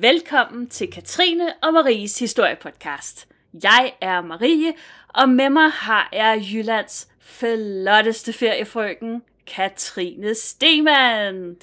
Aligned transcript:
Velkommen 0.00 0.68
til 0.68 0.90
Katrine 0.90 1.54
og 1.62 1.72
Maries 1.72 2.18
historiepodcast. 2.18 3.28
Jeg 3.62 3.92
er 4.00 4.20
Marie, 4.20 4.74
og 5.08 5.28
med 5.28 5.50
mig 5.50 5.70
har 5.70 6.08
jeg 6.12 6.42
Jyllands 6.52 7.08
flotteste 7.20 8.32
feriefrøken, 8.32 9.22
Katrine 9.46 10.34
Stemann. 10.34 11.56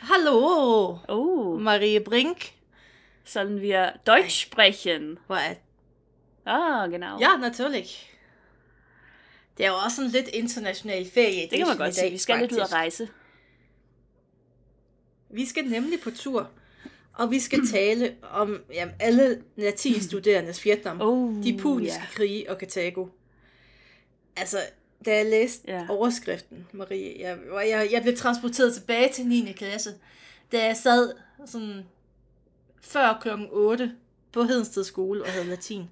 Hallo, 0.00 0.96
Oh, 1.08 1.60
Marie 1.60 2.00
Brink. 2.00 2.52
sollen 3.24 3.60
wir 3.60 3.90
Deutsch 4.06 4.46
sprechen? 4.46 5.18
Hvor 5.26 5.36
er... 5.36 5.54
Ah, 6.46 6.90
genau. 6.90 7.18
Ja, 7.20 7.36
naturligt. 7.36 8.06
Det 9.56 9.66
er 9.66 9.70
jo 9.70 9.76
også 9.84 10.02
en 10.02 10.08
lidt 10.08 10.28
international 10.28 11.10
ferie. 11.14 11.48
det 11.50 11.58
kan 11.58 11.66
man 11.66 11.76
godt 11.76 11.94
sige. 11.94 12.10
Vi 12.10 12.18
skal 12.18 12.38
lidt 12.38 12.52
ud 12.52 12.58
at 12.58 12.72
rejse. 12.72 13.08
Vi 15.30 15.46
skal 15.46 15.64
nemlig 15.64 16.00
på 16.00 16.10
tur, 16.10 16.50
og 17.12 17.30
vi 17.30 17.40
skal 17.40 17.66
tale 17.66 18.14
om 18.22 18.60
jamen, 18.74 18.94
alle 19.00 19.42
latinstuderendes 19.56 20.64
Vietnam. 20.64 21.00
Oh, 21.00 21.42
de 21.44 21.58
puniske 21.58 22.00
ja. 22.00 22.06
krige 22.14 22.50
og 22.50 22.58
Karthago. 22.58 23.06
Altså, 24.36 24.58
da 25.04 25.16
jeg 25.16 25.26
læste 25.26 25.62
ja. 25.68 25.86
overskriften, 25.88 26.66
Marie, 26.72 27.20
jeg, 27.20 27.38
jeg, 27.52 27.88
jeg 27.92 28.02
blev 28.02 28.16
transporteret 28.16 28.74
tilbage 28.74 29.12
til 29.12 29.26
9. 29.26 29.52
klasse, 29.52 29.94
da 30.52 30.64
jeg 30.64 30.76
sad 30.76 31.12
sådan 31.46 31.86
før 32.82 33.18
klokken 33.22 33.48
8 33.50 33.92
på 34.32 34.42
Hedensted 34.42 34.84
skole 34.84 35.22
og 35.22 35.28
havde 35.30 35.46
latin. 35.46 35.84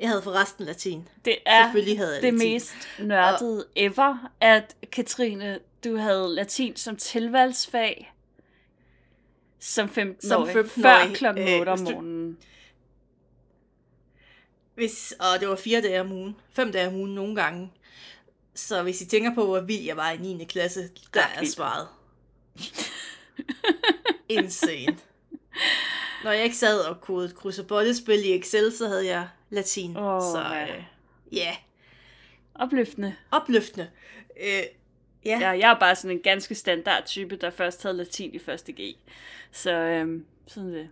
Jeg 0.00 0.08
havde 0.08 0.22
forresten 0.22 0.66
latin. 0.66 1.08
Det 1.24 1.36
er 1.46 1.64
Selvfølgelig 1.64 1.98
havde 1.98 2.14
jeg 2.14 2.22
det 2.22 2.32
latin. 2.32 2.52
mest 2.52 2.74
nørdede 2.98 3.66
ever, 3.76 4.30
at 4.40 4.76
Katrine, 4.92 5.58
du 5.84 5.96
havde 5.96 6.34
latin 6.34 6.76
som 6.76 6.96
tilvalgsfag 6.96 8.12
som 9.60 9.88
15 9.88 10.28
Som 10.28 10.42
år 10.42 10.46
15-årig, 10.46 10.66
før 10.70 11.14
klokken 11.14 11.48
øh, 11.48 11.60
8 11.60 11.68
om 11.70 11.78
hvis 11.78 11.88
du- 11.88 11.94
morgenen. 11.94 12.38
Hvis, 14.74 15.14
og 15.20 15.40
det 15.40 15.48
var 15.48 15.56
fire 15.56 15.80
dage 15.80 16.00
om 16.00 16.12
ugen. 16.12 16.36
Fem 16.52 16.72
dage 16.72 16.88
om 16.88 16.94
ugen 16.94 17.14
nogle 17.14 17.36
gange. 17.42 17.72
Så 18.54 18.82
hvis 18.82 19.00
I 19.00 19.06
tænker 19.06 19.34
på, 19.34 19.44
hvor 19.46 19.60
vild 19.60 19.82
jeg 19.84 19.96
var 19.96 20.10
i 20.10 20.16
9. 20.16 20.44
klasse, 20.44 20.90
der 21.14 21.20
er 21.36 21.44
svaret. 21.44 21.88
Insane. 24.28 24.98
Når 26.24 26.30
jeg 26.30 26.44
ikke 26.44 26.56
sad 26.56 26.80
og 26.80 27.00
kodede 27.00 27.34
kryds 27.34 27.58
og 27.58 27.66
bollespil 27.66 28.24
i 28.24 28.38
Excel, 28.38 28.72
så 28.72 28.88
havde 28.88 29.06
jeg 29.06 29.28
latin. 29.50 29.96
Åh, 29.96 30.20
så 30.22 30.40
ja. 30.54 30.76
øh, 30.76 30.82
ja, 31.32 31.56
Opløftende. 32.54 33.14
opløftende. 33.30 33.90
Øh, 34.42 34.62
ja. 35.26 35.38
Ja, 35.40 35.48
jeg 35.48 35.70
er 35.70 35.78
bare 35.78 35.96
sådan 35.96 36.16
en 36.16 36.22
ganske 36.22 36.54
standard 36.54 37.04
type, 37.06 37.36
der 37.36 37.50
først 37.50 37.82
havde 37.82 37.96
latin 37.96 38.34
i 38.34 38.38
første 38.38 38.72
G. 38.72 38.96
Så 39.52 39.72
øhm, 39.72 40.24
sådan 40.46 40.72
det. 40.72 40.88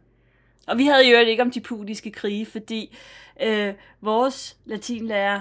Og 0.66 0.78
vi 0.78 0.86
havde 0.86 1.10
jo 1.10 1.18
ikke 1.18 1.42
om 1.42 1.50
de 1.50 1.60
puniske 1.60 2.10
krige, 2.10 2.46
fordi 2.46 2.96
øh, 3.42 3.74
vores 4.00 4.56
latinlærer, 4.64 5.40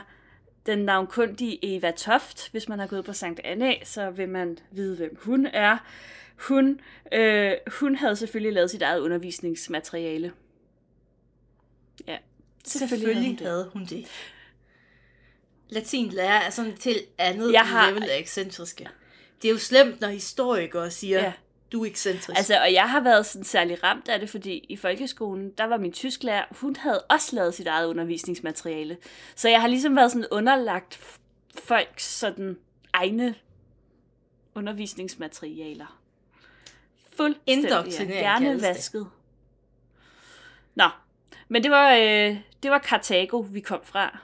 den 0.66 0.80
navnkundige 0.80 1.76
Eva 1.76 1.92
Toft, 1.92 2.52
hvis 2.52 2.70
man 2.70 2.80
har 2.80 2.88
gået 2.88 3.06
på 3.06 3.14
Sankt 3.14 3.42
Anna, 3.44 3.74
så 3.84 4.10
vil 4.10 4.30
man 4.30 4.58
vide, 4.72 4.96
hvem 4.96 5.18
hun 5.22 5.46
er. 5.46 5.78
Hun, 6.48 6.80
øh, 7.12 7.54
hun 7.80 7.96
havde 7.96 8.16
selvfølgelig 8.16 8.54
lavet 8.54 8.72
sit 8.72 8.82
eget 8.82 9.00
undervisningsmateriale. 9.00 10.32
Ja, 12.08 12.18
Selvfølgelig 12.66 13.38
havde 13.42 13.70
hun 13.74 13.86
det. 13.86 14.08
Latinlærer 15.70 16.42
er 16.42 16.50
sådan 16.50 16.78
til 16.78 17.02
andet 17.18 17.54
Jeg 17.54 17.62
har- 17.62 17.90
level 17.90 18.04
af 18.10 18.18
ekscentriske. 18.18 18.90
Det 19.42 19.48
er 19.48 19.52
jo 19.52 19.58
slemt, 19.60 20.02
når 20.02 20.08
historikere 20.08 20.92
siger, 20.92 21.20
Ja. 21.20 21.34
du 21.72 21.82
er 21.84 21.86
ekscentrisk. 21.90 22.38
Altså, 22.38 22.60
og 22.62 22.74
jeg 22.74 22.90
har 22.90 23.00
været 23.00 23.26
sådan 23.26 23.44
særlig 23.46 23.84
ramt 23.84 24.10
af 24.10 24.20
det, 24.20 24.30
fordi 24.30 24.66
i 24.70 24.76
folkeskolen, 24.76 25.52
der 25.58 25.64
var 25.64 25.78
min 25.78 25.92
tysklærer, 25.92 26.46
hun 26.52 26.76
havde 26.76 27.02
også 27.10 27.36
lavet 27.36 27.54
sit 27.54 27.68
eget 27.68 27.88
undervisningsmateriale. 27.88 28.98
Så 29.36 29.50
jeg 29.50 29.62
har 29.62 29.68
ligesom 29.68 29.96
været 29.96 30.12
sådan 30.12 30.28
underlagt 30.32 31.00
folks 31.64 32.04
sådan 32.06 32.58
egne 32.94 33.36
undervisningsmaterialer. 34.56 36.00
Fuldstændig. 37.18 37.64
Indoktrinering 37.70 38.10
Gerne 38.24 38.46
kaldes 38.46 38.62
det. 38.64 38.70
vasket. 38.70 39.08
Nå, 40.76 40.90
men 41.48 41.64
det 41.64 41.72
var, 41.72 41.94
øh, 41.94 42.38
det 42.64 42.72
var 42.72 42.78
Karthago, 42.78 43.38
vi 43.40 43.60
kom 43.60 43.80
fra. 43.84 44.18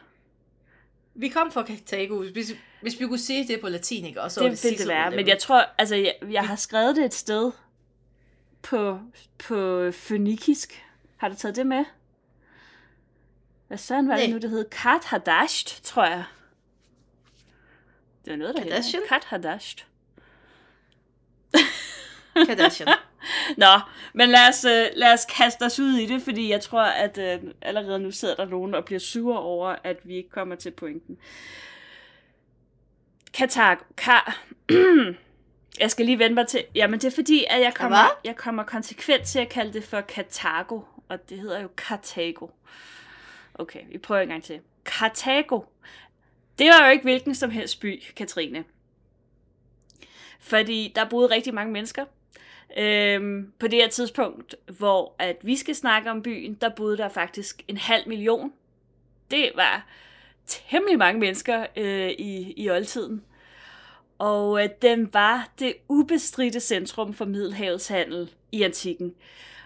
Vi 1.13 1.29
kom 1.29 1.51
fra 1.51 1.63
Karthago, 1.63 2.23
hvis, 2.31 2.51
hvis 2.81 2.99
vi 2.99 3.07
kunne 3.07 3.19
sige 3.19 3.47
det 3.47 3.61
på 3.61 3.69
latin, 3.69 4.05
ikke? 4.05 4.21
Og 4.21 4.31
så 4.31 4.41
var 4.41 4.49
det 4.49 4.63
ville 4.63 4.77
det 4.77 4.87
være. 4.87 5.11
Men 5.11 5.27
jeg 5.27 5.39
tror, 5.39 5.65
altså, 5.77 5.95
jeg, 5.95 6.15
jeg 6.31 6.47
har 6.47 6.55
skrevet 6.55 6.95
det 6.95 7.05
et 7.05 7.13
sted 7.13 7.51
på, 8.61 8.99
på 9.37 9.91
fønikisk. 9.91 10.85
Har 11.17 11.29
du 11.29 11.35
taget 11.35 11.55
det 11.55 11.67
med? 11.67 11.85
Hvad 13.67 13.77
søren 13.77 14.07
var 14.07 14.17
det 14.17 14.29
nu, 14.29 14.37
det 14.37 14.49
hed? 14.49 14.65
Kat 14.69 15.05
Hadasht, 15.05 15.83
tror 15.83 16.05
jeg. 16.05 16.23
Det 18.25 18.31
var 18.31 18.37
noget, 18.37 18.55
der. 18.55 18.63
Kardashian? 18.63 19.03
Kat 19.09 19.23
Hadasht. 19.23 19.85
Kardashian. 22.47 22.87
Nå, 23.57 23.79
men 24.13 24.29
lad 24.29 24.47
os, 24.49 24.65
øh, 24.65 24.85
lad 24.95 25.13
os 25.13 25.25
kaste 25.25 25.63
os 25.63 25.79
ud 25.79 25.93
i 25.93 26.05
det, 26.05 26.21
fordi 26.21 26.49
jeg 26.51 26.61
tror, 26.61 26.81
at 26.81 27.17
øh, 27.17 27.39
allerede 27.61 27.99
nu 27.99 28.11
sidder 28.11 28.35
der 28.35 28.45
nogen 28.45 28.73
og 28.73 28.85
bliver 28.85 28.99
sure 28.99 29.39
over, 29.39 29.75
at 29.83 29.97
vi 30.03 30.15
ikke 30.15 30.29
kommer 30.29 30.55
til 30.55 30.71
pointen. 30.71 31.17
Katar... 33.33 33.83
Kar... 33.97 34.43
jeg 35.79 35.91
skal 35.91 36.05
lige 36.05 36.19
vende 36.19 36.35
mig 36.35 36.47
til... 36.47 36.65
Jamen, 36.75 36.99
det 36.99 37.07
er 37.07 37.15
fordi, 37.15 37.45
at 37.49 37.61
jeg 37.61 37.73
kommer, 37.73 37.97
Hvad? 37.97 38.09
jeg 38.23 38.35
kommer 38.35 38.63
konsekvent 38.63 39.23
til 39.23 39.39
at 39.39 39.49
kalde 39.49 39.73
det 39.73 39.83
for 39.83 40.01
Kartago, 40.01 40.81
og 41.09 41.29
det 41.29 41.39
hedder 41.39 41.61
jo 41.61 41.67
Kartago. 41.77 42.47
Okay, 43.53 43.79
vi 43.91 43.97
prøver 43.97 44.21
en 44.21 44.29
gang 44.29 44.43
til. 44.43 44.59
Kartago. 44.85 45.61
Det 46.59 46.67
var 46.67 46.85
jo 46.85 46.91
ikke 46.91 47.03
hvilken 47.03 47.35
som 47.35 47.49
helst 47.49 47.79
by, 47.79 48.03
Katrine. 48.15 48.63
Fordi 50.39 50.91
der 50.95 51.09
boede 51.09 51.29
rigtig 51.29 51.53
mange 51.53 51.73
mennesker. 51.73 52.05
Øhm, 52.77 53.51
på 53.59 53.67
det 53.67 53.81
her 53.81 53.89
tidspunkt, 53.89 54.55
hvor 54.77 55.15
at 55.19 55.37
vi 55.41 55.55
skal 55.55 55.75
snakke 55.75 56.11
om 56.11 56.21
byen, 56.21 56.53
der 56.53 56.69
boede 56.69 56.97
der 56.97 57.09
faktisk 57.09 57.63
en 57.67 57.77
halv 57.77 58.07
million. 58.07 58.53
Det 59.31 59.51
var 59.55 59.85
temmelig 60.47 60.97
mange 60.97 61.19
mennesker 61.19 61.65
øh, 61.75 62.09
i, 62.09 62.53
i 62.57 62.69
oldtiden. 62.69 63.23
Og 64.17 64.63
øh, 64.63 64.69
den 64.81 65.13
var 65.13 65.49
det 65.59 65.73
ubestridte 65.87 66.59
centrum 66.59 67.13
for 67.13 67.25
Middelhavets 67.25 67.87
handel 67.87 68.31
i 68.51 68.63
antikken. 68.63 69.15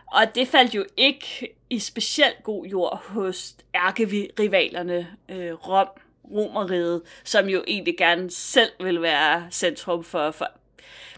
Og 0.06 0.36
det 0.36 0.48
faldt 0.48 0.76
jo 0.76 0.86
ikke 0.98 1.56
i 1.70 1.80
specielt 1.80 2.44
god 2.44 2.66
jord 2.66 3.04
hos 3.08 3.56
ærkerivalerne 3.76 5.08
øh, 5.30 5.54
Rom, 5.54 5.88
Romeriet, 6.32 7.02
som 7.24 7.50
jo 7.50 7.64
egentlig 7.68 7.98
gerne 7.98 8.32
selv 8.32 8.72
ville 8.80 9.02
være 9.02 9.48
centrum 9.52 10.04
for, 10.04 10.32
for 10.32 10.48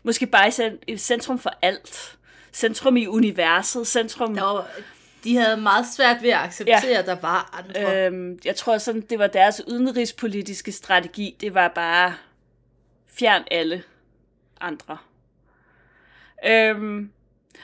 måske 0.04 0.26
bare 0.26 0.48
i 0.48 0.52
cent- 0.52 0.84
i 0.88 0.98
centrum 0.98 1.40
for 1.40 1.52
alt. 1.62 2.18
Centrum 2.54 2.98
i 2.98 3.08
universet, 3.08 3.88
centrum... 3.88 4.36
Der 4.36 4.44
var, 4.44 4.68
de 5.24 5.38
havde 5.38 5.58
meget 5.58 5.86
svært 5.96 6.22
ved 6.22 6.30
at 6.30 6.40
acceptere, 6.40 6.92
ja. 6.92 7.00
at 7.00 7.06
der 7.06 7.16
var 7.22 7.64
andre. 7.68 7.98
Øh. 7.98 8.06
Øhm, 8.06 8.40
jeg 8.46 8.56
tror 8.56 8.78
sådan, 8.78 9.02
det 9.02 9.20
var 9.20 9.28
deres 9.28 9.62
udenrigspolitiske 9.68 10.72
strategi. 10.72 11.36
Det 11.42 11.54
var 11.54 11.68
bare 11.68 12.14
fjern 13.08 13.44
alle 13.52 13.84
andre. 14.62 14.98
Øhm, 16.48 17.12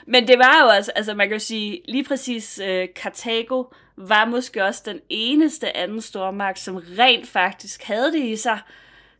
men 0.06 0.28
det 0.28 0.38
var 0.38 0.62
jo 0.62 0.68
altså, 0.68 0.92
altså 0.94 1.14
man 1.14 1.28
kan 1.28 1.34
jo 1.34 1.44
sige, 1.44 1.80
lige 1.88 2.04
præcis 2.04 2.60
øh, 2.64 2.88
Karthago 2.96 3.64
var 3.96 4.24
måske 4.24 4.64
også 4.64 4.82
den 4.86 5.00
eneste 5.08 5.76
anden 5.76 6.00
stormagt, 6.00 6.58
som 6.58 6.76
rent 6.98 7.28
faktisk 7.28 7.82
havde 7.82 8.12
det 8.12 8.24
i 8.24 8.36
sig 8.36 8.58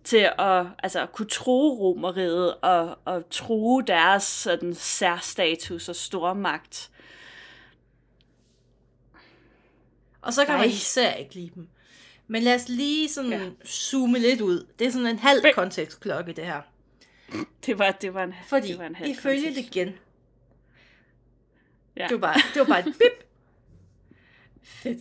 til 0.05 0.31
at 0.39 0.67
altså, 0.79 1.07
kunne 1.07 1.29
tro 1.29 1.79
romeriet 1.79 2.55
og, 2.63 2.99
og 3.05 3.31
tro 3.31 3.81
deres 3.81 4.23
sådan, 4.23 4.75
særstatus 4.75 5.89
og 5.89 5.97
stormagt. 5.97 6.91
Og 10.23 10.33
så 10.33 10.45
kan 10.45 10.55
Ej. 10.55 10.61
man 10.61 10.69
især 10.69 11.13
ikke 11.15 11.35
lide 11.35 11.51
dem. 11.55 11.69
Men 12.29 12.43
lad 12.43 12.55
os 12.55 12.69
lige 12.69 13.09
sådan 13.09 13.31
Ja. 13.33 13.51
zoome 13.67 14.19
lidt 14.19 14.41
ud. 14.41 14.67
Det 14.79 14.87
er 14.87 14.91
sådan 14.91 15.07
en 15.07 15.19
halv 15.19 15.45
kontekstklokke, 15.55 16.33
det 16.33 16.45
her. 16.47 16.61
Det 17.67 17.79
var, 17.79 17.91
det 17.91 18.15
var 18.15 18.23
en, 18.25 18.35
Fordi 18.49 18.69
det 18.69 18.79
var 18.79 18.87
en 18.87 18.95
halv 18.95 19.11
ifølge 19.11 19.45
kontekst. 19.45 19.75
legenden, 19.75 19.95
Ja. 21.97 22.07
det, 22.09 22.21
var 22.21 22.27
bare, 22.27 22.41
det 22.55 22.61
var 22.61 22.65
bare 22.67 22.79
et 22.79 22.85
bip. 22.99 23.29
Fedt. 24.83 24.99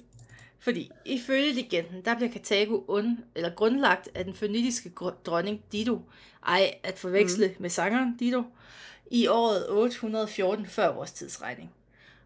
Fordi 0.61 0.91
ifølge 1.05 1.53
legenden, 1.53 2.05
der 2.05 2.15
bliver 2.15 2.31
Karthago 2.31 2.77
und, 2.87 3.17
eller 3.35 3.49
grundlagt 3.49 4.09
af 4.15 4.25
den 4.25 4.33
fønitiske 4.33 4.91
gr- 5.01 5.23
dronning 5.25 5.61
Dido, 5.71 5.99
ej 6.47 6.73
at 6.83 6.99
forveksle 6.99 7.47
mm. 7.47 7.53
med 7.59 7.69
sangeren 7.69 8.17
Dido, 8.17 8.43
i 9.11 9.27
året 9.27 9.69
814 9.69 10.65
før 10.65 10.93
vores 10.93 11.11
tidsregning. 11.11 11.71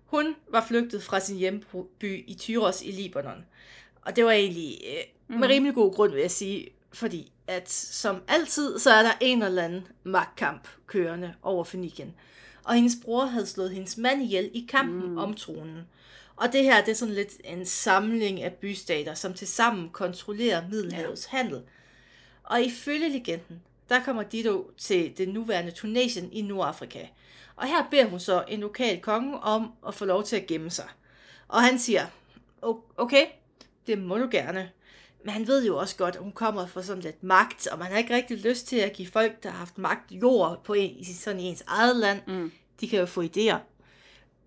Hun 0.06 0.36
var 0.50 0.66
flygtet 0.68 1.04
fra 1.04 1.20
sin 1.20 1.38
hjemby 1.38 2.24
i 2.28 2.36
Tyros 2.40 2.82
i 2.82 2.92
Libanon. 2.92 3.46
Og 4.02 4.16
det 4.16 4.26
var 4.26 4.32
egentlig 4.32 4.82
øh, 5.30 5.40
med 5.40 5.48
rimelig 5.48 5.76
god 5.76 5.94
grund, 5.94 6.12
vil 6.12 6.22
jeg 6.22 6.32
sige, 6.32 6.68
fordi 6.94 7.32
at 7.48 7.72
som 7.72 8.22
altid, 8.28 8.80
så 8.80 8.92
er 8.92 9.04
der 9.04 9.12
en 9.22 9.44
eller 9.44 9.64
anden 9.64 9.88
magtkamp 10.04 10.68
kørende 10.88 11.34
over 11.42 11.64
Fønikien. 11.64 12.14
og 12.64 12.74
hendes 12.74 12.98
bror 13.04 13.26
havde 13.26 13.46
slået 13.46 13.72
hendes 13.72 13.98
mand 13.98 14.22
ihjel 14.22 14.50
i 14.54 14.68
kampen 14.70 15.10
mm. 15.10 15.18
om 15.18 15.34
tronen. 15.34 15.88
Og 16.36 16.54
det 16.54 16.64
her, 16.64 16.82
det 16.82 16.92
er 16.92 16.96
sådan 16.96 17.14
lidt 17.14 17.34
en 17.44 17.66
samling 17.66 18.42
af 18.42 18.54
bystater, 18.54 19.14
som 19.14 19.34
tilsammen 19.34 19.90
kontrollerer 19.90 20.68
Middelhavets 20.70 21.30
ja. 21.34 21.38
handel. 21.38 21.62
Og 22.44 22.62
ifølge 22.62 23.10
legenden, 23.10 23.62
der 23.90 24.04
kommer 24.04 24.24
Dido 24.24 24.72
til 24.78 25.18
det 25.18 25.30
nuværende 25.30 25.72
Tunesien 25.72 26.34
i 26.34 26.42
Nordafrika. 26.42 27.08
Og 27.56 27.68
her 27.68 27.88
beder 27.92 28.06
hun 28.06 28.20
så 28.20 28.44
en 28.48 28.60
lokal 28.60 29.02
konge 29.02 29.40
om 29.40 29.72
at 29.88 29.96
få 29.96 30.06
lov 30.06 30.24
til 30.24 30.36
at 30.36 30.48
gemme 30.48 30.70
sig. 30.70 30.88
Og 31.48 31.62
han 31.62 31.80
siger, 31.80 32.06
okay, 32.98 33.26
det 33.88 34.00
må 34.00 34.18
du 34.18 34.28
gerne. 34.32 34.70
Men 35.24 35.34
han 35.34 35.48
ved 35.48 35.66
jo 35.66 35.78
også 35.78 35.96
godt, 35.96 36.16
at 36.16 36.22
hun 36.22 36.32
kommer 36.32 36.68
fra 36.68 36.84
sådan 36.84 37.04
lidt 37.04 37.24
magt, 37.24 37.68
og 37.68 37.80
man 37.80 37.92
har 37.92 37.98
ikke 37.98 38.16
rigtig 38.16 38.38
lyst 38.38 38.68
til 38.68 38.78
at 38.78 38.94
give 38.94 39.08
folk, 39.08 39.44
der 39.44 39.50
har 39.50 39.58
haft 39.58 39.78
magt, 39.78 40.12
jord 40.12 40.64
på 40.64 40.74
en, 40.74 40.96
i 40.98 41.04
sådan 41.04 41.40
ens 41.40 41.64
eget 41.68 41.96
land. 41.96 42.22
Mm. 42.28 42.52
De 42.82 42.88
kan 42.88 43.00
jo 43.00 43.06
få 43.06 43.24
idéer. 43.24 43.58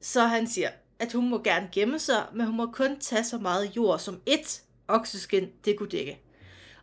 Så 0.01 0.21
han 0.21 0.47
siger, 0.47 0.71
at 0.99 1.13
hun 1.13 1.29
må 1.29 1.43
gerne 1.43 1.69
gemme 1.73 1.99
sig, 1.99 2.25
men 2.35 2.47
hun 2.47 2.57
må 2.57 2.67
kun 2.67 2.99
tage 3.01 3.25
så 3.25 3.39
meget 3.39 3.77
jord, 3.77 3.99
som 3.99 4.21
et 4.27 4.63
okseskin 4.89 5.49
det 5.65 5.79
kunne 5.79 5.89
dække. 5.89 6.19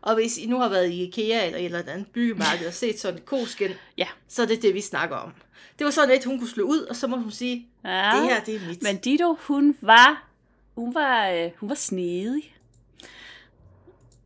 Og 0.01 0.15
hvis 0.15 0.37
I 0.37 0.45
nu 0.45 0.59
har 0.59 0.69
været 0.69 0.89
i 0.89 1.03
IKEA 1.03 1.45
eller 1.45 1.59
et 1.59 1.65
eller 1.65 1.83
andet 1.87 2.07
byggemarked 2.13 2.67
og 2.67 2.73
set 2.73 2.99
sådan 2.99 3.17
et 3.17 3.25
koskin, 3.25 3.71
ja. 3.97 4.07
så 4.27 4.41
er 4.41 4.45
det 4.45 4.61
det, 4.61 4.73
vi 4.73 4.81
snakker 4.81 5.15
om. 5.15 5.33
Det 5.79 5.85
var 5.85 5.91
sådan 5.91 6.15
et, 6.15 6.25
hun 6.25 6.39
kunne 6.39 6.49
slå 6.49 6.63
ud, 6.63 6.79
og 6.79 6.95
så 6.95 7.07
må 7.07 7.17
hun 7.17 7.31
sige, 7.31 7.67
ja. 7.85 8.11
det 8.15 8.29
her, 8.29 8.43
det 8.43 8.55
er 8.55 8.67
mit. 8.67 8.83
Men 8.83 8.97
Dido, 8.97 9.35
hun 9.39 9.77
var, 9.81 10.27
hun 10.75 10.95
var, 10.95 11.29
øh, 11.29 11.51
hun 11.57 11.69
var 11.69 11.75
snedig. 11.75 12.55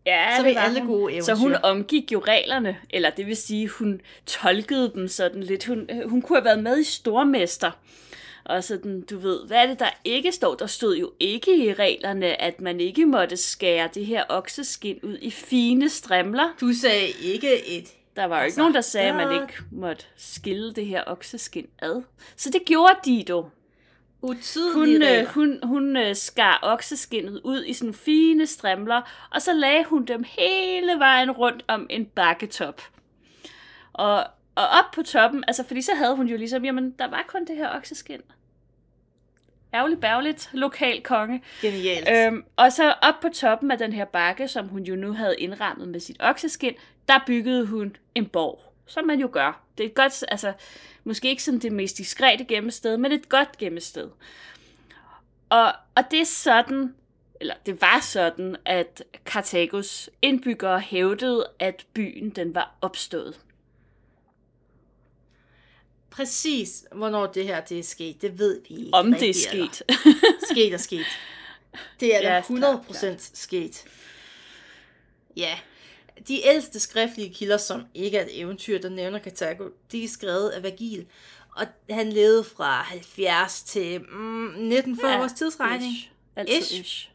Ja, 0.06 0.38
så 0.38 0.44
det 0.44 0.56
var 0.56 0.62
alle 0.62 0.82
gode 0.86 1.14
eventyr. 1.14 1.34
Så 1.34 1.36
hun 1.36 1.56
omgik 1.64 2.12
jo 2.12 2.20
reglerne, 2.20 2.78
eller 2.90 3.10
det 3.10 3.28
vil 3.28 3.38
sige, 3.38 3.68
hun 3.68 4.02
tolkede 4.26 4.92
dem 4.96 5.08
sådan 5.08 5.44
lidt. 5.44 5.66
Hun, 5.66 5.90
øh, 5.90 6.10
hun 6.10 6.22
kunne 6.22 6.38
have 6.38 6.46
været 6.46 6.64
med 6.64 6.80
i 6.80 6.84
Stormester. 6.84 7.72
Og 8.50 8.64
sådan, 8.64 9.02
du 9.02 9.18
ved, 9.18 9.48
hvad 9.48 9.58
er 9.58 9.68
det, 9.68 9.80
der 9.80 9.90
ikke 10.06 10.32
står? 10.32 10.56
Der 10.56 10.66
stod 10.66 10.98
jo 10.98 11.12
ikke 11.20 11.66
i 11.66 11.74
reglerne, 11.74 12.42
at 12.42 12.62
man 12.62 12.80
ikke 12.80 13.06
måtte 13.06 13.38
skære 13.38 13.90
det 13.94 14.06
her 14.06 14.24
okseskin 14.30 15.00
ud 15.04 15.18
i 15.22 15.32
fine 15.32 15.90
strimler. 15.90 16.56
Du 16.62 16.74
sagde 16.74 17.08
ikke 17.24 17.78
et 17.78 17.94
der 18.16 18.26
var 18.26 18.38
jo 18.38 18.44
altså, 18.44 18.54
ikke 18.54 18.62
nogen, 18.62 18.74
der 18.74 18.82
sagde, 18.82 19.10
at 19.10 19.16
man 19.16 19.42
ikke 19.42 19.54
måtte 19.72 20.06
skille 20.16 20.74
det 20.74 20.86
her 20.86 21.04
okseskin 21.08 21.68
ad. 21.82 22.02
Så 22.36 22.50
det 22.50 22.62
gjorde 22.66 22.96
Dido. 23.06 23.50
Hun, 24.74 25.04
øh, 25.04 25.26
hun, 25.26 25.60
hun 25.64 25.98
øh, 25.98 26.16
skar 26.16 26.60
okseskinnet 26.62 27.42
ud 27.44 27.64
i 27.64 27.74
sådan 27.74 27.94
fine 27.94 28.48
strimler, 28.48 29.02
og 29.32 29.42
så 29.42 29.54
lagde 29.54 29.84
hun 29.84 30.06
dem 30.06 30.24
hele 30.28 31.00
vejen 31.00 31.32
rundt 31.32 31.66
om 31.68 31.88
en 31.90 32.06
bakketop. 32.06 32.82
Og, 33.94 34.18
og 34.56 34.68
op 34.68 34.92
på 34.94 35.04
toppen, 35.04 35.44
altså 35.48 35.64
fordi 35.64 35.82
så 35.82 35.96
havde 35.96 36.16
hun 36.16 36.28
jo 36.28 36.38
ligesom, 36.38 36.66
jamen 36.66 36.92
der 37.00 37.08
var 37.08 37.26
kun 37.28 37.46
det 37.46 37.56
her 37.56 37.70
okseskin. 37.70 38.22
Ærgerligt 39.74 40.02
bærligt, 40.02 40.50
lokal 40.54 41.02
konge. 41.04 41.44
Genialt. 41.62 42.10
Øhm, 42.10 42.44
og 42.56 42.74
så 42.74 42.94
op 43.02 43.14
på 43.22 43.30
toppen 43.34 43.72
af 43.72 43.78
den 43.78 43.94
her 43.94 44.06
bakke, 44.06 44.48
som 44.48 44.68
hun 44.68 44.84
jo 44.84 44.96
nu 44.96 45.14
havde 45.14 45.36
indrammet 45.38 45.88
med 45.88 46.00
sit 46.00 46.18
okseskin, 46.20 46.74
der 47.08 47.20
byggede 47.28 47.66
hun 47.66 47.96
en 48.16 48.26
borg, 48.26 48.74
som 48.86 49.06
man 49.06 49.20
jo 49.20 49.30
gør. 49.32 49.62
Det 49.78 49.84
er 49.84 49.88
et 49.88 49.96
godt, 49.96 50.24
altså, 50.28 50.54
måske 51.04 51.30
ikke 51.30 51.44
sådan 51.44 51.60
det 51.60 51.72
mest 51.72 51.98
diskrete 51.98 52.44
gemmested, 52.44 52.98
men 52.98 53.12
et 53.12 53.30
godt 53.30 53.58
gemmested. 53.58 54.10
Og, 55.50 55.74
og 55.96 56.04
det 56.12 56.22
er 56.22 56.26
sådan, 56.26 56.96
eller 57.42 57.56
det 57.66 57.82
var 57.82 58.00
sådan, 58.02 58.56
at 58.66 59.04
Karthagos 59.26 60.10
indbyggere 60.22 60.80
hævdede, 60.80 61.48
at 61.60 61.86
byen 61.94 62.30
den 62.30 62.56
var 62.56 62.76
opstået. 62.82 63.40
Præcis, 66.10 66.86
hvornår 66.96 67.28
det 67.28 67.46
her 67.46 67.62
det 67.62 67.80
er 67.80 67.84
sket, 67.84 68.22
det 68.22 68.40
ved 68.40 68.62
vi 68.70 68.76
ikke. 68.76 68.94
Om 68.94 69.14
det 69.14 69.30
er 69.30 69.34
sket. 69.34 69.84
sket 70.52 70.74
og 70.74 70.80
sket. 70.80 71.06
Det 72.00 72.16
er 72.16 72.34
ja, 72.34 72.42
100% 72.42 72.58
klar, 72.58 72.84
klar. 72.92 73.16
sket. 73.34 73.84
Ja, 75.38 75.60
de 76.28 76.48
ældste 76.48 76.80
skriftlige 76.80 77.34
kilder, 77.34 77.58
som 77.58 77.82
ikke 77.94 78.18
er 78.18 78.24
et 78.24 78.40
eventyr, 78.40 78.82
der 78.82 78.90
nævner 78.90 79.20
Karthago, 79.20 79.70
de 79.92 80.04
er 80.04 80.08
skrevet 80.08 80.50
af 80.50 80.64
Vergil, 80.64 81.06
og 81.56 81.68
han 81.90 82.10
levede 82.10 82.44
fra 82.44 82.82
70 82.82 83.64
til 83.64 84.02
mm, 84.02 84.46
1940 84.46 85.12
ja, 85.12 85.24
års 85.24 85.34
tidsregning. 85.34 85.94
Ish. 85.94 86.10
Altså 86.36 86.58
ish. 86.60 86.80
ish. 86.80 87.10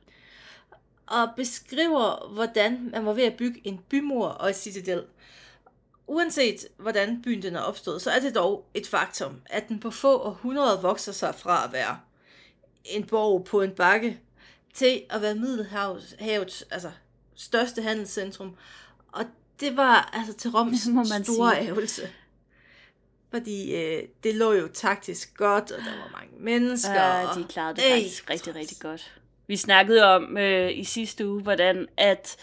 Og 1.06 1.29
beskriver, 1.37 2.32
hvordan 2.35 2.88
man 2.93 3.06
var 3.06 3.12
ved 3.12 3.25
at 3.25 3.37
bygge 3.37 3.61
en 3.64 3.81
bymur 3.88 4.26
og 4.26 4.50
et 4.50 4.56
citadel. 4.56 5.02
Uanset 6.06 6.67
hvordan 6.77 7.23
byen 7.23 7.43
den 7.43 7.56
er 7.56 7.61
opstået, 7.61 8.03
så 8.03 8.11
er 8.11 8.21
det 8.21 8.35
dog 8.35 8.67
et 8.75 8.87
faktum, 8.87 9.41
at 9.47 9.69
den 9.69 9.81
på 9.81 9.91
få 9.91 10.19
århundreder 10.19 10.81
vokser 10.81 11.12
sig 11.12 11.35
fra 11.35 11.65
at 11.65 11.73
være 11.73 11.99
en 12.85 13.06
borg 13.06 13.45
på 13.45 13.62
en 13.62 13.71
bakke 13.71 14.21
til 14.75 15.03
at 15.11 15.23
være 15.23 15.35
Middelhavets 15.35 16.65
altså, 16.71 16.91
største 17.35 17.83
handelscentrum, 17.83 18.56
og 19.12 19.25
det 19.61 19.77
var 19.77 20.11
altså 20.12 20.33
til 20.33 20.51
Roms 20.51 20.87
må 20.95 21.05
man 21.05 21.25
store 21.25 21.55
sige. 21.55 21.67
ævelse. 21.67 22.03
Fordi 23.31 23.75
øh, 23.75 24.03
det 24.23 24.35
lå 24.35 24.53
jo 24.53 24.69
taktisk 24.69 25.37
godt, 25.37 25.71
og 25.73 25.79
der 25.79 25.91
var 25.91 26.11
mange 26.12 26.35
mennesker. 26.39 27.05
Ja, 27.05 27.27
de 27.37 27.45
klarede 27.49 27.77
det 27.77 27.85
faktisk 27.93 28.31
rigtig, 28.31 28.55
rigtig 28.55 28.77
godt. 28.81 29.21
Vi 29.47 29.56
snakkede 29.56 30.05
om 30.05 30.37
øh, 30.37 30.79
i 30.79 30.85
sidste 30.85 31.29
uge, 31.29 31.43
hvordan 31.43 31.89
at 31.97 32.37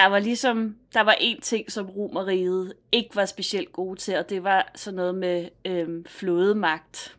der 0.00 0.06
var 0.06 0.18
ligesom, 0.18 0.76
der 0.94 1.00
var 1.00 1.16
en 1.20 1.40
ting, 1.40 1.72
som 1.72 1.86
Romeriet 1.90 2.72
ikke 2.92 3.16
var 3.16 3.24
specielt 3.24 3.72
gode 3.72 4.00
til, 4.00 4.16
og 4.18 4.30
det 4.30 4.44
var 4.44 4.70
sådan 4.74 4.96
noget 4.96 5.14
med 5.14 5.48
øh, 5.64 5.88
flådemagt. 6.06 7.16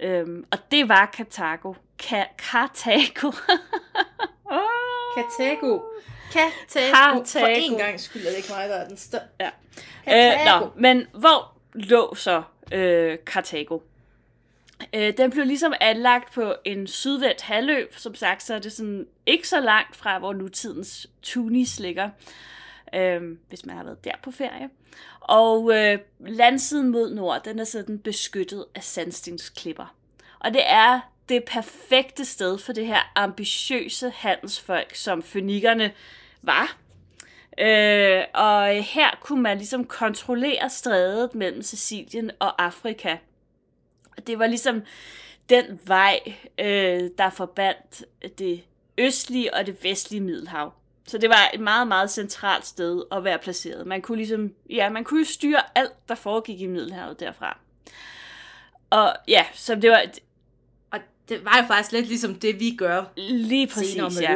Øhm, 0.00 0.44
og 0.50 0.58
det 0.70 0.88
var 0.88 1.06
Karthago. 1.06 1.74
Ka- 2.02 2.34
Karthago. 2.38 3.30
Karthago. 5.16 5.78
Kartago. 6.32 7.24
For 7.24 7.46
en 7.46 7.78
gang 7.78 8.00
skyld 8.00 8.26
er 8.26 8.30
det 8.30 8.36
ikke 8.36 8.48
mig, 8.50 8.68
der 8.68 8.74
er 8.74 8.88
den 8.88 8.96
største. 8.96 9.28
Ja. 9.40 9.50
Øh, 10.30 10.60
nå, 10.60 10.70
men 10.76 11.06
hvor 11.14 11.52
lå 11.74 12.14
så 12.14 12.42
øh, 12.72 13.18
Kartago? 13.26 13.78
Øh, 14.94 15.16
den 15.16 15.30
blev 15.30 15.44
ligesom 15.44 15.72
anlagt 15.80 16.34
på 16.34 16.54
en 16.64 16.86
sydvendt 16.86 17.42
halvø. 17.42 17.84
Som 17.90 18.14
sagt, 18.14 18.42
så 18.42 18.54
er 18.54 18.58
det 18.58 18.72
sådan 18.72 19.06
ikke 19.26 19.48
så 19.48 19.60
langt 19.60 19.96
fra, 19.96 20.18
hvor 20.18 20.32
nutidens 20.32 21.06
Tunis 21.22 21.80
ligger. 21.80 22.10
Øh, 22.94 23.22
hvis 23.48 23.66
man 23.66 23.76
har 23.76 23.84
været 23.84 24.04
der 24.04 24.12
på 24.22 24.30
ferie. 24.30 24.68
Og 25.20 25.74
øh, 25.74 25.98
landsiden 26.20 26.88
mod 26.88 27.14
nord, 27.14 27.44
den 27.44 27.58
er 27.58 27.64
sådan 27.64 27.98
beskyttet 27.98 28.64
af 28.74 28.84
sandstensklipper. 28.84 29.94
Og 30.38 30.54
det 30.54 30.62
er 30.64 31.00
det 31.28 31.44
perfekte 31.44 32.24
sted 32.24 32.58
for 32.58 32.72
det 32.72 32.86
her 32.86 33.12
ambitiøse 33.14 34.10
handelsfolk, 34.10 34.94
som 34.94 35.22
fønikerne 35.22 35.92
var. 36.42 36.76
Øh, 37.58 38.24
og 38.34 38.84
her 38.84 39.18
kunne 39.20 39.42
man 39.42 39.56
ligesom 39.56 39.84
kontrollere 39.84 40.70
strædet 40.70 41.34
mellem 41.34 41.62
Sicilien 41.62 42.30
og 42.38 42.64
Afrika. 42.64 43.16
Og 44.16 44.26
det 44.26 44.38
var 44.38 44.46
ligesom 44.46 44.82
den 45.48 45.80
vej, 45.84 46.20
øh, 46.58 47.10
der 47.18 47.30
forbandt 47.30 48.04
det 48.38 48.62
østlige 48.98 49.54
og 49.54 49.66
det 49.66 49.84
vestlige 49.84 50.20
Middelhav. 50.20 50.72
Så 51.06 51.18
det 51.18 51.28
var 51.28 51.50
et 51.54 51.60
meget, 51.60 51.88
meget 51.88 52.10
centralt 52.10 52.66
sted 52.66 53.02
at 53.12 53.24
være 53.24 53.38
placeret. 53.38 53.86
Man 53.86 54.02
kunne 54.02 54.16
ligesom, 54.16 54.54
ja, 54.70 54.88
man 54.88 55.04
kunne 55.04 55.24
styre 55.24 55.78
alt, 55.78 56.08
der 56.08 56.14
foregik 56.14 56.60
i 56.60 56.66
Middelhavet 56.66 57.20
derfra. 57.20 57.58
Og 58.90 59.16
ja, 59.28 59.44
så 59.54 59.74
det 59.74 59.90
var, 59.90 60.02
det 61.28 61.44
var 61.44 61.58
jo 61.60 61.66
faktisk 61.66 61.92
lidt 61.92 62.06
ligesom 62.06 62.34
det, 62.34 62.60
vi 62.60 62.76
gør 62.76 63.04
Lige 63.16 63.66
præcis, 63.66 63.92
senere 63.92 64.10
med 64.10 64.22
ja. 64.22 64.34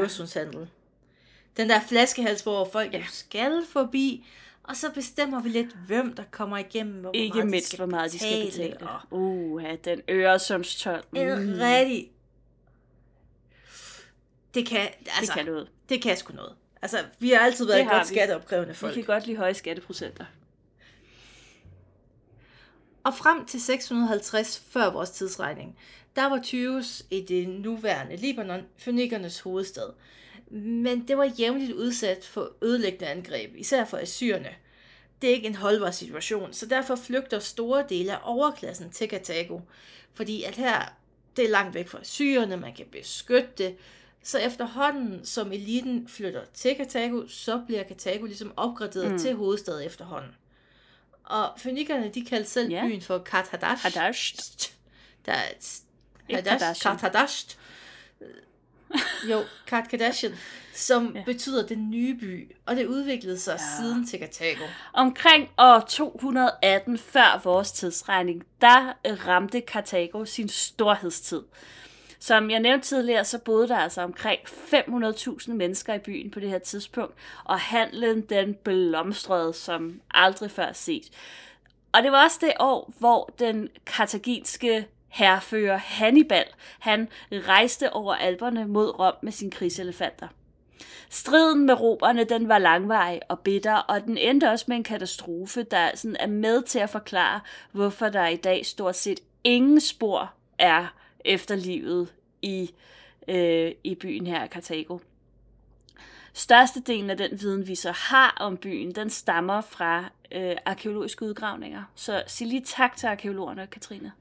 Den 1.56 1.68
der 1.68 1.80
flaskehals, 1.88 2.42
hvor 2.42 2.68
folk 2.72 2.92
ja. 2.92 3.04
skal 3.08 3.62
forbi, 3.68 4.26
og 4.70 4.76
så 4.76 4.90
bestemmer 4.90 5.40
vi 5.40 5.48
lidt, 5.48 5.76
hvem 5.86 6.14
der 6.14 6.22
kommer 6.30 6.58
igennem, 6.58 7.00
hvor 7.00 7.10
Ikke 7.14 7.34
meget 7.34 7.50
mindst, 7.50 7.76
hvor 7.76 7.86
meget 7.86 8.12
de 8.12 8.18
skal 8.18 8.46
betale. 8.46 8.76
Uh, 9.10 9.62
ja, 9.62 9.76
den 9.76 10.00
Øresundstol. 10.10 11.02
Mm. 11.10 11.18
En 11.18 11.60
rigtig... 11.60 12.10
Det 14.54 14.66
kan, 14.66 14.80
altså, 14.80 15.20
det 15.20 15.30
kan 15.34 15.46
noget. 15.46 15.68
Det 15.88 16.02
kan 16.02 16.16
sgu 16.16 16.34
noget. 16.34 16.54
Altså, 16.82 17.04
vi 17.18 17.30
har 17.30 17.38
altid 17.38 17.66
været 17.66 17.88
godt 17.88 18.06
skatteopkrævende 18.06 18.74
folk. 18.74 18.96
Vi 18.96 19.02
kan 19.02 19.14
godt 19.14 19.26
lide 19.26 19.36
høje 19.36 19.54
skatteprocenter. 19.54 20.24
Og 23.04 23.14
frem 23.14 23.46
til 23.46 23.62
650 23.62 24.64
før 24.70 24.90
vores 24.90 25.10
tidsregning, 25.10 25.78
der 26.16 26.26
var 26.26 26.40
Tyus 26.42 27.02
i 27.10 27.20
det 27.20 27.48
nuværende 27.48 28.16
Libanon 28.16 28.60
fønikernes 28.76 29.40
hovedstad. 29.40 29.92
Men 30.50 31.08
det 31.08 31.18
var 31.18 31.32
jævnligt 31.38 31.72
udsat 31.72 32.24
for 32.24 32.52
ødelæggende 32.62 33.06
angreb, 33.06 33.56
især 33.56 33.84
for 33.84 33.96
assyrerne. 33.96 34.54
Det 35.22 35.30
er 35.30 35.34
ikke 35.34 35.48
en 35.48 35.54
holdbar 35.54 35.90
situation, 35.90 36.52
så 36.52 36.66
derfor 36.66 36.96
flygter 36.96 37.38
store 37.38 37.84
dele 37.88 38.12
af 38.12 38.18
overklassen 38.22 38.90
til 38.90 39.08
Karthago. 39.08 39.60
Fordi 40.14 40.42
at 40.42 40.56
her, 40.56 40.94
det 41.36 41.44
er 41.44 41.48
langt 41.50 41.74
væk 41.74 41.88
fra 41.88 41.98
assyrerne, 42.00 42.56
man 42.56 42.74
kan 42.74 42.86
beskytte 42.92 43.48
det. 43.58 43.76
Så 44.22 44.38
efterhånden, 44.38 45.26
som 45.26 45.52
eliten 45.52 46.08
flytter 46.08 46.42
til 46.54 46.76
Karthago, 46.76 47.26
så 47.28 47.62
bliver 47.66 47.82
Karthago 47.82 48.24
ligesom 48.24 48.52
opgraderet 48.56 49.12
mm. 49.12 49.18
til 49.18 49.34
hovedstad 49.34 49.84
efterhånden. 49.84 50.30
Og 51.24 51.52
fønikerne, 51.58 52.10
de 52.14 52.24
kaldte 52.24 52.50
selv 52.50 52.70
Ja. 52.70 52.86
byen 52.86 53.00
for 53.00 53.18
Kartadash. 53.18 53.82
Hadash. 53.82 54.36
Der 55.26 55.32
er. 55.32 55.48
Kartadash. 56.82 57.58
Jo, 59.30 59.42
Kart 59.66 59.88
Kardashian, 59.88 60.32
som 60.74 61.12
Ja. 61.14 61.22
betyder 61.26 61.66
den 61.66 61.90
nye 61.90 62.14
by, 62.14 62.56
og 62.66 62.76
det 62.76 62.86
udviklede 62.86 63.38
sig 63.38 63.52
Ja. 63.52 63.82
siden 63.82 64.06
til 64.06 64.18
Karthago. 64.18 64.64
Omkring 64.92 65.48
år 65.58 65.80
218 65.88 66.98
før 66.98 67.40
vores 67.44 67.72
tidsregning, 67.72 68.42
der 68.60 68.92
ramte 69.28 69.60
Karthago 69.60 70.24
sin 70.24 70.48
storhedstid. 70.48 71.42
Som 72.22 72.50
jeg 72.50 72.60
nævnte 72.60 72.86
tidligere, 72.88 73.24
så 73.24 73.38
boede 73.38 73.68
der 73.68 73.76
altså 73.76 74.02
omkring 74.02 74.40
500.000 74.48 75.52
mennesker 75.54 75.94
i 75.94 75.98
byen 75.98 76.30
på 76.30 76.40
det 76.40 76.48
her 76.50 76.58
tidspunkt, 76.58 77.14
og 77.44 77.60
handlen 77.60 78.20
den 78.20 78.54
blomstrede 78.54 79.52
som 79.52 80.00
aldrig 80.10 80.50
før 80.50 80.72
set. 80.72 81.04
Og 81.92 82.02
det 82.02 82.12
var 82.12 82.24
også 82.24 82.38
det 82.40 82.52
år, 82.60 82.92
hvor 82.98 83.34
den 83.38 83.68
kartaginske 83.86 84.86
herfører 85.10 85.76
Hannibal, 85.76 86.44
han 86.78 87.08
rejste 87.32 87.92
over 87.92 88.14
alberne 88.14 88.66
mod 88.66 88.98
Rom 88.98 89.14
med 89.22 89.32
sine 89.32 89.50
krigselefanter. 89.50 90.28
Striden 91.10 91.66
med 91.66 91.80
roberne, 91.80 92.24
den 92.24 92.48
var 92.48 92.58
langvarig 92.58 93.20
og 93.28 93.38
bitter, 93.38 93.74
og 93.74 94.04
den 94.04 94.18
endte 94.18 94.50
også 94.50 94.64
med 94.68 94.76
en 94.76 94.82
katastrofe, 94.82 95.62
der 95.62 95.90
sådan 95.94 96.16
er 96.20 96.26
med 96.26 96.62
til 96.62 96.78
at 96.78 96.90
forklare, 96.90 97.40
hvorfor 97.72 98.08
der 98.08 98.26
i 98.26 98.36
dag 98.36 98.66
stort 98.66 98.96
set 98.96 99.20
ingen 99.44 99.80
spor 99.80 100.32
er 100.58 100.86
efter 101.24 101.56
livet 101.56 102.12
i, 102.42 102.70
øh, 103.28 103.72
i 103.84 103.94
byen 103.94 104.26
her, 104.26 104.46
Karthago. 104.46 104.98
Størstedelen 106.32 107.10
af 107.10 107.16
den 107.16 107.40
viden, 107.40 107.66
vi 107.66 107.74
så 107.74 107.92
har 107.92 108.36
om 108.40 108.56
byen, 108.56 108.94
den 108.94 109.10
stammer 109.10 109.60
fra 109.60 110.04
øh, 110.32 110.56
arkeologiske 110.64 111.24
udgravninger. 111.24 111.82
Så 111.94 112.22
sig 112.26 112.46
lige 112.46 112.62
tak 112.64 112.96
til 112.96 113.06
arkeologerne, 113.06 113.66
Katrine. 113.66 114.12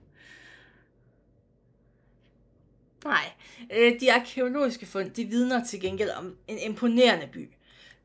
Nej, 3.03 3.31
øh, 3.77 3.99
de 3.99 4.13
arkeologiske 4.13 4.85
fund, 4.85 5.11
de 5.11 5.25
vidner 5.25 5.65
til 5.65 5.81
gengæld 5.81 6.09
om 6.09 6.35
en 6.47 6.57
imponerende 6.59 7.27
by. 7.33 7.49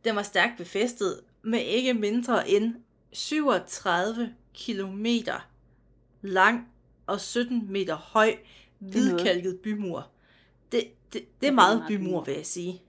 Den 0.05 0.17
var 0.17 0.23
stærkt 0.23 0.57
befæstet 0.59 1.21
med 1.43 1.61
ikke 1.61 1.95
mindre 1.95 2.49
end 2.49 2.75
37 3.13 4.35
kilometer 4.55 5.49
lang 6.23 6.69
og 7.07 7.21
17 7.21 7.73
meter 7.73 7.97
høj 7.97 8.37
hvidkalket 8.79 9.61
bymur. 9.63 10.09
Det, 10.73 10.81
det, 10.81 10.89
det 11.13 11.21
er 11.21 11.25
Det 11.41 11.47
er 11.49 11.53
meget 11.53 11.85
bymur. 11.89 12.25
vil 12.25 12.35
jeg 12.35 12.47
sige. 12.47 12.83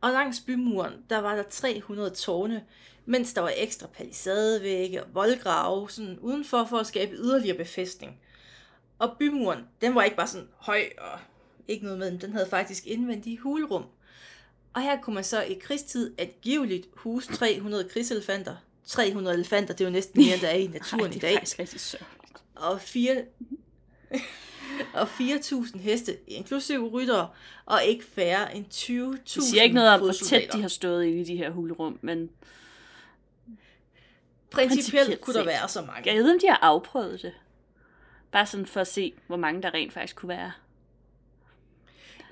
Og 0.00 0.10
langs 0.12 0.40
bymuren, 0.40 0.92
der 1.10 1.18
var 1.18 1.36
der 1.36 1.42
300 1.42 2.10
tårne, 2.10 2.64
mens 3.06 3.32
der 3.34 3.40
var 3.40 3.52
ekstra 3.56 3.86
palisadevægge 3.86 5.04
og 5.04 5.14
voldgrave 5.14 5.90
sådan 5.90 6.18
udenfor 6.18 6.64
for 6.64 6.78
at 6.78 6.86
skabe 6.86 7.12
yderligere 7.16 7.56
befæstning. 7.56 8.20
Og 8.98 9.16
bymuren, 9.18 9.58
den 9.80 9.94
var 9.94 10.02
ikke 10.02 10.16
bare 10.16 10.26
sådan 10.26 10.48
høj 10.56 10.82
og 10.98 11.18
ikke 11.68 11.84
noget 11.84 11.98
med 11.98 12.18
den, 12.18 12.32
havde 12.32 12.46
faktisk 12.50 12.86
indvendige 12.86 13.38
hulrum. 13.38 13.84
Og 14.74 14.82
her 14.82 15.00
kunne 15.00 15.14
man 15.14 15.24
så 15.24 15.42
i 15.42 15.54
krigstid 15.54 16.14
angiveligt 16.18 16.86
huse 16.94 17.32
300 17.32 17.88
krigselefanter. 17.88 18.56
300 18.86 19.36
elefanter, 19.36 19.74
det 19.74 19.84
er 19.84 19.88
jo 19.88 19.92
næsten 19.92 20.22
mere, 20.24 20.36
der 20.40 20.48
er 20.48 20.54
i 20.56 20.66
naturen 20.78 21.04
Ej, 21.04 21.10
i 21.10 21.14
det 21.14 21.22
dag 21.22 21.32
er 21.34 21.36
faktisk 21.38 21.58
rigtig 21.58 21.80
sørgeligt. 21.80 22.42
og, 22.54 22.80
fire, 22.80 23.22
og 24.94 25.02
4.000 25.02 25.78
heste, 25.78 26.16
inklusive 26.26 26.88
ryttere, 26.88 27.28
og 27.66 27.84
ikke 27.84 28.04
færre 28.04 28.56
end 28.56 28.64
20.000 28.74 29.34
Det 29.34 29.42
siger 29.42 29.62
ikke 29.62 29.74
noget 29.74 29.90
om, 29.90 30.00
hvor 30.00 30.12
tæt 30.12 30.52
de 30.52 30.60
har 30.60 30.68
stået 30.68 31.04
inde 31.04 31.20
i 31.20 31.24
de 31.24 31.36
her 31.36 31.50
hulrum, 31.50 31.98
men 32.02 32.30
Principielt 34.50 34.86
principielt 34.86 35.20
kunne 35.20 35.34
der 35.34 35.44
være 35.44 35.68
så 35.68 35.82
mange. 35.82 36.14
jeg 36.14 36.24
ved, 36.24 36.32
om 36.32 36.38
de 36.40 36.46
har 36.48 36.58
afprøvet 36.62 37.22
det. 37.22 37.32
Bare 38.30 38.46
sådan 38.46 38.66
for 38.66 38.80
at 38.80 38.86
se, 38.86 39.12
hvor 39.26 39.36
mange 39.36 39.62
der 39.62 39.74
rent 39.74 39.92
faktisk 39.92 40.16
kunne 40.16 40.28
være. 40.28 40.52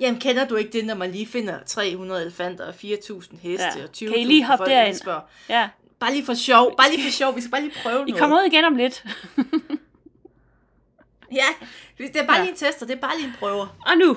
Jamen, 0.00 0.20
kender 0.20 0.48
du 0.48 0.56
ikke 0.56 0.70
det, 0.72 0.84
når 0.86 0.94
man 0.94 1.10
lige 1.10 1.26
finder 1.26 1.62
300 1.64 2.22
elefanter 2.22 2.64
og 2.66 2.74
4.000 2.74 3.36
heste 3.40 3.64
Ja. 3.78 3.82
og 3.84 3.90
20.000 3.96 4.08
Kan 4.08 4.18
I 4.18 4.24
lige 4.24 4.44
hoppe 4.44 4.60
folk, 4.60 4.70
derind? 4.70 4.94
spørger? 4.96 5.20
Ja, 5.48 5.68
Bare 5.98 6.12
lige 6.12 6.24
for 6.26 6.34
sjov, 6.34 6.76
bare 6.76 6.90
lige 6.90 7.04
for 7.04 7.10
sjov, 7.10 7.36
vi 7.36 7.40
skal 7.40 7.50
bare 7.50 7.60
lige 7.60 7.74
prøve 7.82 8.00
I 8.02 8.10
noget. 8.10 8.18
kommer 8.20 8.36
ud 8.42 8.46
igen 8.46 8.64
om 8.64 8.76
lidt. 8.76 9.04
Ja, 11.32 11.44
det 11.98 12.16
er 12.16 12.26
bare 12.26 12.36
Ja. 12.36 12.42
lige 12.42 12.50
en 12.50 12.56
tester, 12.56 12.86
det 12.86 12.96
er 12.96 13.00
bare 13.00 13.16
lige 13.16 13.28
en 13.28 13.34
prøver. 13.38 13.66
Og 13.86 13.96
nu, 13.98 14.16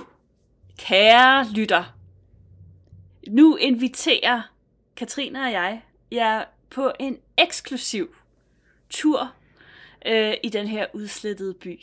kære 0.78 1.46
lytter, 1.52 1.84
nu 3.28 3.56
inviterer 3.56 4.42
Katrine 4.96 5.42
og 5.42 5.52
jeg 5.52 5.82
jer 6.12 6.44
på 6.70 6.92
en 7.00 7.18
eksklusiv 7.38 8.16
tur 8.90 9.32
øh, 10.06 10.34
i 10.44 10.50
den 10.50 10.68
her 10.68 10.86
udslettede 10.94 11.53
by. 11.53 11.79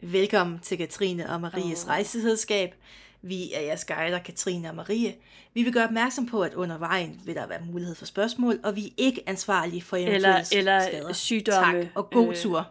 Velkommen 0.00 0.58
til 0.58 0.78
Katrine 0.78 1.30
og 1.30 1.40
Maries 1.40 1.84
oh. 1.84 1.88
rejseselskab. 1.88 2.74
Vi 3.22 3.52
er 3.52 3.60
jeres 3.60 3.84
guider, 3.84 4.18
Katrine 4.18 4.68
og 4.68 4.74
Marie. 4.74 5.14
Vi 5.54 5.62
vil 5.62 5.72
gøre 5.72 5.84
opmærksom 5.84 6.26
på, 6.26 6.42
at 6.42 6.54
under 6.54 6.78
vejen 6.78 7.20
vil 7.24 7.34
der 7.34 7.46
være 7.46 7.60
mulighed 7.72 7.94
for 7.94 8.06
spørgsmål, 8.06 8.60
og 8.62 8.76
vi 8.76 8.86
er 8.86 8.90
ikke 8.96 9.22
ansvarlige 9.26 9.82
for 9.82 9.96
eventuelle 9.96 10.28
Eller, 10.28 10.44
eller 10.52 10.80
skader. 10.80 11.12
sygdomme. 11.12 11.82
Tak, 11.82 11.90
og 11.94 12.10
god 12.10 12.28
øh, 12.28 12.36
tur. 12.36 12.68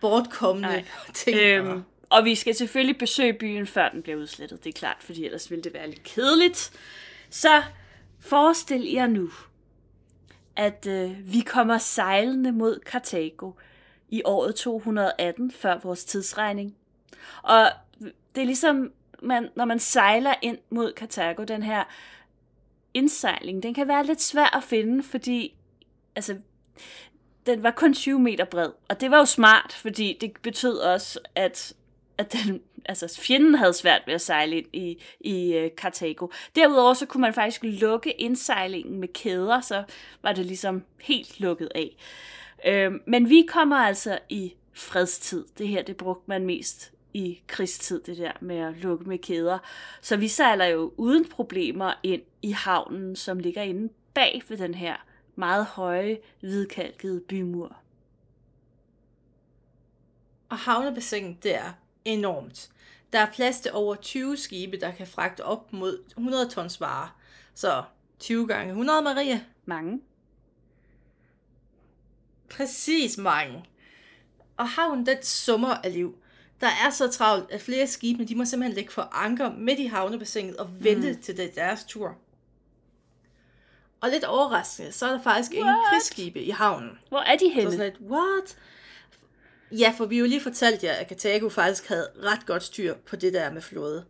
Bortkommende 0.00 0.68
nej. 0.68 0.84
ting. 1.14 1.38
Øhm, 1.38 1.82
og 2.10 2.24
vi 2.24 2.34
skal 2.34 2.54
selvfølgelig 2.54 2.98
besøge 2.98 3.32
byen, 3.32 3.66
før 3.66 3.88
den 3.88 4.02
bliver 4.02 4.18
udslettet. 4.18 4.64
Det 4.64 4.74
er 4.74 4.78
klart, 4.78 4.96
fordi 5.00 5.24
ellers 5.24 5.50
ville 5.50 5.64
det 5.64 5.74
være 5.74 5.90
lidt 5.90 6.02
kedeligt. 6.02 6.70
Så 7.30 7.62
forestil 8.20 8.92
jer 8.92 9.06
nu, 9.06 9.30
at 10.56 10.86
øh, 10.86 11.32
vi 11.32 11.40
kommer 11.40 11.78
sejlende 11.78 12.52
mod 12.52 12.78
Karthago 12.78 13.52
i 14.08 14.22
året 14.24 14.54
218 14.54 15.50
før 15.50 15.78
vores 15.82 16.04
tidsregning. 16.04 16.76
Og 17.42 17.70
det 18.34 18.40
er 18.40 18.44
ligesom, 18.44 18.92
man, 19.22 19.48
når 19.56 19.64
man 19.64 19.78
sejler 19.78 20.34
ind 20.42 20.58
mod 20.70 20.92
Karthago, 20.92 21.44
den 21.44 21.62
her 21.62 21.84
indsejling, 22.94 23.62
den 23.62 23.74
kan 23.74 23.88
være 23.88 24.06
lidt 24.06 24.22
svær 24.22 24.56
at 24.56 24.62
finde, 24.62 25.02
fordi 25.02 25.56
altså, 26.16 26.36
den 27.46 27.62
var 27.62 27.70
kun 27.70 27.94
20 27.94 28.18
meter 28.18 28.44
bred. 28.44 28.70
Og 28.88 29.00
det 29.00 29.10
var 29.10 29.18
jo 29.18 29.24
smart, 29.24 29.72
fordi 29.72 30.18
det 30.20 30.32
betød 30.42 30.78
også, 30.78 31.20
at, 31.34 31.72
at 32.18 32.32
den, 32.32 32.60
altså 32.86 33.20
fjenden 33.20 33.54
havde 33.54 33.72
svært 33.72 34.02
ved 34.06 34.14
at 34.14 34.20
sejle 34.20 34.56
ind 34.56 34.66
i, 34.72 35.02
i 35.20 35.52
øh, 35.54 35.64
uh, 35.64 35.70
Karthago. 35.76 36.28
Derudover 36.56 36.94
så 36.94 37.06
kunne 37.06 37.20
man 37.20 37.34
faktisk 37.34 37.60
lukke 37.62 38.12
indsejlingen 38.12 39.00
med 39.00 39.08
kæder, 39.08 39.60
så 39.60 39.84
var 40.22 40.32
det 40.32 40.46
ligesom 40.46 40.84
helt 41.00 41.40
lukket 41.40 41.68
af. 41.74 41.96
Øhm, 42.66 43.00
men 43.06 43.30
vi 43.30 43.46
kommer 43.48 43.76
altså 43.76 44.18
i 44.28 44.54
fredstid. 44.72 45.44
Det 45.58 45.68
her, 45.68 45.82
det 45.82 45.96
brugte 45.96 46.24
man 46.26 46.46
mest 46.46 46.92
i 47.14 47.42
krigstid, 47.46 48.00
det 48.02 48.18
der 48.18 48.32
med 48.40 48.56
at 48.56 48.76
lukke 48.76 49.08
med 49.08 49.18
kæder. 49.18 49.58
Så 50.00 50.16
vi 50.16 50.28
sejler 50.28 50.64
jo 50.64 50.92
uden 50.96 51.28
problemer 51.28 51.92
ind 52.02 52.22
i 52.42 52.50
havnen, 52.50 53.16
som 53.16 53.38
ligger 53.38 53.62
inde 53.62 53.92
bag 54.14 54.42
ved 54.48 54.56
den 54.56 54.74
her 54.74 54.96
meget 55.36 55.66
høje, 55.66 56.18
hvidkalkede 56.40 57.20
bymur. 57.20 57.76
Og 60.48 60.58
havnebassinet, 60.58 61.42
det 61.42 61.54
er 61.54 61.72
enormt. 62.04 62.70
Der 63.12 63.18
er 63.18 63.30
plads 63.32 63.60
til 63.60 63.72
over 63.72 63.94
20 63.94 64.36
skibe, 64.36 64.80
der 64.80 64.90
kan 64.92 65.06
fragte 65.06 65.44
op 65.44 65.72
mod 65.72 65.98
100 66.08 66.48
tons 66.48 66.80
varer. 66.80 67.16
Så 67.54 67.82
20 68.18 68.46
gange 68.48 68.68
100, 68.70 69.02
Marie. 69.02 69.46
Mange. 69.64 70.00
Præcis 72.50 73.18
mange. 73.18 73.64
Og 74.56 74.68
havnen, 74.68 75.06
den 75.06 75.22
summer 75.22 75.74
af 75.74 75.92
liv. 75.92 76.18
Der 76.60 76.66
er 76.86 76.90
så 76.90 77.08
travlt, 77.10 77.50
at 77.50 77.62
flere 77.62 77.86
skibe, 77.86 78.24
de 78.24 78.34
må 78.34 78.44
simpelthen 78.44 78.74
lægge 78.74 78.92
for 78.92 79.08
anker 79.12 79.52
midt 79.52 79.78
i 79.78 79.86
havnebassinet 79.86 80.56
og 80.56 80.84
vente 80.84 81.12
mm. 81.12 81.22
til 81.22 81.36
det 81.36 81.44
er 81.44 81.52
deres 81.54 81.84
tur. 81.84 82.16
Og 84.00 84.10
lidt 84.10 84.24
overraskende, 84.24 84.92
så 84.92 85.06
er 85.06 85.12
der 85.12 85.22
faktisk 85.22 85.52
ingen 85.52 85.66
What? 85.66 85.86
krigsskibe 85.90 86.42
i 86.42 86.50
havnen. 86.50 86.98
Hvor 87.08 87.18
er 87.18 87.36
de 87.36 87.48
Så 87.48 87.54
henne? 87.54 87.70
sådan 87.70 87.86
lidt, 87.86 88.10
what? 88.10 88.56
Ja, 89.72 89.94
for 89.96 90.06
vi 90.06 90.18
jo 90.18 90.24
lige 90.24 90.40
fortalt 90.40 90.84
jer, 90.84 90.92
at 90.92 91.08
Karthago 91.08 91.48
faktisk 91.48 91.88
havde 91.88 92.08
ret 92.22 92.46
godt 92.46 92.62
styr 92.62 92.94
på 92.94 93.16
det 93.16 93.32
der 93.32 93.52
med 93.52 93.62
flåde. 93.62 94.04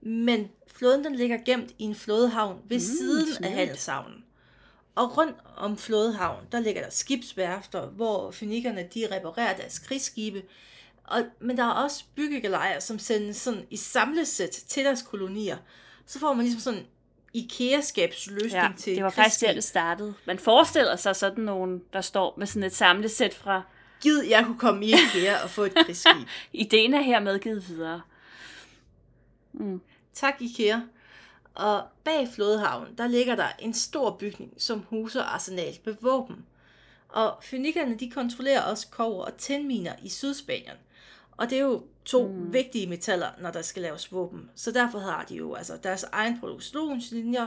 Men 0.00 0.48
flåden 0.66 1.04
den 1.04 1.14
ligger 1.14 1.38
gemt 1.44 1.70
i 1.78 1.84
en 1.84 1.94
flådehavn 1.94 2.58
ved 2.68 2.76
mm, 2.76 2.80
siden 2.80 3.28
af 3.28 3.34
smukt. 3.36 3.52
handelshavnen. 3.52 4.24
Og 4.94 5.18
rundt 5.18 5.36
om 5.56 5.76
flådehavn, 5.76 6.44
der 6.52 6.60
ligger 6.60 6.82
der 6.82 6.90
skibsværfter, 6.90 7.86
hvor 7.86 8.30
fønikerne 8.30 8.88
de 8.94 9.06
reparerer 9.10 9.56
deres 9.56 9.78
krigsskibe. 9.78 10.42
Og, 11.04 11.22
men 11.40 11.56
der 11.56 11.64
er 11.64 11.70
også 11.70 12.04
byggegalejer, 12.16 12.80
som 12.80 12.98
sendes 12.98 13.36
sådan 13.36 13.66
i 13.70 13.76
samlesæt 13.76 14.50
til 14.50 14.84
deres 14.84 15.02
kolonier. 15.02 15.56
Så 16.06 16.18
får 16.18 16.32
man 16.32 16.44
ligesom 16.44 16.60
sådan 16.60 16.86
IKEA-skabsløsning 17.34 18.52
Ja, 18.52 18.72
til 18.76 18.96
det 18.96 19.04
var 19.04 19.10
faktisk 19.10 19.40
der, 19.40 19.54
det 19.54 19.64
startede. 19.64 20.14
Man 20.26 20.38
forestiller 20.38 20.96
sig 20.96 21.16
sådan 21.16 21.44
nogen, 21.44 21.82
der 21.92 22.00
står 22.00 22.34
med 22.38 22.46
sådan 22.46 22.62
et 22.62 22.74
samlesæt 22.74 23.34
fra 23.34 23.62
Gid, 24.02 24.22
jeg 24.22 24.44
kunne 24.44 24.58
komme 24.58 24.86
i 24.86 24.92
IKEA 24.92 25.42
og 25.42 25.50
få 25.50 25.62
et 25.62 25.74
krigsskib. 25.74 26.28
ideen 26.52 26.94
er 26.94 27.00
her 27.00 27.20
medgivet 27.20 27.68
videre. 27.68 28.00
Tak, 30.14 30.34
IKEA. 30.40 30.80
Og 31.54 31.84
bag 32.04 32.28
flådehavnen, 32.34 32.94
der 32.98 33.06
ligger 33.06 33.36
der 33.36 33.48
en 33.58 33.74
stor 33.74 34.16
bygning, 34.16 34.54
som 34.58 34.84
huser 34.88 35.22
arsenal 35.22 35.78
med 35.84 35.94
våben. 36.00 36.46
Og 37.08 37.38
fynikerne, 37.42 37.98
de 37.98 38.10
kontrollerer 38.10 38.62
også 38.62 38.88
kover 38.90 39.24
og 39.24 39.36
tinminer 39.38 39.94
i 40.02 40.08
Sydspanien. 40.08 40.76
Og 41.36 41.50
det 41.50 41.58
er 41.58 41.62
jo 41.62 41.82
to 42.04 42.28
mm. 42.28 42.52
vigtige 42.52 42.86
metaller, 42.86 43.28
når 43.40 43.50
der 43.50 43.62
skal 43.62 43.82
laves 43.82 44.12
våben. 44.12 44.50
Så 44.54 44.70
derfor 44.72 44.98
har 44.98 45.24
de 45.28 45.34
jo 45.34 45.54
altså 45.54 45.76
deres 45.82 46.02
egen 46.12 46.40
produktionslinjer, 46.40 47.46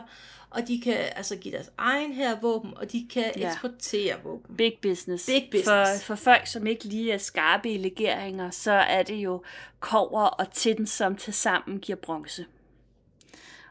og 0.50 0.68
de 0.68 0.82
kan 0.82 0.98
altså 1.15 1.36
give 1.36 1.54
deres 1.54 1.72
egen 1.77 2.13
her 2.13 2.39
våben, 2.39 2.77
og 2.77 2.92
de 2.92 3.08
kan 3.12 3.32
ja. 3.38 3.51
eksportere 3.51 4.15
våben. 4.24 4.56
Big 4.56 4.74
business. 4.82 5.25
Big 5.25 5.48
business. 5.51 6.04
For, 6.04 6.15
for 6.15 6.15
folk, 6.15 6.48
som 6.48 6.68
ikke 6.68 6.86
lige 6.86 7.12
er 7.12 7.18
skarpe 7.18 7.70
i 7.70 7.77
legeringer, 7.77 8.51
så 8.51 8.72
er 8.72 9.04
det 9.04 9.15
jo 9.15 9.44
kover 9.80 10.25
og 10.25 10.51
tin, 10.51 10.88
som 10.88 11.15
til 11.15 11.34
sammen 11.34 11.80
giver 11.80 11.96
bronze. 11.96 12.46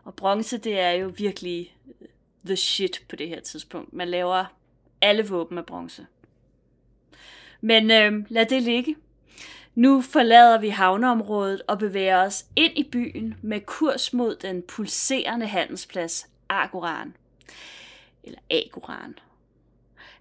Og 0.05 0.15
bronze, 0.15 0.59
det 0.59 0.81
er 0.81 0.91
jo 0.91 1.13
virkelig 1.17 1.77
the 2.47 2.57
shit 2.57 3.03
på 3.09 3.17
det 3.17 3.29
her 3.29 3.41
tidspunkt. 3.41 3.93
Man 3.93 4.09
laver 4.09 4.45
alle 5.01 5.29
våben 5.29 5.59
af 5.59 5.67
bronze. 5.67 6.07
Men 7.61 7.91
øh, 7.91 8.25
lad 8.29 8.47
det 8.47 8.63
ligge. 8.63 8.97
Nu 9.75 10.01
forlader 10.01 10.59
vi 10.59 10.69
havneområdet 10.69 11.63
og 11.69 11.79
bevæger 11.79 12.19
os 12.19 12.47
ind 12.57 12.73
i 12.77 12.89
byen 12.93 13.35
med 13.43 13.61
kurs 13.61 14.13
mod 14.13 14.37
den 14.37 14.63
pulserende 14.63 15.47
handelsplads 15.47 16.29
Agoran. 16.49 17.17
Eller 18.25 18.39
Agoran. 18.51 19.19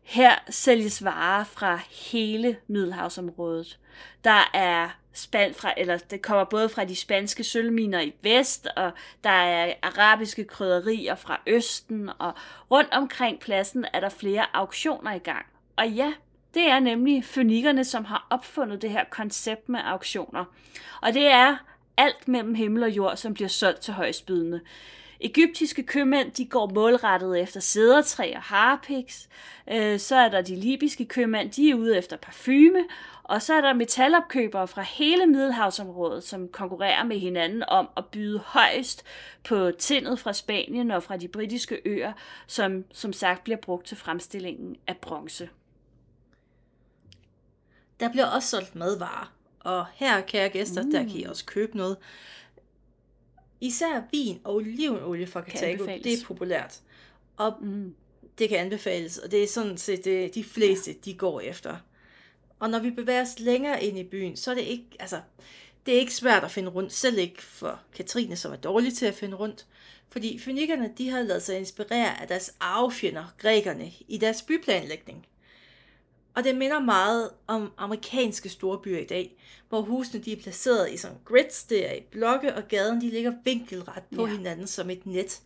Her 0.04 0.36
sælges 0.50 1.04
varer 1.04 1.44
fra 1.44 1.80
hele 2.12 2.58
Middelhavsområdet. 2.68 3.80
Der 4.24 4.50
er 4.54 4.90
span 5.14 5.54
fra, 5.54 5.74
eller 5.78 5.98
det 5.98 6.22
kommer 6.22 6.44
både 6.44 6.70
fra 6.70 6.86
de 6.86 6.96
spanske 6.96 7.44
sølvminer 7.44 8.02
i 8.02 8.14
vest, 8.22 8.68
og 8.76 8.92
der 9.24 9.30
er 9.30 9.74
arabiske 9.82 10.44
krydderier 10.44 11.16
fra 11.16 11.42
østen, 11.48 12.10
og 12.20 12.34
rundt 12.72 12.94
omkring 12.94 13.40
pladsen 13.40 13.86
er 13.94 14.00
der 14.00 14.10
flere 14.10 14.46
auktioner 14.54 15.14
i 15.14 15.20
gang. 15.20 15.46
Og 15.76 15.90
ja, 15.90 16.14
det 16.54 16.70
er 16.70 16.80
nemlig 16.80 17.26
fønikerne, 17.26 17.84
som 17.84 18.06
har 18.06 18.28
opfundet 18.30 18.82
det 18.82 18.90
her 18.90 19.04
koncept 19.10 19.70
med 19.70 19.80
auktioner. 19.84 20.46
Og 21.02 21.14
det 21.14 21.28
er 21.28 21.58
alt 21.98 22.28
mellem 22.28 22.56
himmel 22.56 22.84
og 22.84 22.92
jord, 22.92 23.18
som 23.18 23.34
bliver 23.34 23.48
solgt 23.48 23.82
til 23.82 23.94
højstbydende. 23.94 24.62
Egyptiske 25.22 25.84
købmænd, 25.84 26.32
de 26.32 26.46
går 26.46 26.72
målrettet 26.76 27.42
efter 27.42 27.60
sædertræ 27.60 28.34
og 28.36 28.42
harpiks. 28.42 29.30
Øh, 29.72 30.00
så 30.00 30.16
er 30.16 30.30
der 30.30 30.42
de 30.42 30.56
libyske 30.56 31.06
købmænd, 31.06 31.52
de 31.52 31.70
er 31.70 31.76
ude 31.76 31.98
efter 31.98 32.18
parfume. 32.18 32.84
Og 33.24 33.42
så 33.42 33.54
er 33.54 33.62
der 33.62 33.74
metalopkøbere 33.74 34.68
fra 34.68 34.82
hele 34.82 35.26
Middelhavsområdet, 35.26 36.24
som 36.24 36.48
konkurrerer 36.48 37.04
med 37.04 37.20
hinanden 37.20 37.64
om 37.68 37.90
at 37.98 38.06
byde 38.06 38.40
højst 38.46 39.04
på 39.44 39.72
tindet 39.80 40.20
fra 40.20 40.34
Spanien 40.34 40.92
og 40.92 41.04
fra 41.04 41.18
de 41.18 41.28
britiske 41.28 41.82
øer, 41.86 42.14
som 42.48 42.86
som 42.92 43.14
sagt 43.14 43.44
bliver 43.44 43.58
brugt 43.58 43.88
til 43.88 43.98
fremstillingen 43.98 44.76
af 44.88 44.98
bronze. 44.98 45.50
Der 48.00 48.12
bliver 48.12 48.26
også 48.26 48.48
solgt 48.48 48.76
madvarer, 48.76 49.34
og 49.60 49.86
her, 49.94 50.22
kære 50.22 50.50
gæster, 50.50 50.84
mm. 50.84 50.92
der 50.92 51.04
kan 51.04 51.12
I 51.12 51.24
også 51.24 51.46
købe 51.46 51.78
noget. 51.78 51.98
Især 53.62 54.02
vin 54.12 54.42
og 54.44 54.56
olivenolie 54.56 55.28
fra 55.28 55.42
Carthago, 55.42 55.86
det 55.86 56.14
er 56.14 56.26
populært. 56.26 56.80
Og 57.38 57.54
mm. 57.62 57.96
det 58.38 58.50
kan 58.50 58.58
anbefales, 58.58 59.18
og 59.18 59.32
det 59.32 59.44
er 59.44 59.48
sådan 59.48 59.78
set 59.78 60.06
det, 60.06 60.36
de 60.36 60.44
fleste, 60.44 60.92
ja. 60.92 60.98
de 61.06 61.14
går 61.14 61.42
efter. 61.42 61.78
Og 62.60 62.70
når 62.70 62.80
vi 62.80 62.92
bevæger 62.92 63.22
os 63.22 63.40
længere 63.40 63.84
ind 63.84 64.00
i 64.00 64.04
byen, 64.04 64.38
så 64.38 64.52
er 64.52 64.56
det 64.56 64.62
ikke, 64.62 64.86
altså, 65.00 65.22
det 65.86 65.96
er 65.96 66.00
ikke 66.00 66.16
svært 66.16 66.44
at 66.44 66.52
finde 66.52 66.70
rundt, 66.70 66.94
selv 66.94 67.18
ikke 67.18 67.44
for 67.44 67.80
Katrine, 67.94 68.36
som 68.36 68.52
er 68.52 68.56
dårlig 68.56 68.94
til 68.94 69.06
at 69.06 69.16
finde 69.16 69.38
rundt. 69.38 69.66
Fordi 70.10 70.40
fynikerne, 70.40 70.94
de 70.98 71.10
har 71.10 71.22
lavet 71.22 71.44
sig 71.44 71.58
inspirere 71.58 72.22
af 72.22 72.28
deres 72.28 72.56
arvefjender, 72.60 73.34
grækerne, 73.38 73.92
i 74.08 74.18
deres 74.18 74.42
byplanlægning. 74.42 75.26
Og 76.36 76.44
det 76.44 76.56
minder 76.56 76.80
meget 76.80 77.30
om 77.48 77.72
amerikanske 77.78 78.50
storbyer 78.50 79.00
i 79.00 79.06
dag, 79.06 79.36
hvor 79.70 79.82
husene 79.82 80.24
de 80.24 80.34
er 80.34 80.42
placeret 80.42 80.92
i 80.92 80.98
sådan 80.98 81.18
grids, 81.26 81.64
det 81.64 81.90
er 81.90 81.94
i 81.94 82.02
blokke, 82.12 82.56
og 82.56 82.68
gaden 82.68 83.02
de 83.02 83.10
ligger 83.10 83.34
vinkelret 83.44 84.04
på 84.16 84.28
ja. 84.28 84.34
hinanden 84.38 84.68
som 84.68 84.90
et 84.90 85.06
net. 85.06 85.42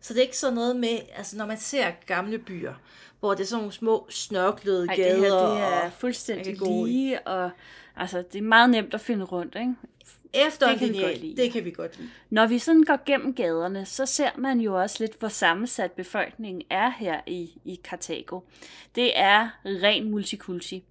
Så 0.00 0.14
det 0.14 0.20
er 0.20 0.24
ikke 0.24 0.38
sådan 0.38 0.54
noget 0.54 0.76
med, 0.76 0.98
altså 1.16 1.36
når 1.36 1.46
man 1.46 1.58
ser 1.58 1.90
gamle 2.06 2.38
byer, 2.38 2.74
hvor 3.20 3.34
det 3.34 3.40
er 3.40 3.46
sådan 3.46 3.60
nogle 3.60 3.72
små 3.72 4.06
snørklede 4.10 4.86
Ej, 4.88 4.96
gader. 4.96 5.14
det 5.14 5.20
her, 5.20 5.68
det 5.68 5.84
er 5.84 5.90
fuldstændig 5.90 6.58
lige, 6.60 7.26
og 7.26 7.50
altså, 7.96 8.24
det 8.32 8.38
er 8.38 8.42
meget 8.42 8.70
nemt 8.70 8.94
at 8.94 9.00
finde 9.00 9.24
rundt, 9.24 9.54
ikke? 9.54 9.74
Efter 10.32 10.70
det 10.70 10.78
kan, 10.78 10.88
lineal, 10.88 11.22
vi 11.22 11.34
det 11.34 11.52
kan 11.52 11.64
vi 11.64 11.70
godt 11.70 11.98
lide. 11.98 12.10
Når 12.30 12.46
vi 12.46 12.58
sådan 12.58 12.82
går 12.82 13.04
gennem 13.06 13.34
gaderne, 13.34 13.86
så 13.86 14.06
ser 14.06 14.30
man 14.36 14.60
jo 14.60 14.80
også 14.80 14.96
lidt, 15.00 15.18
hvor 15.18 15.28
sammensat 15.28 15.92
befolkningen 15.92 16.62
er 16.70 16.90
her 16.90 17.20
i, 17.26 17.50
i 17.64 17.80
Karthago. 17.84 18.40
Det 18.94 19.18
er 19.18 19.48
ren 19.64 20.10
multikulti. 20.10 20.84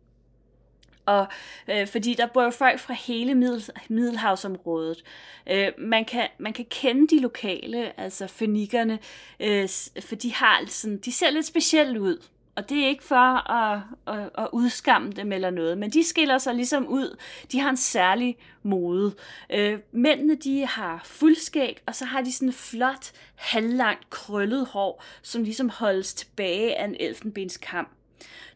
Og 1.06 1.28
øh, 1.69 1.88
fordi 1.88 2.13
der 2.13 2.25
bor 2.25 2.43
jo 2.43 2.49
folk 2.49 2.80
fra 2.80 2.93
hele 2.93 3.36
middel, 3.36 3.69
Middelhavsområdet. 3.89 5.04
Øh, 5.52 5.67
man, 5.78 6.06
kan, 6.06 6.28
man 6.39 6.54
kan 6.54 6.65
kende 6.69 7.15
de 7.15 7.21
lokale, 7.21 7.99
altså 7.99 8.28
fønikerne, 8.28 8.99
øh, 9.39 9.69
for 10.02 10.15
de, 10.15 10.34
har 10.34 10.63
sådan, 10.67 10.97
de 10.97 11.12
ser 11.12 11.30
lidt 11.30 11.45
specielt 11.45 11.97
ud. 11.97 12.17
Og 12.60 12.69
det 12.69 12.84
er 12.84 12.88
ikke 12.88 13.04
for 13.04 13.52
at, 13.52 13.82
at, 14.08 14.30
at 14.38 14.48
udskamme 14.52 15.12
dem 15.12 15.32
eller 15.32 15.50
noget, 15.50 15.78
men 15.78 15.89
de 15.89 16.04
skiller 16.04 16.38
sig 16.38 16.56
ligesom 16.56 16.88
ud. 16.88 17.17
De 17.52 17.60
har 17.60 17.69
en 17.69 17.78
særlig 17.78 18.38
mode. 18.63 19.15
Øh, 19.50 19.80
mændene 19.91 20.36
de 20.36 20.65
har 20.65 21.02
fuldskæg, 21.06 21.82
og 21.86 21.95
så 21.95 22.06
har 22.06 22.22
de 22.22 22.32
sådan 22.32 22.54
flot, 22.54 23.12
halvlangt 23.36 24.10
krøllet 24.10 24.67
hår, 24.67 25.04
som 25.22 25.43
ligesom 25.43 25.69
holdes 25.69 26.13
tilbage 26.13 26.76
af 26.76 26.86
en 26.86 26.95
elfenbenskam. 27.00 27.88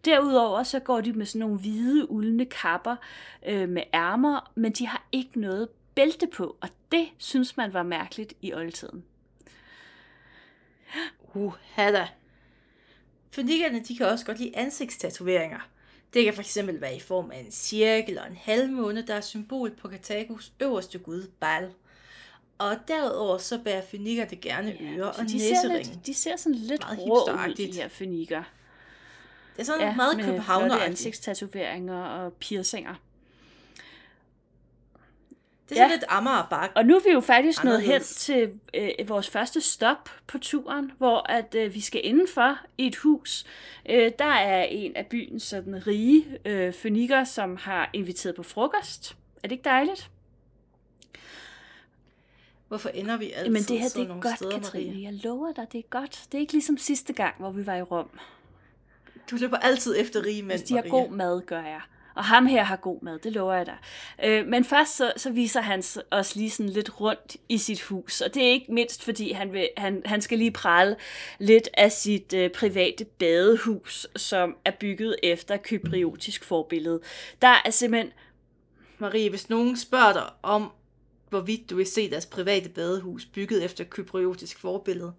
Derudover 0.06 0.63
så 0.63 0.80
går 0.80 1.02
de 1.02 1.13
med 1.13 1.26
sådan 1.26 1.39
nogle 1.39 1.60
hvide, 1.60 2.12
uldne 2.12 2.46
kapper 2.46 2.96
øh, 3.46 3.70
med 3.70 3.84
ærmer, 3.94 4.52
men 4.56 4.72
de 4.72 4.88
har 4.88 5.08
ikke 5.12 5.39
noget 5.39 5.70
bælte 5.96 6.28
på, 6.28 6.56
og 6.62 6.70
det 6.92 7.08
synes 7.18 7.58
man 7.58 7.74
var 7.74 7.84
mærkeligt 7.84 8.34
i 8.42 8.54
oldtiden. 8.54 9.04
Uh, 11.34 11.54
da. 11.78 12.08
Fønikerne, 13.34 13.80
de 13.80 13.98
kan 13.98 14.06
også 14.06 14.26
godt 14.26 14.39
lide 14.39 14.58
ansigtstatoveringer. 14.58 15.69
Det 16.13 16.26
kan 16.26 16.34
fx 16.34 16.58
være 16.67 16.96
i 16.96 17.00
form 17.00 17.32
af 17.32 17.39
en 17.39 17.52
cirkel 17.52 18.19
og 18.19 18.28
en 18.28 18.38
halvmåne, 18.41 19.08
der 19.08 19.15
er 19.15 19.22
symbol 19.22 19.72
på 19.76 19.88
Karthagos 19.88 20.54
øverste 20.60 21.00
gud, 21.00 21.28
Baal. 21.39 21.69
Og 22.58 22.76
derudover 22.88 23.38
så 23.38 23.60
bærer 23.63 23.82
fønikker 23.82 24.26
det 24.26 24.41
gerne 24.41 24.78
ja, 24.80 24.86
ører 24.86 25.08
og 25.08 25.17
de 25.17 25.24
næsering. 25.24 25.86
Ser 25.86 25.93
lidt, 25.93 26.06
de 26.06 26.13
ser 26.13 26.36
sådan 26.36 26.56
lidt 26.56 26.86
rå 27.00 27.24
ud, 27.24 27.54
de 27.58 27.74
her 27.74 27.88
fønikker. 27.88 28.43
Det 29.56 29.62
er 29.62 29.65
sådan 29.65 29.88
ja, 29.88 29.96
meget 29.96 30.22
københavner 30.22 30.78
ansigtstatoveringer 30.78 32.04
og 32.04 32.34
piercinger. 32.34 32.96
Det 35.69 35.80
er 35.80 35.84
ja. 35.84 35.89
lidt 35.91 36.04
Amager 36.10 36.71
Og 36.76 36.86
nu 36.86 36.95
er 36.95 36.99
vi 36.99 37.12
jo 37.12 37.19
faktisk 37.19 37.63
nået 37.63 37.82
hen 37.82 38.02
til 38.02 38.60
øh, 38.73 39.10
vores 39.10 39.30
første 39.30 39.62
stop 39.62 40.10
på 40.28 40.38
turen, 40.38 40.91
hvor 40.97 41.32
at 41.32 41.56
øh, 41.56 41.73
vi 41.73 41.82
skal 41.82 42.02
indenfor 42.04 42.58
i 42.78 42.88
et 42.88 42.95
hus. 42.95 43.45
Øh, 43.89 44.12
der 44.19 44.26
er 44.26 44.63
en 44.63 44.95
af 44.95 45.08
byens 45.08 45.43
sådan 45.43 45.88
rige 45.88 46.26
øh, 46.45 46.73
fønikker, 46.73 47.23
som 47.23 47.58
har 47.58 47.89
inviteret 47.93 48.36
på 48.36 48.43
frokost. 48.43 49.15
Er 49.43 49.47
det 49.47 49.52
ikke 49.52 49.63
dejligt? 49.63 50.10
Hvorfor 52.67 52.89
ender 52.89 53.17
vi 53.17 53.32
altid 53.32 53.52
Men 53.54 53.63
det 53.63 53.80
her, 53.80 53.89
det 53.89 54.10
er 54.10 54.19
godt, 54.19 54.36
steder, 54.36 54.52
Katrine. 54.52 54.91
Marie? 54.91 55.04
Jeg 55.04 55.13
lover 55.13 55.52
dig, 55.54 55.67
det 55.71 55.78
er 55.78 55.88
godt. 55.89 56.26
Det 56.32 56.38
er 56.38 56.41
ikke 56.41 56.54
ligesom 56.54 56.78
sidste 56.78 57.13
gang, 57.13 57.36
hvor 57.39 57.52
vi 57.52 57.65
var 57.65 57.76
i 57.76 57.82
Rom. 57.82 58.10
Du 59.32 59.36
løber 59.36 59.58
altid 59.58 59.95
efter 59.99 60.26
rige 60.26 60.43
mænd, 60.43 60.60
Hvis 60.60 60.69
de 60.69 60.76
har 60.76 60.82
god 60.82 61.10
mad, 61.10 61.41
gør 61.41 61.62
jeg. 61.62 61.82
Og 62.15 62.23
ham 62.23 62.45
her 62.45 62.63
har 62.63 62.76
god 62.76 63.02
mad, 63.02 63.19
det 63.19 63.32
lover 63.32 63.54
jeg 63.54 63.65
dig. 63.65 63.78
Øh, 64.23 64.47
men 64.47 64.65
først 64.65 64.95
så, 64.95 65.13
så 65.17 65.32
viser 65.32 65.62
han 65.62 65.84
os 66.12 66.36
lige 66.36 66.49
sådan 66.49 66.69
lidt 66.69 67.02
rundt 67.02 67.38
i 67.49 67.58
sit 67.58 67.82
hus, 67.82 68.21
og 68.21 68.34
det 68.34 68.43
er 68.43 68.49
ikke 68.49 68.73
mindst 68.73 69.04
fordi 69.04 69.32
han, 69.32 69.54
vil, 69.54 69.69
han, 69.78 70.02
han 70.06 70.21
skal 70.21 70.38
lige 70.38 70.52
prale 70.52 70.95
lidt 71.39 71.69
af 71.73 71.91
sit 71.91 72.34
øh, 72.34 72.52
private 72.52 73.06
badehus, 73.06 74.08
som 74.15 74.56
er 74.65 74.71
bygget 74.80 75.15
efter 75.23 75.58
kypriotisk 75.58 76.43
forbillede. 76.43 77.02
Der 77.41 77.62
er 77.65 77.69
simpelthen... 77.69 78.12
Marie, 78.97 79.30
hvis 79.30 79.49
nogen 79.49 79.78
spørger 79.78 80.13
dig 80.13 80.30
om, 80.43 80.71
hvorvidt 81.30 81.69
du 81.69 81.76
vil 81.76 81.86
se 81.86 82.10
deres 82.10 82.26
private 82.26 82.69
badehus 82.69 83.26
bygget 83.26 83.63
efter 83.63 83.84
kypriotisk 83.84 84.60
forbillede, 84.60 85.13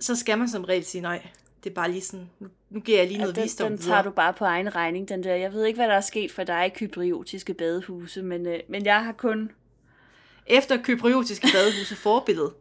så 0.00 0.16
skal 0.16 0.38
man 0.38 0.48
som 0.48 0.64
regel 0.64 0.84
sige 0.84 1.02
nej. 1.02 1.26
Det 1.64 1.70
er 1.70 1.74
bare 1.74 1.90
lige 1.90 2.02
sådan, 2.02 2.30
nu, 2.38 2.48
nu 2.70 2.80
giver 2.80 2.98
jeg 2.98 3.06
lige 3.06 3.18
noget 3.18 3.36
ja, 3.36 3.40
den, 3.40 3.44
visdom 3.44 3.68
Den 3.68 3.78
tager 3.78 4.02
du 4.02 4.10
bare 4.10 4.32
på 4.32 4.44
egen 4.44 4.74
regning, 4.74 5.08
den 5.08 5.24
der. 5.24 5.34
Jeg 5.34 5.52
ved 5.52 5.64
ikke, 5.64 5.76
hvad 5.76 5.88
der 5.88 5.94
er 5.94 6.00
sket 6.00 6.32
for 6.32 6.44
dig 6.44 6.66
i 6.66 6.78
kypriotiske 6.78 7.54
badehuse, 7.54 8.22
men, 8.22 8.46
øh, 8.46 8.60
men 8.68 8.84
jeg 8.84 9.04
har 9.04 9.12
kun... 9.12 9.50
Efter 10.46 10.82
kypriotiske 10.82 11.48
badehuse 11.54 11.96
forbillede. 11.96 12.52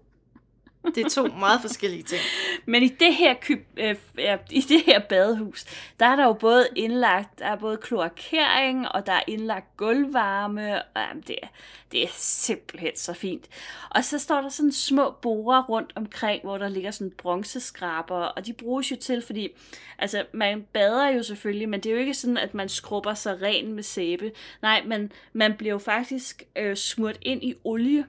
Det 0.95 1.05
er 1.05 1.09
to 1.09 1.27
meget 1.27 1.61
forskellige 1.61 2.03
ting. 2.03 2.21
Men 2.65 2.83
i 2.83 2.87
det 2.87 3.15
her 3.15 3.33
kyb, 3.41 3.67
øh, 3.77 3.95
i 4.49 4.61
det 4.61 4.81
her 4.85 4.99
badehus, 4.99 5.65
der 5.99 6.05
er 6.05 6.15
der 6.15 6.25
jo 6.25 6.33
både 6.33 6.67
indlagt, 6.75 7.39
der 7.39 7.45
er 7.45 7.55
både 7.55 7.77
kloakering, 7.77 8.87
og 8.87 9.05
der 9.05 9.13
er 9.13 9.21
indlagt 9.27 9.77
gulvvarme, 9.77 10.75
og 10.75 11.01
jamen, 11.01 11.23
det, 11.27 11.35
er, 11.43 11.47
det 11.91 12.03
er 12.03 12.07
simpelthen 12.13 12.91
så 12.95 13.13
fint. 13.13 13.45
Og 13.89 14.03
så 14.03 14.19
står 14.19 14.41
der 14.41 14.49
sådan 14.49 14.71
små 14.71 15.11
borer 15.21 15.63
rundt 15.63 15.93
omkring, 15.95 16.41
hvor 16.43 16.57
der 16.57 16.69
ligger 16.69 16.91
sådan 16.91 17.13
bronzeskraber, 17.17 18.15
og 18.15 18.45
de 18.45 18.53
bruges 18.53 18.91
jo 18.91 18.95
til, 18.95 19.21
fordi 19.21 19.49
altså, 19.97 20.25
man 20.33 20.65
bader 20.73 21.09
jo 21.09 21.23
selvfølgelig, 21.23 21.69
men 21.69 21.79
det 21.79 21.89
er 21.89 21.93
jo 21.93 21.99
ikke 21.99 22.13
sådan, 22.13 22.37
at 22.37 22.53
man 22.53 22.69
skrubber 22.69 23.13
sig 23.13 23.41
ren 23.41 23.73
med 23.73 23.83
sæbe. 23.83 24.31
Nej, 24.61 24.83
men 24.85 25.11
man 25.33 25.53
bliver 25.57 25.73
jo 25.73 25.79
faktisk 25.79 26.43
øh, 26.55 26.75
smurt 26.75 27.17
ind 27.21 27.43
i 27.43 27.55
olie, 27.63 28.05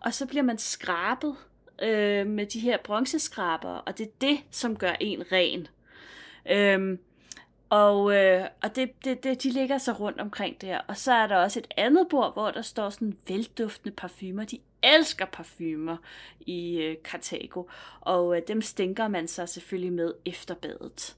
og 0.00 0.14
så 0.14 0.26
bliver 0.26 0.42
man 0.42 0.58
skrabet 0.58 1.36
øh, 1.82 2.26
med 2.26 2.46
de 2.46 2.60
her 2.60 2.78
bronzeskraber, 2.78 3.68
og 3.68 3.98
det 3.98 4.06
er 4.06 4.10
det, 4.20 4.38
som 4.50 4.76
gør 4.76 4.92
en 5.00 5.32
ren. 5.32 5.68
Øhm, 6.50 6.98
og 7.70 8.16
øh, 8.16 8.44
og 8.62 8.76
det, 8.76 9.04
det, 9.04 9.24
det, 9.24 9.42
de 9.42 9.50
ligger 9.50 9.78
så 9.78 9.92
rundt 9.92 10.20
omkring 10.20 10.60
der. 10.60 10.78
Og 10.78 10.96
så 10.96 11.12
er 11.12 11.26
der 11.26 11.36
også 11.36 11.58
et 11.58 11.74
andet 11.76 12.06
bord, 12.10 12.32
hvor 12.32 12.50
der 12.50 12.62
står 12.62 12.90
sådan 12.90 13.16
velduftende 13.28 13.94
parfumer. 13.96 14.44
De 14.44 14.58
elsker 14.82 15.26
parfumer 15.26 15.96
i 16.40 16.78
øh, 16.80 16.96
Cartago, 17.04 17.64
og 18.00 18.36
øh, 18.36 18.42
dem 18.48 18.62
stinker 18.62 19.08
man 19.08 19.28
så 19.28 19.46
selvfølgelig 19.46 19.92
med 19.92 20.14
efter 20.26 20.54
badet. 20.54 21.16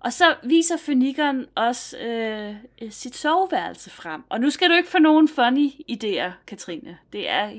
Og 0.00 0.12
så 0.12 0.36
viser 0.42 0.76
fynikeren 0.76 1.46
også 1.54 1.98
øh, 1.98 2.54
sit 2.90 3.16
soveværelse 3.16 3.90
frem. 3.90 4.22
Og 4.28 4.40
nu 4.40 4.50
skal 4.50 4.70
du 4.70 4.74
ikke 4.74 4.88
få 4.88 4.98
nogen 4.98 5.28
funny 5.28 5.70
idéer, 5.90 6.30
Katrine. 6.46 6.98
Det 7.12 7.28
er 7.28 7.50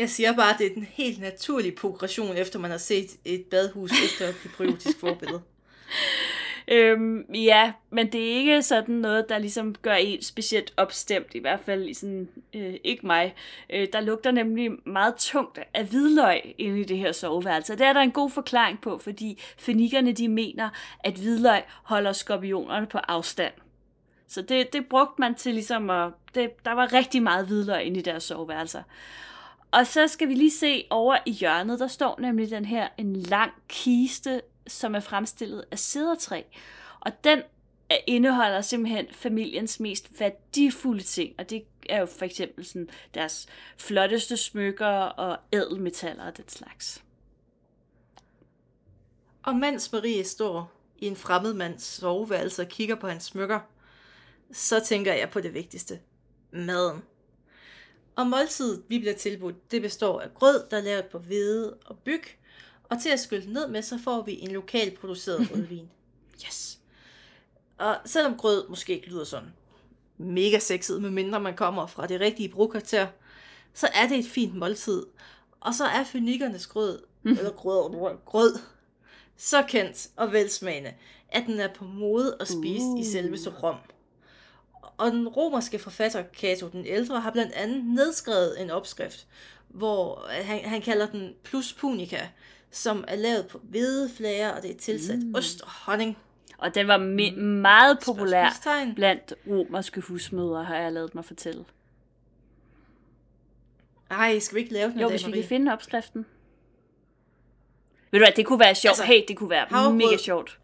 jeg 0.00 0.10
siger 0.10 0.32
bare, 0.32 0.52
at 0.52 0.58
det 0.58 0.66
er 0.66 0.74
den 0.74 0.86
helt 0.90 1.20
naturlige 1.20 1.76
progression, 1.76 2.36
efter 2.36 2.58
man 2.58 2.70
har 2.70 2.78
set 2.78 3.10
et 3.24 3.44
badhus 3.50 3.90
efter 4.04 4.28
et 4.28 4.34
hypnotisk 4.34 5.00
forbillede. 5.00 5.42
Øhm, 6.72 7.34
ja, 7.34 7.72
men 7.90 8.12
det 8.12 8.20
er 8.20 8.36
ikke 8.36 8.62
sådan 8.62 8.94
noget, 8.94 9.28
der 9.28 9.38
ligesom 9.38 9.74
gør 9.74 9.94
en 9.94 10.22
specielt 10.22 10.72
opstemt, 10.76 11.34
i 11.34 11.38
hvert 11.38 11.60
fald 11.60 11.88
i 11.88 11.94
sådan, 11.94 12.28
øh, 12.54 12.74
ikke 12.84 13.06
mig. 13.06 13.34
Øh, 13.70 13.88
der 13.92 14.00
lugter 14.00 14.30
nemlig 14.30 14.70
meget 14.86 15.14
tungt 15.18 15.58
af 15.74 15.84
hvidløg 15.84 16.54
inde 16.58 16.80
i 16.80 16.84
det 16.84 16.98
her 16.98 17.12
soveværelse. 17.12 17.72
Det 17.72 17.86
er 17.86 17.92
der 17.92 18.00
en 18.00 18.12
god 18.12 18.30
forklaring 18.30 18.80
på, 18.80 18.98
fordi 18.98 19.42
fenikkerne 19.58 20.12
de 20.12 20.28
mener, 20.28 20.68
at 21.04 21.14
hvidløg 21.14 21.62
holder 21.82 22.12
skorpionerne 22.12 22.86
på 22.86 22.98
afstand. 22.98 23.52
Så 24.28 24.42
det, 24.42 24.72
det 24.72 24.86
brugte 24.86 25.14
man 25.20 25.34
til 25.34 25.54
ligesom 25.54 25.90
at... 25.90 26.12
Det, 26.34 26.64
der 26.64 26.72
var 26.72 26.92
rigtig 26.92 27.22
meget 27.22 27.46
hvidløg 27.46 27.82
inde 27.82 28.00
i 28.00 28.02
deres 28.02 28.22
soveværelser. 28.22 28.82
Og 29.70 29.86
så 29.86 30.08
skal 30.08 30.28
vi 30.28 30.34
lige 30.34 30.50
se 30.50 30.84
over 30.90 31.16
i 31.26 31.30
hjørnet, 31.30 31.78
der 31.80 31.86
står 31.86 32.20
nemlig 32.20 32.50
den 32.50 32.64
her 32.64 32.88
en 32.98 33.16
lang 33.16 33.52
kiste, 33.68 34.42
som 34.66 34.94
er 34.94 35.00
fremstillet 35.00 35.64
af 35.70 35.78
cedertræ. 35.78 36.42
Og 37.00 37.24
den 37.24 37.38
øh, 37.92 37.98
indeholder 38.06 38.60
simpelthen 38.60 39.06
familiens 39.12 39.80
mest 39.80 40.20
værdifulde 40.20 41.02
ting, 41.02 41.34
og 41.38 41.50
det 41.50 41.64
er 41.88 42.00
jo 42.00 42.06
for 42.06 42.24
eksempel 42.24 42.64
sådan 42.64 42.88
deres 43.14 43.46
flotteste 43.78 44.36
smykker 44.36 44.86
og 44.86 45.38
ædelmetaller 45.52 46.24
og 46.24 46.36
den 46.36 46.48
slags. 46.48 47.04
Og 49.42 49.56
mens 49.56 49.92
Marie 49.92 50.24
står 50.24 50.72
i 50.98 51.06
en 51.06 51.16
fremmed 51.16 51.54
mands 51.54 51.82
soveværelse 51.82 52.62
og 52.62 52.68
kigger 52.68 52.94
på 52.94 53.08
hans 53.08 53.24
smykker, 53.24 53.60
så 54.52 54.80
tænker 54.84 55.14
jeg 55.14 55.30
på 55.30 55.40
det 55.40 55.54
vigtigste. 55.54 56.00
Maden. 56.50 57.02
Og 58.20 58.26
måltidet, 58.26 58.82
vi 58.88 58.98
bliver 58.98 59.14
tilbudt, 59.14 59.70
det 59.70 59.82
består 59.82 60.20
af 60.20 60.34
grød, 60.34 60.64
der 60.70 60.76
er 60.76 60.80
lavet 60.80 61.04
på 61.04 61.18
hvede 61.18 61.76
og 61.86 61.98
byg, 61.98 62.22
og 62.84 63.02
til 63.02 63.08
at 63.08 63.20
skylde 63.20 63.52
ned 63.52 63.68
med, 63.68 63.82
så 63.82 63.98
får 64.04 64.22
vi 64.22 64.40
en 64.40 64.50
lokal 64.50 64.96
produceret 64.96 65.40
rødvin. 65.50 65.90
Yes. 66.46 66.78
Og 67.78 67.96
selvom 68.04 68.36
grød 68.36 68.68
måske 68.68 68.94
ikke 68.94 69.08
lyder 69.08 69.24
sådan 69.24 69.48
mega 70.18 70.58
sexet, 70.58 71.02
medmindre 71.02 71.40
man 71.40 71.56
kommer 71.56 71.86
fra 71.86 72.06
det 72.06 72.20
rigtige 72.20 72.48
brugkvarter, 72.48 73.06
så 73.74 73.88
er 73.94 74.08
det 74.08 74.18
et 74.18 74.26
fint 74.26 74.54
måltid. 74.54 75.06
Og 75.60 75.74
så 75.74 75.84
er 75.84 76.04
fynikernes 76.04 76.66
grød, 76.66 77.02
mm. 77.22 77.30
eller 77.30 77.52
grød, 77.52 78.16
grød, 78.24 78.58
så 79.36 79.62
kendt 79.68 80.08
og 80.16 80.32
velsmagende, 80.32 80.94
at 81.28 81.42
den 81.46 81.60
er 81.60 81.74
på 81.74 81.84
mode 81.84 82.36
at 82.40 82.48
spise 82.48 82.84
uh. 82.84 83.00
i 83.00 83.04
selve 83.04 83.36
Rom. 83.62 83.76
Og 85.00 85.10
den 85.10 85.28
romerske 85.28 85.78
forfatter 85.78 86.24
Cato 86.40 86.68
den 86.68 86.86
ældre 86.86 87.20
har 87.20 87.30
blandt 87.30 87.52
andet 87.52 87.84
nedskrevet 87.84 88.62
en 88.62 88.70
opskrift, 88.70 89.26
hvor 89.68 90.26
han, 90.30 90.60
han 90.64 90.80
kalder 90.82 91.06
den 91.06 91.34
plus 91.44 91.72
punica, 91.72 92.28
som 92.70 93.04
er 93.08 93.16
lavet 93.16 93.46
på 93.46 93.58
hvedeflager, 93.62 94.50
og 94.50 94.62
det 94.62 94.70
er 94.70 94.78
tilsat 94.78 95.18
mm. 95.18 95.34
ost 95.34 95.62
og 95.62 95.70
honning. 95.70 96.18
Og 96.58 96.74
den 96.74 96.88
var 96.88 96.98
me- 96.98 97.36
mm. 97.36 97.42
meget 97.42 97.98
populær 98.04 98.92
blandt 98.96 99.34
romerske 99.46 100.00
husmødre, 100.00 100.64
har 100.64 100.76
jeg 100.76 100.92
lavet 100.92 101.14
mig 101.14 101.24
fortælle. 101.24 101.64
Ej, 104.10 104.38
skal 104.38 104.54
vi 104.54 104.60
ikke 104.60 104.72
lave 104.72 104.90
den 104.90 105.00
Jo, 105.00 105.06
dag, 105.06 105.12
hvis 105.12 105.26
vi 105.26 105.30
Marie? 105.30 105.42
kan 105.42 105.48
finde 105.48 105.72
opskriften. 105.72 106.26
Ved 108.10 108.20
du 108.20 108.24
hvad, 108.24 108.32
det 108.36 108.46
kunne 108.46 108.60
være 108.60 108.74
sjovt. 108.74 108.90
Altså, 108.90 109.04
hey, 109.04 109.22
det 109.28 109.36
kunne 109.36 109.50
være 109.50 109.66
havregrød. 109.70 109.96
mega 109.96 110.16
sjovt 110.16 110.58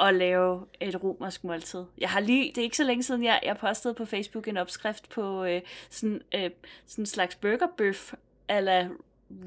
at 0.00 0.14
lave 0.14 0.66
et 0.80 1.04
romersk 1.04 1.44
måltid. 1.44 1.84
Jeg 1.98 2.10
har 2.10 2.20
lige, 2.20 2.48
det 2.48 2.58
er 2.58 2.62
ikke 2.62 2.76
så 2.76 2.84
længe 2.84 3.02
siden, 3.02 3.24
jeg, 3.24 3.40
jeg 3.42 3.56
postede 3.56 3.94
på 3.94 4.04
Facebook 4.04 4.48
en 4.48 4.56
opskrift 4.56 5.08
på 5.08 5.44
øh, 5.44 5.60
sådan, 5.90 6.22
øh, 6.34 6.50
sådan 6.86 7.02
en 7.02 7.06
slags 7.06 7.34
burgerbøf, 7.34 8.14
eller 8.48 8.88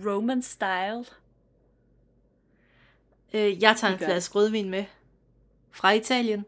Roman 0.06 0.42
style. 0.42 1.06
Øh, 3.34 3.64
jeg 3.64 3.76
tager 3.78 3.94
en 3.94 4.00
flaske 4.00 4.36
rødvin 4.36 4.70
med 4.70 4.86
fra 5.72 5.92
Italien. 5.92 6.46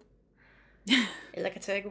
eller 1.33 1.49
Cartago. 1.49 1.89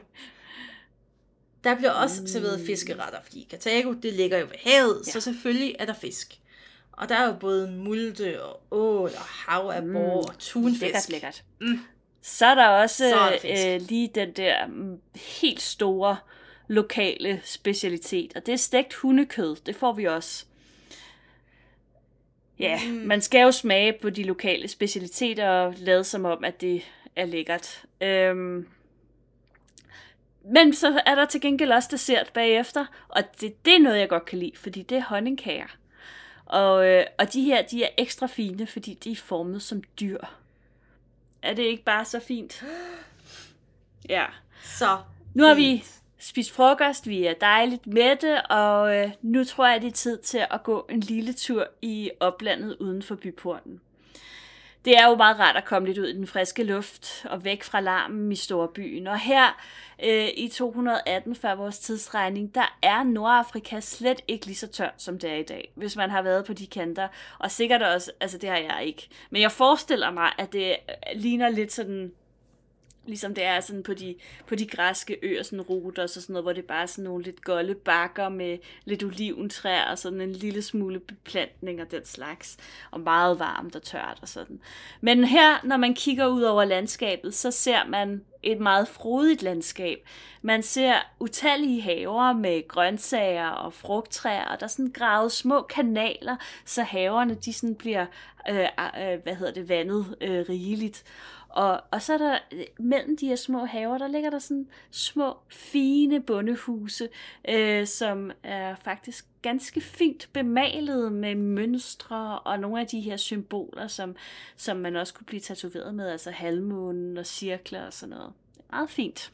Der 1.64 1.74
bliver 1.76 1.90
også 1.90 2.20
mm. 2.20 2.26
serveret 2.26 2.66
fiskeretter, 2.66 3.22
fordi 3.22 3.46
Cartago, 3.50 3.92
det 3.92 4.12
ligger 4.12 4.38
jo 4.38 4.46
ved 4.46 4.72
havet, 4.72 5.02
ja. 5.06 5.12
så 5.12 5.20
selvfølgelig 5.20 5.76
er 5.78 5.86
der 5.86 5.94
fisk. 5.94 6.38
Og 6.92 7.08
der 7.08 7.14
er 7.14 7.26
jo 7.26 7.32
både 7.40 7.70
multe 7.70 8.44
og 8.44 8.62
ål 8.70 9.10
og 9.10 9.22
havabbor 9.22 10.22
mm. 10.22 10.28
og 10.28 10.38
tunfisk. 10.38 10.82
Lækkert, 10.82 11.08
lækkert. 11.08 11.44
Mm. 11.60 11.78
Så 12.22 12.46
er 12.46 12.54
der 12.54 12.68
også 12.68 13.10
så 13.10 13.48
er 13.48 13.74
øh, 13.74 13.80
lige 13.80 14.10
den 14.14 14.32
der 14.32 14.66
mm, 14.66 15.00
helt 15.36 15.60
store 15.60 16.16
lokale 16.68 17.40
specialitet, 17.44 18.32
og 18.36 18.46
det 18.46 18.52
er 18.52 18.56
stegt 18.56 18.94
hundekød. 18.94 19.56
Det 19.56 19.76
får 19.76 19.92
vi 19.92 20.04
også. 20.04 20.44
Ja, 22.58 22.80
mm. 22.88 22.94
man 22.94 23.20
skal 23.20 23.42
jo 23.42 23.52
smage 23.52 23.92
på 23.92 24.10
de 24.10 24.22
lokale 24.22 24.68
specialiteter 24.68 25.48
og 25.48 25.74
lade 25.78 26.04
som 26.04 26.24
om, 26.24 26.44
at 26.44 26.60
det 26.60 26.82
er 27.16 27.26
lækkert. 27.26 27.82
Øhm, 28.00 28.68
men 30.44 30.74
så 30.74 31.00
er 31.06 31.14
der 31.14 31.24
til 31.24 31.40
gengæld 31.40 31.72
også 31.72 31.88
dessert 31.92 32.30
bagefter, 32.34 32.86
og 33.08 33.22
det, 33.40 33.64
det 33.64 33.74
er 33.74 33.78
noget, 33.78 33.98
jeg 33.98 34.08
godt 34.08 34.24
kan 34.24 34.38
lide, 34.38 34.52
fordi 34.56 34.82
det 34.82 34.98
er 34.98 35.02
honningkager. 35.02 35.76
Og, 36.46 36.86
øh, 36.86 37.04
og 37.18 37.32
de 37.32 37.42
her, 37.42 37.62
de 37.62 37.84
er 37.84 37.88
ekstra 37.98 38.26
fine, 38.26 38.66
fordi 38.66 38.94
de 38.94 39.12
er 39.12 39.16
formet 39.16 39.62
som 39.62 39.82
dyr. 40.00 40.18
Er 41.42 41.54
det 41.54 41.62
ikke 41.62 41.84
bare 41.84 42.04
så 42.04 42.20
fint? 42.20 42.64
Ja. 44.08 44.26
Så 44.62 44.98
Nu 45.34 45.44
har 45.44 45.54
vi 45.54 45.84
spist 46.18 46.52
frokost, 46.52 47.08
vi 47.08 47.26
er 47.26 47.34
dejligt 47.34 47.86
mætte, 47.86 48.42
og 48.42 48.96
øh, 48.96 49.10
nu 49.22 49.44
tror 49.44 49.66
jeg, 49.66 49.82
det 49.82 49.88
er 49.88 49.92
tid 49.92 50.18
til 50.18 50.46
at 50.50 50.62
gå 50.62 50.86
en 50.90 51.00
lille 51.00 51.32
tur 51.32 51.66
i 51.82 52.10
oplandet 52.20 52.76
uden 52.76 53.02
for 53.02 53.14
byporten. 53.14 53.80
Det 54.84 54.98
er 54.98 55.08
jo 55.08 55.14
meget 55.14 55.38
rart 55.38 55.56
at 55.56 55.64
komme 55.64 55.88
lidt 55.88 55.98
ud 55.98 56.06
i 56.06 56.16
den 56.16 56.26
friske 56.26 56.64
luft 56.64 57.26
og 57.30 57.44
væk 57.44 57.62
fra 57.62 57.80
larmen 57.80 58.32
i 58.32 58.36
storbyen. 58.36 59.06
Og 59.06 59.18
her 59.18 59.60
øh, 60.04 60.28
i 60.36 60.48
218 60.48 61.34
før 61.34 61.54
vores 61.54 61.78
tidsregning, 61.78 62.54
der 62.54 62.78
er 62.82 63.02
Nordafrika 63.02 63.80
slet 63.80 64.20
ikke 64.28 64.46
lige 64.46 64.56
så 64.56 64.66
tørt, 64.66 64.94
som 64.96 65.18
det 65.18 65.30
er 65.30 65.36
i 65.36 65.42
dag, 65.42 65.72
hvis 65.74 65.96
man 65.96 66.10
har 66.10 66.22
været 66.22 66.44
på 66.44 66.52
de 66.52 66.66
kanter. 66.66 67.08
Og 67.38 67.50
sikkert 67.50 67.82
også, 67.82 68.12
altså 68.20 68.38
det 68.38 68.48
har 68.50 68.56
jeg 68.56 68.82
ikke. 68.84 69.08
Men 69.30 69.42
jeg 69.42 69.52
forestiller 69.52 70.10
mig, 70.10 70.32
at 70.38 70.52
det 70.52 70.76
ligner 71.14 71.48
lidt 71.48 71.72
sådan 71.72 72.12
Ligesom 73.06 73.34
det 73.34 73.44
er 73.44 73.60
sådan 73.60 73.82
på 73.82 73.94
de, 73.94 74.14
på 74.46 74.54
de 74.54 74.66
græske 74.66 75.18
øer, 75.22 75.42
sådan 75.42 75.60
ruter 75.60 76.02
og 76.02 76.10
sådan 76.10 76.32
noget, 76.32 76.44
hvor 76.44 76.52
det 76.52 76.64
bare 76.64 76.82
er 76.82 76.86
sådan 76.86 77.04
nogle 77.04 77.24
lidt 77.24 77.44
golde 77.44 77.74
bakker 77.74 78.28
med 78.28 78.58
lidt 78.84 79.02
oliventræer 79.02 79.90
og 79.90 79.98
sådan 79.98 80.20
en 80.20 80.32
lille 80.32 80.62
smule 80.62 81.00
beplantning 81.00 81.80
og 81.80 81.90
den 81.90 82.04
slags. 82.04 82.56
Og 82.90 83.00
meget 83.00 83.38
varmt 83.38 83.76
og 83.76 83.82
tørt 83.82 84.18
og 84.22 84.28
sådan. 84.28 84.60
Men 85.00 85.24
her, 85.24 85.60
når 85.64 85.76
man 85.76 85.94
kigger 85.94 86.26
ud 86.26 86.42
over 86.42 86.64
landskabet, 86.64 87.34
så 87.34 87.50
ser 87.50 87.86
man 87.88 88.24
et 88.42 88.60
meget 88.60 88.88
frodigt 88.88 89.42
landskab. 89.42 89.98
Man 90.42 90.62
ser 90.62 90.94
utallige 91.20 91.82
haver 91.82 92.32
med 92.32 92.68
grøntsager 92.68 93.48
og 93.48 93.72
frugttræer, 93.72 94.44
og 94.44 94.60
der 94.60 94.64
er 94.64 94.68
sådan 94.68 94.92
gravet 94.92 95.32
små 95.32 95.62
kanaler, 95.62 96.36
så 96.64 96.82
haverne 96.82 97.34
de 97.34 97.52
sådan 97.52 97.74
bliver 97.74 98.06
øh, 98.50 98.60
øh, 98.60 99.22
hvad 99.22 99.34
hedder 99.34 99.52
det, 99.52 99.68
vandet 99.68 100.16
øh, 100.20 100.44
rigeligt. 100.48 101.04
Og, 101.52 101.80
og 101.90 102.02
så 102.02 102.12
er 102.14 102.18
der 102.18 102.38
øh, 102.52 102.64
mellem 102.78 103.16
de 103.16 103.26
her 103.26 103.36
små 103.36 103.64
haver, 103.64 103.98
der 103.98 104.08
ligger 104.08 104.30
der 104.30 104.38
sådan 104.38 104.68
små, 104.90 105.36
fine 105.48 106.22
bondehuse, 106.22 107.08
øh, 107.48 107.86
som 107.86 108.30
er 108.42 108.74
faktisk 108.74 109.26
ganske 109.42 109.80
fint 109.80 110.28
bemalet 110.32 111.12
med 111.12 111.34
mønstre 111.34 112.38
og 112.38 112.60
nogle 112.60 112.80
af 112.80 112.86
de 112.86 113.00
her 113.00 113.16
symboler, 113.16 113.88
som, 113.88 114.16
som 114.56 114.76
man 114.76 114.96
også 114.96 115.14
kunne 115.14 115.26
blive 115.26 115.40
tatoveret 115.40 115.94
med, 115.94 116.08
altså 116.08 116.30
halvmånen 116.30 117.18
og 117.18 117.26
cirkler 117.26 117.86
og 117.86 117.92
sådan 117.92 118.16
noget. 118.16 118.32
Meget 118.70 118.90
fint. 118.90 119.32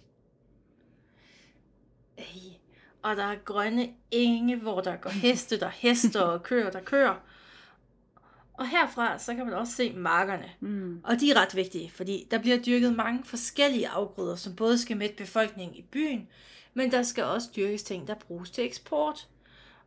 Ej. 2.18 2.24
Og 3.02 3.16
der 3.16 3.24
er 3.24 3.37
grønne 3.44 3.88
enge, 4.11 4.57
hvor 4.57 4.81
der 4.81 4.96
går 4.96 5.11
heste, 5.11 5.61
der 5.61 5.68
hester 5.68 6.20
og 6.20 6.42
kører, 6.42 6.70
der 6.70 6.81
kører. 6.81 7.14
Og 8.59 8.68
herfra, 8.68 9.18
så 9.18 9.35
kan 9.35 9.44
man 9.47 9.55
også 9.55 9.73
se 9.73 9.92
markerne. 9.92 10.51
Mm. 10.61 11.01
Og 11.05 11.21
de 11.21 11.31
er 11.31 11.40
ret 11.40 11.57
vigtige, 11.57 11.90
fordi 11.90 12.29
der 12.31 12.38
bliver 12.38 12.62
dyrket 12.62 12.97
mange 12.97 13.25
forskellige 13.25 13.88
afgrøder, 13.88 14.37
som 14.37 14.57
både 14.57 14.79
skal 14.79 14.97
mætte 14.97 15.16
befolkningen 15.16 15.77
i 15.77 15.83
byen, 15.83 16.29
men 16.75 16.90
der 16.90 17.03
skal 17.03 17.25
også 17.25 17.49
dyrkes 17.57 17.83
ting, 17.83 18.09
der 18.09 18.14
bruges 18.14 18.51
til 18.51 18.64
eksport. 18.64 19.29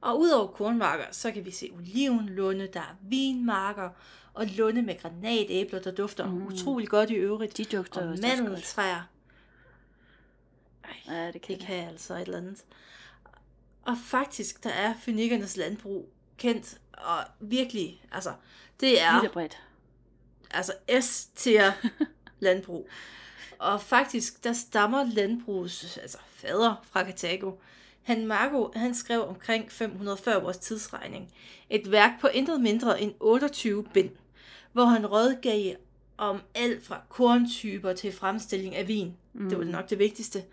Og 0.01 0.19
udover 0.19 0.47
kornmarker, 0.47 1.03
så 1.11 1.31
kan 1.31 1.45
vi 1.45 1.51
se 1.51 1.69
olivenlunde, 1.73 2.67
der 2.73 2.79
er 2.79 2.97
vinmarker, 3.01 3.89
og 4.33 4.45
lunde 4.45 4.81
med 4.81 5.01
granatæbler, 5.01 5.79
der 5.79 5.91
dufter 5.91 6.25
mm. 6.25 6.47
utrolig 6.47 6.87
godt 6.87 7.09
i 7.09 7.15
øvrigt. 7.15 7.57
De 7.57 7.63
dufter 7.63 8.01
og 8.01 8.09
også 8.09 8.23
mandeltræer. 8.23 9.09
Ej, 10.83 10.89
Ja, 11.07 11.31
det 11.31 11.41
kan 11.41 11.57
det 11.57 11.65
kan 11.65 11.87
altså 11.87 12.13
et 12.13 12.21
eller 12.21 12.37
andet. 12.37 12.63
Og 13.81 13.97
faktisk, 14.05 14.63
der 14.63 14.69
er 14.69 14.93
Fønikernes 15.01 15.57
landbrug 15.57 16.09
kendt, 16.37 16.79
og 17.03 17.17
virkelig, 17.39 18.03
altså, 18.11 18.33
det 18.79 19.01
er 19.01 19.29
bredt. 19.29 19.57
altså 20.51 20.73
S-tier 21.01 21.71
landbrug. 22.39 22.89
Og 23.59 23.81
faktisk, 23.81 24.43
der 24.43 24.53
stammer 24.53 25.03
landbrugets 25.03 25.97
altså 25.97 26.17
fader 26.35 26.85
fra 26.91 27.03
Karthago. 27.03 27.51
Han 28.01 28.27
Marco, 28.27 28.71
han 28.75 28.95
skrev 28.95 29.27
omkring 29.27 29.71
540 29.71 30.41
vores 30.41 30.57
tidsregning 30.57 31.33
et 31.69 31.91
værk 31.91 32.11
på 32.21 32.27
intet 32.27 32.61
mindre 32.61 33.01
end 33.01 33.13
28 33.19 33.83
bind, 33.93 34.09
hvor 34.71 34.85
han 34.85 35.05
rådgav 35.05 35.75
om 36.17 36.41
alt 36.55 36.85
fra 36.85 37.01
korntyper 37.09 37.93
til 37.93 38.11
fremstilling 38.11 38.75
af 38.75 38.87
vin. 38.87 39.17
Mm. 39.33 39.49
Det 39.49 39.57
var 39.57 39.63
nok 39.63 39.89
det 39.89 39.99
vigtigste. 39.99 40.43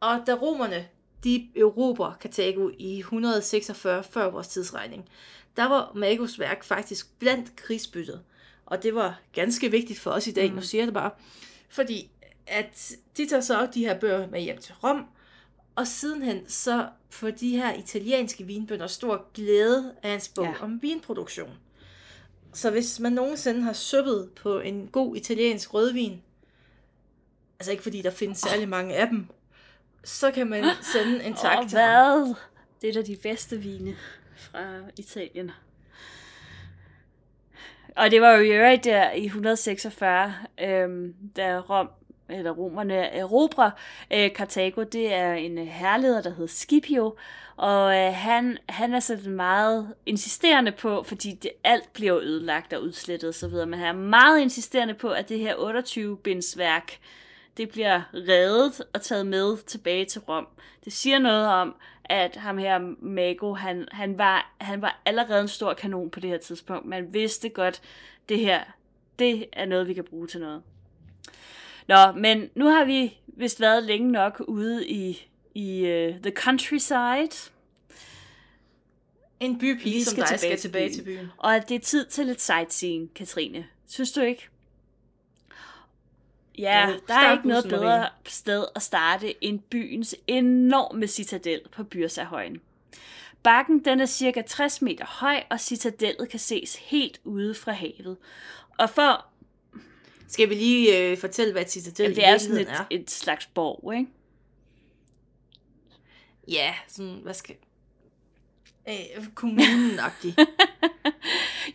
Og 0.00 0.22
da 0.26 0.34
romerne, 0.34 0.86
de 1.24 1.48
erobrer 1.56 2.12
Karthago 2.20 2.70
i 2.78 2.98
146 2.98 4.04
før 4.04 4.30
vores 4.30 4.48
tidsregning, 4.48 5.08
der 5.56 5.64
var 5.64 5.92
Magos 5.94 6.38
værk 6.38 6.64
faktisk 6.64 7.18
blandt 7.18 7.56
krigsbyttet. 7.56 8.20
Og 8.66 8.82
det 8.82 8.94
var 8.94 9.20
ganske 9.32 9.70
vigtigt 9.70 9.98
for 9.98 10.10
os 10.10 10.26
i 10.26 10.32
dag, 10.32 10.48
mm. 10.50 10.54
nu 10.54 10.62
siger 10.62 10.82
jeg 10.82 10.86
det 10.86 10.94
bare. 10.94 11.10
Fordi 11.68 12.10
at 12.46 12.92
de 13.16 13.26
tager 13.28 13.40
så 13.40 13.68
de 13.74 13.80
her 13.84 14.00
bøger 14.00 14.26
med 14.28 14.40
hjem 14.40 14.58
til 14.58 14.74
Rom, 14.84 15.06
og 15.74 15.86
sidenhen 15.86 16.48
så 16.48 16.88
får 17.10 17.30
de 17.30 17.56
her 17.56 17.74
italienske 17.74 18.44
vinbønder 18.44 18.86
stor 18.86 19.26
glæde 19.34 19.94
af 20.02 20.10
hans 20.10 20.28
bog 20.28 20.44
Ja. 20.44 20.64
om 20.64 20.82
vinproduktion. 20.82 21.50
Så 22.52 22.70
hvis 22.70 23.00
man 23.00 23.12
nogensinde 23.12 23.62
har 23.62 23.72
suppet 23.72 24.30
på 24.36 24.60
en 24.60 24.88
god 24.92 25.16
italiensk 25.16 25.74
rødvin, 25.74 26.22
altså 27.58 27.70
ikke 27.70 27.82
fordi 27.82 28.02
der 28.02 28.10
findes 28.10 28.38
særlig 28.38 28.68
mange 28.68 28.94
af 28.94 29.08
dem, 29.08 29.26
så 30.08 30.30
kan 30.30 30.46
man 30.46 30.64
sende 30.92 31.24
en 31.24 31.34
tak 31.34 31.58
Og 31.58 31.68
til 31.68 31.78
ham. 31.78 32.22
hvad? 32.22 32.34
Det 32.82 32.88
er 32.88 32.92
da 32.92 33.02
de 33.02 33.16
bedste 33.22 33.58
vine 33.58 33.96
fra 34.36 34.60
Italien. 34.96 35.50
Og 37.96 38.10
det 38.10 38.20
var 38.20 38.32
jo 38.32 38.42
i 38.42 38.48
øvrigt 38.48 38.84
der 38.84 39.12
i 39.12 39.24
146, 39.24 40.34
øhm, 40.60 41.14
da 41.36 41.58
Rom, 41.58 41.88
eller 42.28 42.50
romerne 42.50 42.94
erobrer 42.94 43.70
øh. 44.10 44.30
Det 44.92 45.12
er 45.12 45.32
en 45.32 45.58
øh, 45.58 45.66
herleder, 45.66 46.22
der 46.22 46.30
hedder 46.30 46.46
Scipio, 46.46 47.16
og 47.56 47.96
øh, 47.96 48.14
han, 48.14 48.58
han 48.68 48.94
er 48.94 49.00
sådan 49.00 49.32
meget 49.32 49.94
insisterende 50.06 50.72
på, 50.72 51.02
fordi 51.02 51.38
det, 51.42 51.50
alt 51.64 51.92
bliver 51.92 52.18
ødelagt 52.18 52.72
og 52.72 52.82
udslettet 52.82 53.28
osv., 53.28 53.66
men 53.66 53.74
han 53.74 53.96
er 53.96 54.00
meget 54.00 54.40
insisterende 54.40 54.94
på, 54.94 55.10
at 55.10 55.28
det 55.28 55.38
her 55.38 55.54
28-bindsværk, 55.54 56.98
det 57.58 57.68
bliver 57.68 58.02
reddet 58.14 58.82
og 58.94 59.02
taget 59.02 59.26
med 59.26 59.56
tilbage 59.66 60.04
til 60.04 60.20
Rom. 60.20 60.46
Det 60.84 60.92
siger 60.92 61.18
noget 61.18 61.46
om, 61.48 61.74
at 62.04 62.36
ham 62.36 62.58
her, 62.58 62.78
Mago, 63.00 63.54
han, 63.54 63.88
han, 63.92 64.18
var, 64.18 64.54
han 64.60 64.82
var 64.82 65.02
allerede 65.04 65.40
en 65.40 65.48
stor 65.48 65.74
kanon 65.74 66.10
på 66.10 66.20
det 66.20 66.30
her 66.30 66.38
tidspunkt. 66.38 66.86
Man 66.86 67.14
vidste 67.14 67.48
godt, 67.48 67.82
det 68.28 68.38
her, 68.38 68.64
det 69.18 69.46
er 69.52 69.64
noget, 69.64 69.88
vi 69.88 69.94
kan 69.94 70.04
bruge 70.04 70.26
til 70.26 70.40
noget. 70.40 70.62
Nå, 71.88 72.12
men 72.12 72.50
nu 72.54 72.66
har 72.66 72.84
vi 72.84 73.18
vist 73.26 73.60
været 73.60 73.82
længe 73.82 74.12
nok 74.12 74.42
ude 74.48 74.88
i, 74.88 75.28
i 75.54 75.80
uh, 75.82 76.22
the 76.22 76.32
countryside, 76.34 77.50
En 79.40 79.58
bypige, 79.58 80.04
som 80.04 80.10
skal 80.10 80.22
dig 80.22 80.28
tilbage 80.28 80.38
skal 80.38 80.50
til 80.58 80.60
tilbage 80.70 80.88
byen. 80.88 80.94
til 80.98 81.04
byen. 81.04 81.28
og 81.36 81.56
at 81.56 81.68
det 81.68 81.74
er 81.74 81.80
tid 81.80 82.06
til 82.06 82.26
lidt 82.26 82.40
sightseeing, 82.40 83.14
Katrine. 83.14 83.66
Synes 83.86 84.12
du 84.12 84.20
ikke? 84.20 84.48
Ja, 86.58 86.88
Jo, 86.88 87.00
der 87.08 87.14
er 87.14 87.32
ikke 87.32 87.48
noget 87.48 87.64
bedre 87.68 88.08
sted 88.26 88.66
at 88.74 88.82
starte 88.82 89.44
end 89.44 89.60
byens 89.60 90.16
enorme 90.26 91.06
citadel 91.06 91.60
på 91.72 91.84
Byrsahøjen. 91.84 92.60
Bakken 93.42 93.84
den 93.84 94.00
er 94.00 94.06
cirka 94.06 94.42
60 94.42 94.82
meter 94.82 95.06
høj, 95.06 95.42
og 95.50 95.60
citadellet 95.60 96.28
kan 96.28 96.38
ses 96.38 96.76
helt 96.76 97.20
ude 97.24 97.54
fra 97.54 97.72
havet. 97.72 98.16
Og 98.78 98.90
for 98.90 99.26
Skal 100.28 100.48
vi 100.48 100.54
lige 100.54 101.10
øh, 101.10 101.18
fortælle, 101.18 101.52
hvad 101.52 101.64
Citadel 101.66 102.04
jamen, 102.04 102.16
det 102.16 102.26
er 102.26 102.38
sådan 102.38 102.86
et, 102.90 103.00
et 103.00 103.10
slags 103.10 103.46
borg, 103.46 103.94
ikke? 103.94 104.06
Ja, 106.48 106.74
sådan, 106.88 107.20
hvad 107.22 107.34
skal... 107.34 107.56
Øh, 108.88 109.26
kommunen-agtig. 109.34 110.34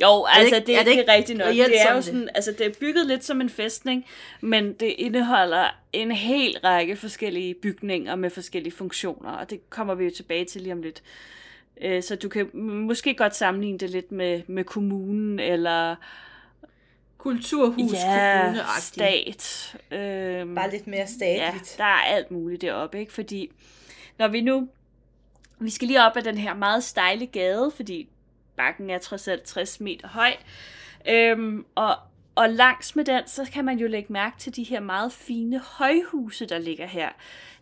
Jo, 0.01 0.25
altså 0.29 0.55
ikke- 0.55 0.67
det, 0.67 0.75
er 0.75 0.79
er 0.79 0.83
det 0.83 0.91
det 0.93 0.99
ikke 0.99 1.11
er 1.11 1.15
rigtigt 1.15 1.37
nok. 1.37 1.47
Det 1.47 1.81
er 1.89 1.95
jo 1.95 2.01
sådan 2.01 2.21
det? 2.21 2.29
altså 2.35 2.51
det 2.51 2.65
er 2.67 2.71
bygget 2.79 3.07
lidt 3.07 3.23
som 3.25 3.41
en 3.41 3.49
fæstning, 3.49 4.05
men 4.41 4.73
det 4.73 4.85
indeholder 4.97 5.67
en 5.93 6.11
hel 6.11 6.57
række 6.63 6.95
forskellige 6.95 7.53
bygninger 7.53 8.15
med 8.15 8.29
forskellige 8.29 8.73
funktioner, 8.73 9.31
og 9.31 9.49
det 9.49 9.69
kommer 9.69 9.95
vi 9.95 10.03
jo 10.03 10.11
tilbage 10.15 10.45
til 10.45 10.61
lige 10.61 10.73
om 10.73 10.81
lidt. 10.81 11.03
Øh, 11.81 12.03
Så 12.03 12.15
du 12.15 12.29
kan 12.29 12.49
måske 12.87 13.13
godt 13.13 13.35
sammenligne 13.35 13.77
det 13.77 13.89
lidt 13.89 14.11
med, 14.11 14.41
med 14.47 14.63
kommunen, 14.63 15.39
eller 15.39 15.95
Kulturhus, 17.17 17.93
ja, 17.93 18.53
stat. 18.79 19.75
Øhm, 19.91 20.55
Bare 20.55 20.71
lidt 20.71 20.87
mere 20.87 20.99
Ja, 20.99 21.05
statligt. 21.05 21.75
der 21.77 21.83
er 21.83 21.87
alt 22.15 22.31
muligt 22.31 22.61
deroppe, 22.61 22.99
ikke? 22.99 23.13
Fordi 23.13 23.51
når 24.19 24.27
vi 24.27 24.41
nu... 24.41 24.67
Vi 25.63 25.69
skal 25.69 25.87
lige 25.87 26.03
op 26.05 26.17
ad 26.17 26.21
den 26.21 26.37
her 26.37 26.53
meget 26.53 26.83
stejle 26.83 27.25
gade, 27.25 27.71
fordi 27.75 28.09
bakken 28.57 28.89
er 28.89 28.97
trods 28.97 29.27
alt 29.27 29.43
60 29.43 29.79
meter 29.79 30.07
høj. 30.07 30.33
Øhm, 31.07 31.65
og, 31.75 31.95
og 32.35 32.49
langs 32.49 32.95
med 32.95 33.05
den, 33.05 33.27
så 33.27 33.49
kan 33.53 33.65
man 33.65 33.79
jo 33.79 33.87
lægge 33.87 34.13
mærke 34.13 34.37
til 34.39 34.55
de 34.55 34.63
her 34.63 34.79
meget 34.79 35.11
fine 35.13 35.59
højhuse, 35.59 36.45
der 36.45 36.57
ligger 36.57 36.85
her. 36.85 37.09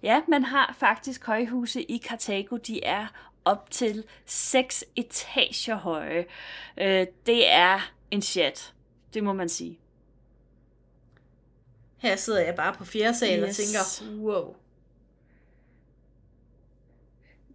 Ja, 0.03 0.21
man 0.27 0.43
har 0.43 0.75
faktisk 0.79 1.25
højhuse 1.25 1.81
i 1.83 1.97
Karthago. 1.97 2.57
De 2.57 2.83
er 2.83 3.07
op 3.45 3.71
til 3.71 4.03
6 4.25 4.83
etager 4.95 5.75
høje. 5.75 6.25
Øh, 6.77 7.07
det 7.25 7.51
er 7.51 7.91
en 8.11 8.21
chat. 8.21 8.73
Det 9.13 9.23
må 9.23 9.33
man 9.33 9.49
sige. 9.49 9.79
Her 11.97 12.15
sidder 12.15 12.39
jeg 12.41 12.55
bare 12.55 12.73
på 12.73 12.85
fjerde 12.85 13.17
sal 13.17 13.39
Yes. 13.39 13.59
og 13.59 13.65
tænker, 13.65 14.15
wow. 14.21 14.55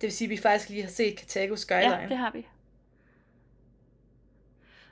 Det 0.01 0.03
vil 0.03 0.13
sige, 0.13 0.27
at 0.27 0.31
vi 0.31 0.37
faktisk 0.37 0.69
lige 0.71 0.83
har 0.83 0.91
set 0.91 1.17
Karthago 1.17 1.57
Skyline. 1.57 1.95
Ja, 1.97 2.09
det 2.09 2.17
har 2.17 2.31
vi. 2.31 2.47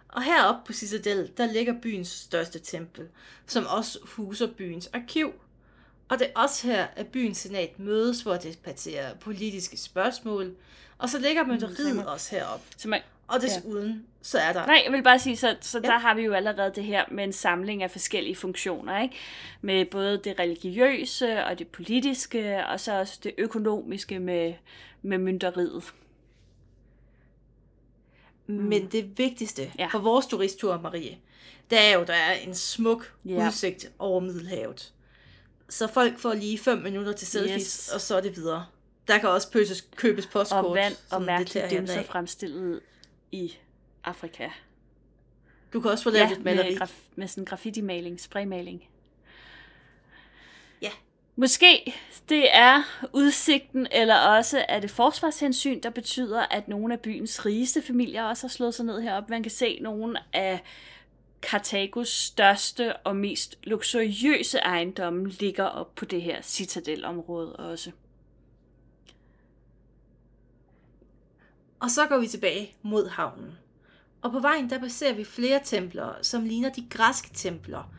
Og 0.09 0.23
heroppe 0.23 0.61
på 0.67 0.73
Citadel, 0.73 1.31
der 1.37 1.47
ligger 1.53 1.81
byens 1.83 2.09
største 2.09 2.59
tempel, 2.59 3.09
som 3.47 3.67
også 3.67 3.99
huser 4.03 4.47
byens 4.57 4.87
arkiv. 4.93 5.33
Og 6.09 6.19
det 6.19 6.27
er 6.27 6.41
også 6.41 6.67
her, 6.67 6.87
at 6.97 7.07
byens 7.07 7.39
senat 7.39 7.79
mødes 7.79 8.23
for 8.23 8.33
at 8.33 8.43
debattere 8.43 9.17
politiske 9.21 9.77
spørgsmål. 9.77 10.57
Og 10.99 11.09
så 11.09 11.19
ligger 11.19 11.45
mytteriet 11.47 11.97
man- 11.97 12.07
også 12.07 12.37
heroppe. 12.37 12.67
Så 12.77 12.89
man, 12.89 13.01
Og 13.29 13.41
desuden, 13.41 14.07
så 14.23 14.39
er 14.39 14.53
der... 14.53 14.67
Nej, 14.67 14.83
jeg 14.85 14.93
vil 14.93 15.03
bare 15.03 15.19
sige, 15.19 15.37
så, 15.37 15.57
så 15.61 15.81
Ja. 15.85 15.89
der 15.89 15.99
har 15.99 16.15
vi 16.15 16.23
jo 16.23 16.33
allerede 16.33 16.73
det 16.75 16.85
her 16.85 17.05
med 17.11 17.25
en 17.25 17.33
samling 17.33 17.83
af 17.83 17.91
forskellige 17.91 18.37
funktioner, 18.37 19.03
ikke? 19.03 19.15
Med 19.61 19.85
både 19.85 20.21
det 20.25 20.39
religiøse 20.39 21.45
og 21.45 21.59
det 21.59 21.69
politiske, 21.69 22.67
og 22.67 22.81
så 22.81 22.93
også 23.01 23.21
det 23.23 23.35
økonomiske 23.39 24.19
med, 24.19 24.55
med 25.03 25.19
mynderiet. 25.19 25.85
Men 28.47 28.87
det 28.93 29.19
vigtigste 29.19 29.63
Ja. 29.63 29.69
ja. 29.79 29.87
for 29.87 29.99
vores 29.99 30.27
turisttur, 30.27 30.81
Marie, 30.81 31.19
det 31.71 31.79
er 31.81 31.99
jo, 31.99 32.05
der 32.05 32.13
er 32.15 32.33
en 32.33 32.55
smuk 32.55 33.13
Ja. 33.25 33.31
ja. 33.35 33.47
udsigt 33.47 33.93
over 33.99 34.21
Middelhavet. 34.21 34.93
Så 35.69 35.87
folk 35.87 36.19
får 36.19 36.35
lige 36.35 36.59
5 36.59 36.79
minutter 36.79 37.13
til 37.13 37.27
selfies, 37.27 37.63
Yes. 37.63 37.89
og 37.95 38.01
så 38.01 38.17
er 38.17 38.21
det 38.21 38.37
videre. 38.37 38.67
Der 39.09 39.19
kan 39.19 39.29
også 39.29 39.51
pøses, 39.51 39.89
købes 39.97 40.27
postkort. 40.27 40.65
Og 40.65 40.75
vand 40.75 40.95
og 41.11 41.23
mærkelige 41.23 41.67
dimser 41.71 42.03
fremstillet 42.03 42.81
i 43.35 43.59
Afrika. 44.05 44.49
Du 45.73 45.81
kan 45.81 45.91
også 45.91 46.05
få 46.05 46.11
lavet 46.11 46.25
Ja, 46.25 46.29
lidt 46.29 46.45
maleri. 46.45 46.71
med, 46.71 46.81
graf- 46.83 47.03
med 47.17 47.29
sådan 47.29 47.45
graffiti-maling, 47.45 48.21
spraymaling. 48.21 48.89
Måske 51.37 51.95
det 52.29 52.57
er 52.57 52.83
udsigten, 53.13 53.87
eller 53.93 54.17
også 54.17 54.65
er 54.69 54.81
det 54.81 54.91
forsvarshensyn, 54.91 55.81
der 55.83 55.91
betyder, 55.91 56.43
at 56.51 56.69
nogle 56.69 56.95
af 56.95 57.01
byens 57.01 57.47
rigeste 57.47 57.83
familier 57.83 58.25
også 58.25 58.43
har 58.47 58.49
slået 58.49 58.75
sig 58.75 58.85
ned 58.87 59.01
heroppe. 59.01 59.31
Man 59.31 59.43
kan 59.43 59.51
se 59.51 59.79
nogle 59.81 60.19
af 60.33 60.61
Kartagos 61.43 62.09
største 62.09 62.97
og 62.97 63.17
mest 63.17 63.57
luksuriøse 63.63 64.59
ejendomme 64.59 65.29
ligger 65.29 65.65
op 65.65 65.95
på 65.95 66.05
det 66.05 66.23
her 66.23 66.43
citadelområde 66.43 67.57
også. 67.57 67.91
Og 71.85 71.91
så 71.91 72.07
går 72.07 72.19
vi 72.19 72.27
tilbage 72.27 72.75
mod 72.83 73.09
havnen. 73.09 73.59
Og 74.23 74.33
på 74.33 74.41
vejen 74.41 74.71
der 74.71 74.79
passerer 74.79 75.13
vi 75.15 75.25
flere 75.25 75.61
templer, 75.65 76.13
som 76.23 76.45
ligner 76.45 76.71
de 76.71 76.87
græske 76.91 77.31
templer. 77.35 77.93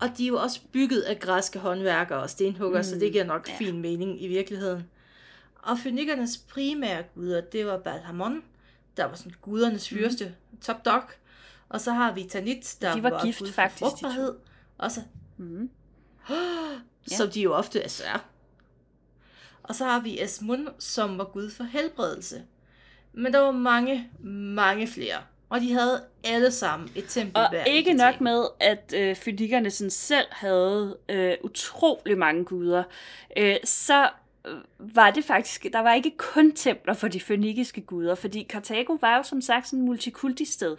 Og 0.00 0.08
de 0.18 0.24
er 0.24 0.28
jo 0.28 0.36
også 0.36 0.60
bygget 0.72 1.00
af 1.00 1.20
græske 1.20 1.58
håndværkere 1.58 2.18
og 2.18 2.30
stenhugger, 2.30 2.78
mm, 2.78 2.84
så 2.84 2.94
det 2.94 3.12
giver 3.12 3.24
nok 3.24 3.48
ja. 3.48 3.56
fin 3.56 3.80
mening 3.80 4.22
i 4.22 4.28
virkeligheden. 4.28 4.82
Og 5.62 5.78
fynikernes 5.78 6.38
primære 6.38 7.02
guder, 7.14 7.40
det 7.40 7.66
var 7.66 7.78
Balhamon, 7.78 8.42
der 8.96 9.04
var 9.04 9.14
sådan 9.14 9.34
gudernes 9.42 9.92
mm. 9.92 9.98
fyrste, 9.98 10.34
mm. 10.52 10.58
top 10.60 10.84
dog. 10.84 11.02
Og 11.68 11.80
så 11.80 11.92
har 11.92 12.12
vi 12.12 12.24
Tanit, 12.24 12.76
der 12.80 12.94
de 12.94 13.02
var, 13.02 13.10
var 13.10 13.24
gift, 13.24 13.38
gud 13.38 13.46
for 13.46 13.52
faktisk, 13.52 13.80
frugtbarhed. 13.80 14.34
Og 14.78 14.92
så, 14.92 15.00
mm. 15.36 15.70
som 17.16 17.30
de 17.30 17.40
jo 17.40 17.54
ofte 17.54 17.82
er. 17.82 18.28
Og 19.62 19.74
så 19.74 19.84
har 19.84 20.00
vi 20.00 20.22
Esmun, 20.22 20.68
som 20.78 21.18
var 21.18 21.24
gud 21.24 21.50
for 21.50 21.64
helbredelse. 21.64 22.44
Men 23.12 23.32
der 23.32 23.38
var 23.38 23.50
mange, 23.50 24.10
mange 24.54 24.86
flere. 24.86 25.16
Og 25.48 25.60
de 25.60 25.72
havde 25.72 26.04
alle 26.24 26.50
sammen 26.50 26.90
et 26.94 27.04
tempel 27.08 27.36
Og 27.36 27.54
ikke 27.66 27.92
nok 27.92 28.20
med, 28.20 28.44
at 28.60 28.94
øh, 28.96 29.16
fynikerne 29.16 29.70
sådan 29.70 29.90
selv 29.90 30.26
havde 30.30 30.96
øh, 31.08 31.34
utrolig 31.42 32.18
mange 32.18 32.44
guder, 32.44 32.82
øh, 33.36 33.56
så 33.64 34.10
øh, 34.46 34.54
var 34.78 35.10
det 35.10 35.24
faktisk, 35.24 35.66
der 35.72 35.80
var 35.80 35.94
ikke 35.94 36.12
kun 36.16 36.52
templer 36.52 36.94
for 36.94 37.08
de 37.08 37.20
fønikiske 37.20 37.80
guder, 37.80 38.14
fordi 38.14 38.42
Karthago 38.42 38.98
var 39.00 39.16
jo 39.16 39.22
som 39.22 39.40
sagt 39.40 39.68
sådan 39.68 39.78
et 39.78 39.84
multikulti-sted. 39.84 40.76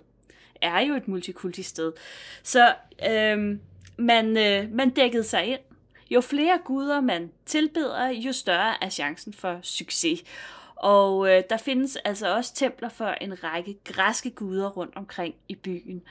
Er 0.62 0.80
jo 0.80 0.94
et 0.96 1.08
multikulti-sted. 1.08 1.92
Så 2.44 2.74
øh, 3.10 3.58
man, 3.98 4.38
øh, 4.38 4.72
man 4.72 4.90
dækkede 4.90 5.24
sig 5.24 5.46
ind. 5.46 5.60
Jo 6.12 6.22
flere 6.22 6.60
guder 6.66 7.02
man 7.02 7.32
tilbeder, 7.46 8.08
jo 8.08 8.32
større 8.32 8.84
er 8.84 8.90
chancen 8.90 9.34
for 9.34 9.60
succes. 9.62 10.24
Og 10.80 11.30
øh, 11.30 11.44
der 11.50 11.58
findes 11.58 11.96
altså 11.96 12.36
også 12.36 12.54
templer 12.54 12.90
for 12.90 13.08
en 13.08 13.44
række 13.44 13.78
græske 13.84 14.32
guder 14.32 14.70
rundt 14.70 14.96
omkring 14.96 15.36
i 15.48 15.56
byen. 15.56 16.02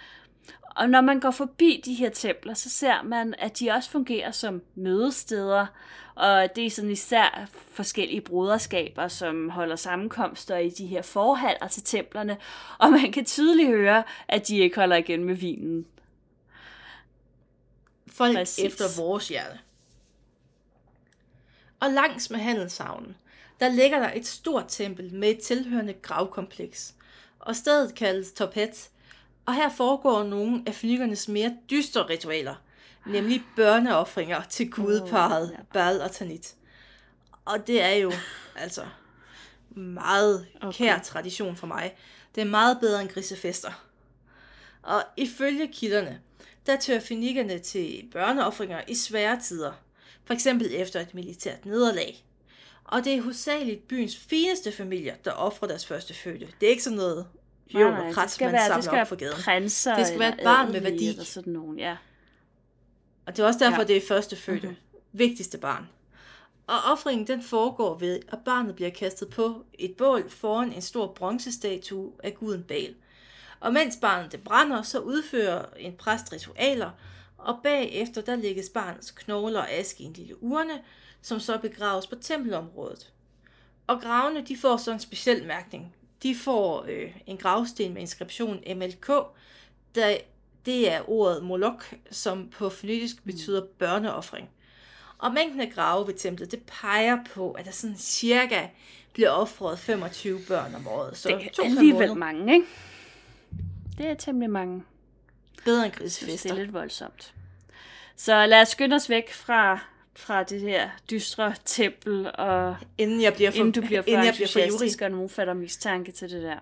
Og 0.79 0.91
når 0.91 1.01
man 1.01 1.21
går 1.21 1.31
forbi 1.31 1.83
de 1.85 1.95
her 1.95 2.11
templer, 2.11 2.55
så 2.55 2.71
ser 2.71 3.03
man, 3.03 3.35
at 3.39 3.59
de 3.59 3.71
også 3.71 3.91
fungerer 3.91 4.31
som 4.31 4.63
mødesteder, 4.75 5.67
og 6.15 6.57
det 6.57 6.67
er 6.67 6.71
sådan 6.71 6.91
især 6.91 7.49
forskellige 7.73 8.21
broderskaber, 8.21 9.09
som 9.09 9.51
holder 9.51 9.77
sammenkomster 9.77 10.57
i 10.57 10.71
de 10.71 10.87
her 10.87 11.03
forhaller 11.03 11.69
til 11.69 11.83
templerne, 11.83 12.37
og 12.79 12.91
man 12.91 13.13
kan 13.13 13.25
tydeligt 13.25 13.69
høre, 13.69 14.05
at 14.29 14.49
de 14.49 14.59
ikke 14.59 14.77
holder 14.77 14.97
igen 14.97 15.25
med 15.25 15.35
vinen. 15.35 15.87
Folk 18.07 18.37
Præcis. 18.37 18.65
efter 18.65 19.03
vores 19.03 19.29
hjerte. 19.29 19.59
Og 21.81 21.91
langs 21.91 22.31
med 22.31 22.39
handelshavnen, 22.39 23.17
der 23.61 23.69
ligger 23.69 23.99
der 23.99 24.13
et 24.15 24.27
stort 24.27 24.65
tempel 24.69 25.15
med 25.15 25.31
et 25.31 25.39
tilhørende 25.39 25.93
gravkompleks. 25.93 26.95
Og 27.39 27.57
stedet 27.57 27.95
kaldes 27.95 28.33
Topet, 28.33 28.91
og 29.47 29.55
her 29.55 29.71
foregår 29.71 30.25
nogle 30.25 30.63
af 30.67 30.75
flygernes 30.75 31.29
mere 31.29 31.57
dystre 31.71 32.09
ritualer, 32.09 32.55
nemlig 33.07 33.43
børneoffringer 33.57 34.43
til 34.43 34.71
gudeparet 34.71 35.51
oh, 35.53 35.65
Baal 35.73 36.01
og 36.01 36.13
Tanit. 36.13 36.55
Og 37.45 37.67
det 37.67 37.83
er 37.83 37.93
jo 37.93 38.13
altså 38.57 38.87
meget 39.71 40.47
okay. 40.61 40.79
kær 40.79 40.99
tradition 40.99 41.57
for 41.57 41.67
mig. 41.67 41.97
Det 42.35 42.41
er 42.41 42.45
meget 42.45 42.79
bedre 42.81 43.03
end 43.03 43.09
grisefester. 43.09 43.85
Og 44.83 45.03
ifølge 45.17 45.69
kilderne, 45.69 46.21
der 46.67 46.77
tør 46.77 47.01
finikerne 47.01 47.59
til 47.59 48.09
børneoffringer 48.13 48.81
i 48.89 48.95
svære 48.95 49.41
tider. 49.41 49.73
For 50.25 50.35
eksempel 50.35 50.75
efter 50.75 51.01
et 51.01 51.15
militært 51.15 51.67
nederlag. 51.67 52.25
Og 52.89 53.05
det 53.05 53.15
er 53.15 53.21
hovedsageligt 53.21 53.89
byens 53.89 54.17
fineste 54.17 54.73
familier, 54.73 55.15
der 55.25 55.33
offrer 55.33 55.69
deres 55.69 55.87
første 55.87 56.15
fødte. 56.15 56.49
Det 56.61 56.67
er 56.67 56.71
ikke 56.71 56.83
sådan 56.83 56.97
noget 56.97 57.27
jo, 57.75 57.91
nej, 57.91 58.13
krat, 58.13 58.37
man 58.41 58.53
være, 58.53 58.83
samler 58.83 59.01
op 59.01 59.09
for 59.09 59.17
gaden. 59.17 59.43
Prinser 59.45 59.97
det 59.97 60.07
skal 60.07 60.19
være 60.19 60.35
et 60.35 60.45
barn 60.45 60.73
med 60.73 60.81
værdi. 60.81 61.09
Eller 61.09 61.25
sådan 61.25 61.53
nogen, 61.53 61.79
ja. 61.79 61.97
Og 63.27 63.37
det 63.37 63.43
er 63.43 63.47
også 63.47 63.59
derfor, 63.65 63.83
ja. 63.83 63.87
det 63.87 63.97
er 63.97 64.01
første 64.09 64.37
fødte. 64.37 64.67
Mm-hmm. 64.67 64.83
Vigtigste 65.13 65.59
barn. 65.59 65.89
Og 66.67 66.77
offringen 66.93 67.27
den 67.27 67.43
foregår 67.43 67.99
ved, 67.99 68.21
at 68.29 68.39
barnet 68.45 68.75
bliver 68.75 68.91
kastet 68.91 69.31
på 69.31 69.65
et 69.79 69.95
bål 69.97 70.31
foran 70.31 70.73
en 70.73 70.83
stor 70.83 71.07
bronzestatue 71.07 72.13
af 72.25 72.35
guden 72.35 72.63
Bal. 72.63 72.95
Og 73.61 73.73
mens 73.73 73.99
barnet 74.01 74.33
det 74.33 74.45
brænder, 74.45 74.83
så 74.83 74.99
udfører 74.99 75.65
en 75.77 75.93
præst 75.97 76.33
ritualer, 76.33 76.91
og 77.39 77.59
bagefter 77.63 78.21
der 78.21 78.37
lægges 78.37 78.69
barnets 78.69 79.11
knogler 79.11 79.61
og 79.61 79.71
aske 79.71 80.03
i 80.03 80.07
en 80.07 80.13
lille 80.13 80.43
urne, 80.43 80.81
som 81.29 81.41
så 81.41 81.59
begraves 81.59 82.07
på 82.07 82.17
tempelområdet. 82.17 83.13
Og 83.87 84.01
gravene, 84.01 84.45
de 84.45 84.57
får 84.57 84.77
så 84.77 84.93
en 84.93 85.01
speciel 85.01 85.47
mærkning. 85.47 85.95
De 86.23 86.35
får 86.35 86.85
øh, 86.89 87.17
en 87.27 87.37
gravsten 87.37 87.95
med 87.95 88.03
inskription 88.03 88.63
MLK, 88.77 89.07
der 89.95 90.17
det 90.67 90.93
er 90.93 91.11
ordet 91.11 91.45
molok, 91.45 91.95
som 92.11 92.49
på 92.49 92.69
fonetisk 92.69 93.17
mm. 93.17 93.33
betyder 93.33 93.63
børneoffring. 93.79 94.49
Og 95.19 95.35
mængden 95.35 95.61
af 95.61 95.73
grave 95.75 96.07
ved 96.07 96.15
templet, 96.15 96.51
det 96.51 96.63
peger 96.67 97.19
på, 97.35 97.53
at 97.53 97.65
der 97.65 97.71
sådan 97.71 97.97
cirka 97.97 98.67
bliver 99.13 99.31
offret 99.31 99.79
25 99.79 100.41
børn 100.49 100.75
om 100.75 100.89
året. 100.89 101.17
Så 101.17 101.29
det 101.29 101.59
er 101.59 101.65
alligevel 101.65 102.17
mange, 102.17 102.55
ikke? 102.55 102.67
Det 103.99 104.07
er 104.07 104.15
temmelig 104.15 104.51
mange. 104.51 104.85
Bedre 105.65 105.85
end 105.85 105.93
grisefester. 105.93 106.49
Det 106.49 106.59
er 106.59 106.65
lidt 106.65 106.73
voldsomt. 106.73 107.35
Så 108.17 108.47
lad 108.47 108.61
os 108.61 108.69
skynde 108.69 108.97
os 108.97 109.11
væk 109.11 109.33
fra 109.33 109.81
fra 110.19 110.43
det 110.43 110.61
her 110.61 110.91
dystre 111.11 111.55
tempel, 111.65 112.31
og 112.35 112.77
inden, 112.99 113.23
jeg 113.23 113.35
bliver 113.35 113.51
for, 113.51 113.59
inden 113.59 113.73
du 113.73 113.81
bliver 113.81 114.03
for 114.03 114.09
inden 114.09 114.25
jeg 114.25 114.35
bliver 114.35 114.49
for 114.99 115.05
og 115.05 115.11
nogen 115.11 115.29
fatter 115.29 115.55
mistanke 115.55 116.13
til 116.13 116.31
det 116.31 116.43
der. 116.43 116.57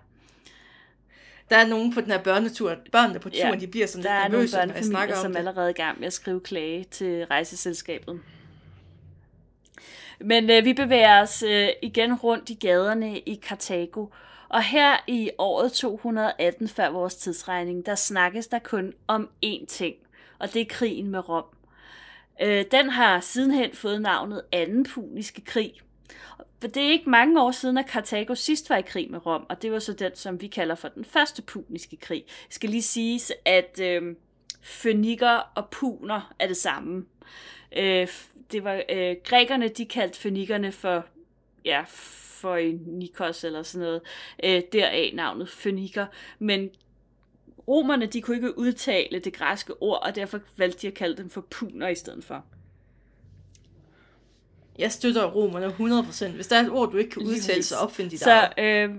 Der 1.49 1.57
er 1.57 1.67
nogen 1.67 1.93
på 1.93 2.01
den 2.01 2.11
her 2.11 2.23
børnetur, 2.23 2.75
børnene 2.91 3.19
på 3.19 3.29
turen, 3.29 3.53
ja, 3.53 3.59
de 3.59 3.67
bliver 3.67 3.87
sådan 3.87 4.03
lidt 4.03 4.31
nervøse, 4.31 4.57
når 4.57 4.73
jeg 4.73 4.85
snakker 4.85 5.15
om 5.15 5.21
som 5.21 5.31
det. 5.31 5.39
allerede 5.39 5.65
er 5.65 5.69
i 5.69 5.73
gang 5.73 5.99
med 5.99 6.07
at 6.07 6.13
skrive 6.13 6.39
klage 6.39 6.83
til 6.83 7.25
rejseselskabet. 7.25 8.19
Men 10.19 10.49
øh, 10.49 10.65
vi 10.65 10.73
bevæger 10.73 11.21
os 11.21 11.43
øh, 11.43 11.69
igen 11.81 12.13
rundt 12.13 12.49
i 12.49 12.53
gaderne 12.53 13.19
i 13.19 13.35
Karthago, 13.35 14.05
og 14.49 14.63
her 14.63 14.97
i 15.07 15.29
året 15.37 15.71
218 15.71 16.67
før 16.67 16.89
vores 16.89 17.15
tidsregning, 17.15 17.85
der 17.85 17.95
snakkes 17.95 18.47
der 18.47 18.59
kun 18.59 18.93
om 19.07 19.29
én 19.45 19.65
ting, 19.65 19.95
og 20.39 20.53
det 20.53 20.61
er 20.61 20.65
krigen 20.65 21.07
med 21.07 21.29
Rom. 21.29 21.56
Øh, 22.41 22.65
den 22.71 22.89
har 22.89 23.19
sidenhen 23.19 23.73
fået 23.73 24.01
navnet 24.01 24.41
Anden 24.51 24.85
Puniske 24.85 25.41
Krig. 25.41 25.73
For 26.61 26.67
det 26.67 26.83
er 26.83 26.91
ikke 26.91 27.09
mange 27.09 27.41
år 27.41 27.51
siden, 27.51 27.77
at 27.77 27.85
Karthago 27.85 28.35
sidst 28.35 28.69
var 28.69 28.77
i 28.77 28.81
krig 28.81 29.11
med 29.11 29.25
Rom, 29.25 29.45
og 29.49 29.61
det 29.61 29.71
var 29.71 29.79
så 29.79 29.93
den, 29.93 30.11
som 30.15 30.41
vi 30.41 30.47
kalder 30.47 30.75
for 30.75 30.87
den 30.87 31.05
første 31.05 31.41
puniske 31.41 31.97
krig. 31.97 32.23
Jeg 32.27 32.33
skal 32.49 32.69
lige 32.69 32.81
siges, 32.81 33.33
at 33.45 33.79
øh, 33.83 34.15
fønikker 34.61 35.51
og 35.55 35.69
puner 35.69 36.33
er 36.39 36.47
det 36.47 36.57
samme. 36.57 37.05
Øh, 37.77 38.07
det 38.51 38.63
var 38.63 38.81
øh, 38.89 39.15
grækerne, 39.23 39.67
de 39.67 39.85
kaldte 39.85 40.19
fønikkerne 40.19 40.71
for 40.71 41.05
ja, 41.65 41.83
for 41.87 42.73
Nikos 42.97 43.43
eller 43.43 43.63
sådan 43.63 43.87
noget. 43.87 44.01
Øh, 44.43 44.61
deraf 44.73 45.11
navnet 45.13 45.49
fønikker. 45.49 46.05
Men 46.39 46.69
romerne 47.67 48.05
de 48.05 48.21
kunne 48.21 48.37
ikke 48.37 48.57
udtale 48.57 49.19
det 49.19 49.33
græske 49.33 49.73
ord, 49.81 50.05
og 50.05 50.15
derfor 50.15 50.39
valgte 50.57 50.81
de 50.81 50.87
at 50.87 50.93
kalde 50.93 51.17
dem 51.17 51.29
for 51.29 51.41
puner 51.41 51.87
i 51.87 51.95
stedet 51.95 52.23
for. 52.23 52.45
Jeg 54.79 54.91
støtter 54.91 55.25
romerne 55.25 55.67
100%. 55.67 56.27
Hvis 56.27 56.47
der 56.47 56.55
er 56.55 56.63
et 56.63 56.69
ord, 56.69 56.91
du 56.91 56.97
ikke 56.97 57.11
kan 57.11 57.21
udtale, 57.23 57.63
så 57.63 57.75
opfind 57.75 58.09
dit 58.09 58.19
Så 58.19 58.49
øh, 58.57 58.89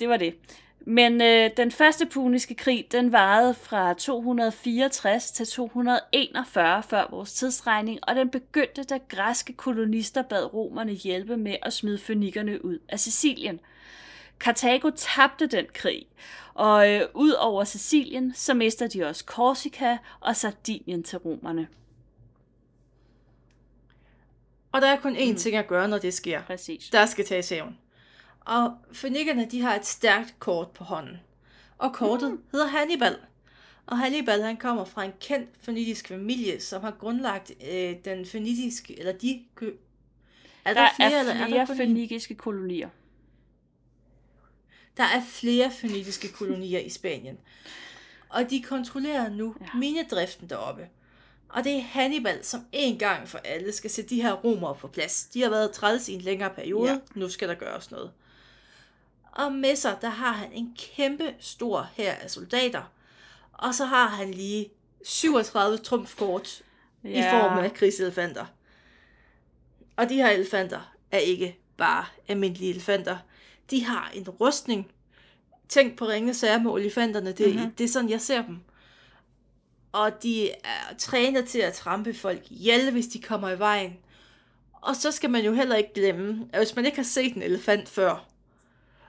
det 0.00 0.08
var 0.08 0.16
det. 0.16 0.34
Men 0.80 1.20
øh, 1.20 1.50
den 1.56 1.70
første 1.70 2.06
puniske 2.06 2.54
krig, 2.54 2.86
den 2.92 3.12
varede 3.12 3.54
fra 3.54 3.94
264 3.94 5.30
til 5.30 5.46
241 5.46 6.82
før 6.82 7.06
vores 7.10 7.32
tidsregning, 7.32 7.98
og 8.02 8.14
den 8.14 8.28
begyndte, 8.28 8.84
da 8.84 8.98
græske 9.08 9.52
kolonister 9.52 10.22
bad 10.22 10.54
romerne 10.54 10.92
hjælpe 10.92 11.36
med 11.36 11.56
at 11.62 11.72
smide 11.72 11.98
fønikkerne 11.98 12.64
ud 12.64 12.78
af 12.88 13.00
Sicilien. 13.00 13.60
Karthago 14.40 14.90
tabte 14.96 15.46
den 15.46 15.66
krig, 15.72 16.06
og 16.54 16.92
øh, 16.92 17.02
ud 17.14 17.30
over 17.30 17.64
Sicilien, 17.64 18.34
så 18.34 18.54
mister 18.54 18.86
de 18.86 19.04
også 19.04 19.24
Korsika 19.24 19.96
og 20.20 20.36
Sardinien 20.36 21.02
til 21.02 21.18
romerne. 21.18 21.68
Og 24.72 24.80
der 24.80 24.88
er 24.88 25.00
kun 25.00 25.16
én 25.16 25.30
mm. 25.30 25.36
ting 25.36 25.56
at 25.56 25.66
gøre, 25.66 25.88
når 25.88 25.98
det 25.98 26.14
sker. 26.14 26.42
Præcis. 26.42 26.88
Der 26.92 27.06
skal 27.06 27.24
tage 27.24 27.54
hævn. 27.54 27.78
Og 28.40 28.72
fønikkerne, 28.92 29.46
de 29.50 29.60
har 29.60 29.74
et 29.74 29.86
stærkt 29.86 30.34
kort 30.38 30.70
på 30.70 30.84
hånden. 30.84 31.16
Og 31.78 31.92
kortet 31.92 32.30
mm. 32.30 32.42
hedder 32.52 32.66
Hannibal. 32.66 33.16
Og 33.86 33.98
Hannibal, 33.98 34.42
han 34.42 34.56
kommer 34.56 34.84
fra 34.84 35.04
en 35.04 35.12
kendt 35.20 35.50
fønitisk 35.60 36.08
familie, 36.08 36.60
som 36.60 36.82
har 36.82 36.90
grundlagt 36.90 37.52
øh, 37.72 37.94
den 38.04 38.26
fønitiske, 38.26 38.98
eller 38.98 39.12
de... 39.12 39.44
Er 40.64 40.74
Der, 40.74 40.88
flere, 40.96 41.12
er 41.12 41.20
eller 41.20 41.34
flere 41.34 41.60
er 41.60 41.64
der 41.64 41.74
fønikiske 41.74 42.34
kolonier. 42.34 42.88
Der 44.98 45.04
er 45.04 45.22
flere 45.28 45.70
fønitiske 45.80 46.28
kolonier 46.32 46.78
i 46.80 46.88
Spanien. 46.88 47.38
Og 48.28 48.50
de 48.50 48.62
kontrollerer 48.62 49.28
nu 49.28 49.54
Ja. 49.60 49.78
minedriften 49.78 50.50
deroppe. 50.50 50.88
Og 51.48 51.64
det 51.64 51.76
er 51.76 51.80
Hannibal, 51.80 52.44
som 52.44 52.66
en 52.72 52.98
gang 52.98 53.28
for 53.28 53.38
alle 53.38 53.72
skal 53.72 53.90
sætte 53.90 54.10
de 54.10 54.22
her 54.22 54.32
romere 54.32 54.74
på 54.74 54.88
plads. 54.88 55.24
De 55.34 55.42
har 55.42 55.50
været 55.50 55.72
træls 55.72 56.08
i 56.08 56.12
en 56.14 56.20
længere 56.20 56.50
periode. 56.54 56.90
Ja. 56.90 56.98
Nu 57.14 57.28
skal 57.28 57.48
der 57.48 57.54
gøres 57.54 57.90
noget. 57.90 58.10
Og 59.32 59.52
med 59.52 59.76
sig, 59.76 59.98
der 60.00 60.08
har 60.08 60.32
han 60.32 60.52
en 60.52 60.76
kæmpe 60.78 61.34
stor 61.40 61.88
her 61.94 62.12
af 62.12 62.30
soldater. 62.30 62.92
Og 63.52 63.74
så 63.74 63.84
har 63.84 64.06
han 64.08 64.30
lige 64.30 64.68
37 65.04 65.78
trumfkort 65.78 66.62
ja. 67.04 67.08
i 67.08 67.30
form 67.30 67.58
af 67.58 67.74
krigselefanter. 67.74 68.46
Og 69.96 70.08
de 70.08 70.14
her 70.14 70.28
elefanter 70.30 70.94
er 71.12 71.18
ikke 71.18 71.58
bare 71.76 72.04
almindelige 72.28 72.70
elefanter. 72.70 73.16
De 73.70 73.84
har 73.84 74.10
en 74.14 74.28
rustning. 74.28 74.90
Tænk 75.68 75.96
på 75.98 76.04
ringe 76.08 76.34
sager 76.34 76.58
med 76.62 76.72
elefanterne. 76.72 77.32
Det, 77.32 77.46
Mhm. 77.46 77.56
mm-hmm. 77.56 77.72
det 77.74 77.84
er 77.84 77.88
sådan, 77.88 78.10
jeg 78.10 78.20
ser 78.20 78.46
dem. 78.46 78.58
Og 79.92 80.22
de 80.22 80.50
er 80.50 80.94
trænet 80.98 81.48
til 81.48 81.58
at 81.58 81.72
trampe 81.72 82.14
folk 82.14 82.50
ihjel, 82.50 82.90
hvis 82.92 83.06
de 83.06 83.20
kommer 83.20 83.50
i 83.50 83.58
vejen. 83.58 83.96
Og 84.72 84.96
så 84.96 85.10
skal 85.10 85.30
man 85.30 85.44
jo 85.44 85.52
heller 85.52 85.76
ikke 85.76 85.94
glemme, 85.94 86.48
at 86.52 86.60
hvis 86.60 86.76
man 86.76 86.84
ikke 86.84 86.96
har 86.96 87.02
set 87.04 87.34
en 87.34 87.42
elefant 87.42 87.88
før, 87.88 88.26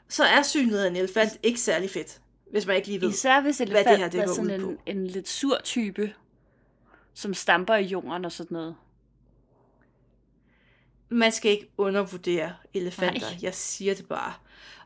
så 0.08 0.24
er 0.24 0.42
synet 0.42 0.78
af 0.80 0.88
en 0.88 0.96
elefant 0.96 1.38
ikke 1.44 1.60
særlig 1.60 1.90
fedt, 1.90 2.22
hvis 2.52 2.66
man 2.66 2.76
ikke 2.76 2.88
lige 2.88 3.02
ved. 3.02 3.10
Især 3.10 3.42
hvis 3.42 3.58
det 3.58 3.70
elefant 3.70 3.98
her, 3.98 4.10
det 4.10 4.20
er 4.22 4.26
går 4.26 4.34
sådan 4.34 4.62
ud 4.64 4.70
en, 4.70 4.76
på. 4.78 4.82
en 4.86 5.08
lidt 5.08 5.30
sur 5.30 5.58
type, 5.64 6.14
som 7.14 7.34
stamper 7.34 7.76
i 7.76 7.84
jorden 7.86 8.26
og 8.26 8.32
sådan 8.32 8.56
noget. 8.56 8.76
Man 11.10 11.32
skal 11.32 11.52
ikke 11.52 11.70
undervurdere 11.78 12.54
elefanter. 12.74 13.20
Nej. 13.30 13.38
Jeg 13.42 13.54
siger 13.54 13.94
det 13.96 14.08
bare. 14.08 14.34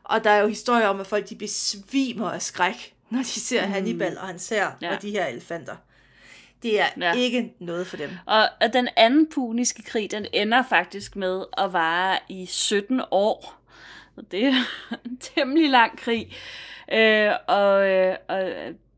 Og 0.04 0.24
der 0.24 0.30
er 0.30 0.40
jo 0.40 0.48
historier 0.48 0.86
om, 0.86 1.00
at 1.00 1.06
folk 1.06 1.28
de 1.30 1.36
besvimer 1.36 2.30
af 2.30 2.42
skræk, 2.42 2.94
når 3.10 3.18
de 3.18 3.24
ser 3.24 3.66
mm. 3.66 3.72
Hannibal 3.72 4.18
og 4.18 4.26
hans 4.26 4.48
hær 4.48 4.70
Ja. 4.82 4.96
og 4.96 5.02
de 5.02 5.10
her 5.10 5.26
elefanter. 5.26 5.76
Det 6.62 6.80
er 6.80 6.86
Ja. 7.00 7.12
ikke 7.14 7.52
noget 7.58 7.86
for 7.86 7.96
dem. 7.96 8.10
Og, 8.26 8.48
og 8.60 8.72
den 8.72 8.88
anden 8.96 9.28
puniske 9.34 9.82
krig, 9.82 10.10
den 10.10 10.26
ender 10.32 10.62
faktisk 10.68 11.16
med 11.16 11.44
at 11.58 11.72
vare 11.72 12.18
i 12.28 12.46
17 12.46 13.00
år. 13.10 13.60
Og 14.16 14.22
det 14.30 14.44
er 14.44 14.54
en 15.04 15.16
temmelig 15.16 15.70
lang 15.70 15.98
krig. 15.98 16.36
Øh, 16.92 17.30
og, 17.48 17.88
øh, 17.88 18.16
og 18.28 18.52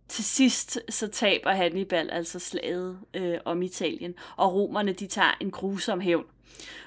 til 0.08 0.24
sidst 0.24 0.78
så 0.88 1.08
taber 1.08 1.52
Hannibal 1.52 2.10
altså 2.10 2.38
slaget 2.38 2.98
øh, 3.14 3.38
om 3.44 3.62
Italien, 3.62 4.14
og 4.36 4.54
romerne 4.54 4.92
de 4.92 5.06
tager 5.06 5.34
en 5.40 5.50
grusom 5.50 6.00
hævn. 6.00 6.24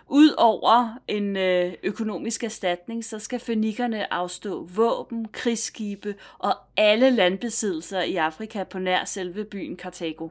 Udover 0.07 0.99
en 1.07 1.37
øh, 1.37 1.73
økonomisk 1.83 2.43
erstatning, 2.43 3.05
så 3.05 3.19
skal 3.19 3.39
fønikerne 3.39 4.13
afstå 4.13 4.63
våben, 4.63 5.27
krigsskibe 5.27 6.15
og 6.37 6.57
alle 6.77 7.09
landbesiddelser 7.09 8.01
i 8.01 8.15
Afrika 8.15 8.63
på 8.63 8.79
nær 8.79 9.05
selve 9.05 9.45
byen 9.45 9.77
Karthago. 9.77 10.29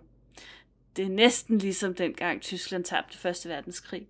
Det 0.97 1.05
er 1.05 1.11
næsten 1.11 1.59
ligesom 1.59 1.95
dengang 1.95 2.41
Tyskland 2.41 2.85
tabte 2.85 3.19
Første 3.19 3.49
Verdenskrig. 3.49 4.09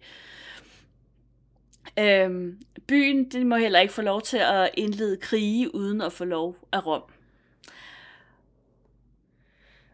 Øhm, 1.99 2.59
byen 2.87 3.31
den 3.31 3.49
må 3.49 3.57
heller 3.57 3.81
ikke 3.81 3.95
få 3.95 4.03
lov 4.03 4.23
til 4.23 4.37
at 4.37 4.71
indlede 4.75 5.17
krige 5.17 5.75
uden 5.75 6.01
at 6.01 6.13
få 6.13 6.25
lov 6.25 6.57
af 6.73 6.87
Rom. 6.87 7.03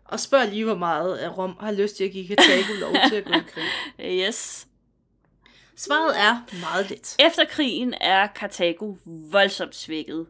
Og 0.05 0.20
spørg 0.20 0.49
lige, 0.49 0.64
hvor 0.64 0.75
meget 0.75 1.39
Rom 1.39 1.57
har 1.61 1.72
lyst 1.72 1.97
til 1.97 2.05
at 2.05 2.11
give 2.11 2.27
Karthago 2.27 2.72
lov 2.81 2.93
til 3.09 3.16
at 3.16 3.25
gå 3.25 3.33
i 3.33 3.43
krig. 3.49 3.64
Yes. 4.27 4.68
Svaret 5.77 6.18
er 6.18 6.61
meget 6.61 6.91
let. 6.91 7.16
Efter 7.18 7.45
krigen 7.45 7.95
er 8.01 8.27
Karthago 8.27 8.95
voldsomt 9.31 9.77
svækket, 9.77 10.27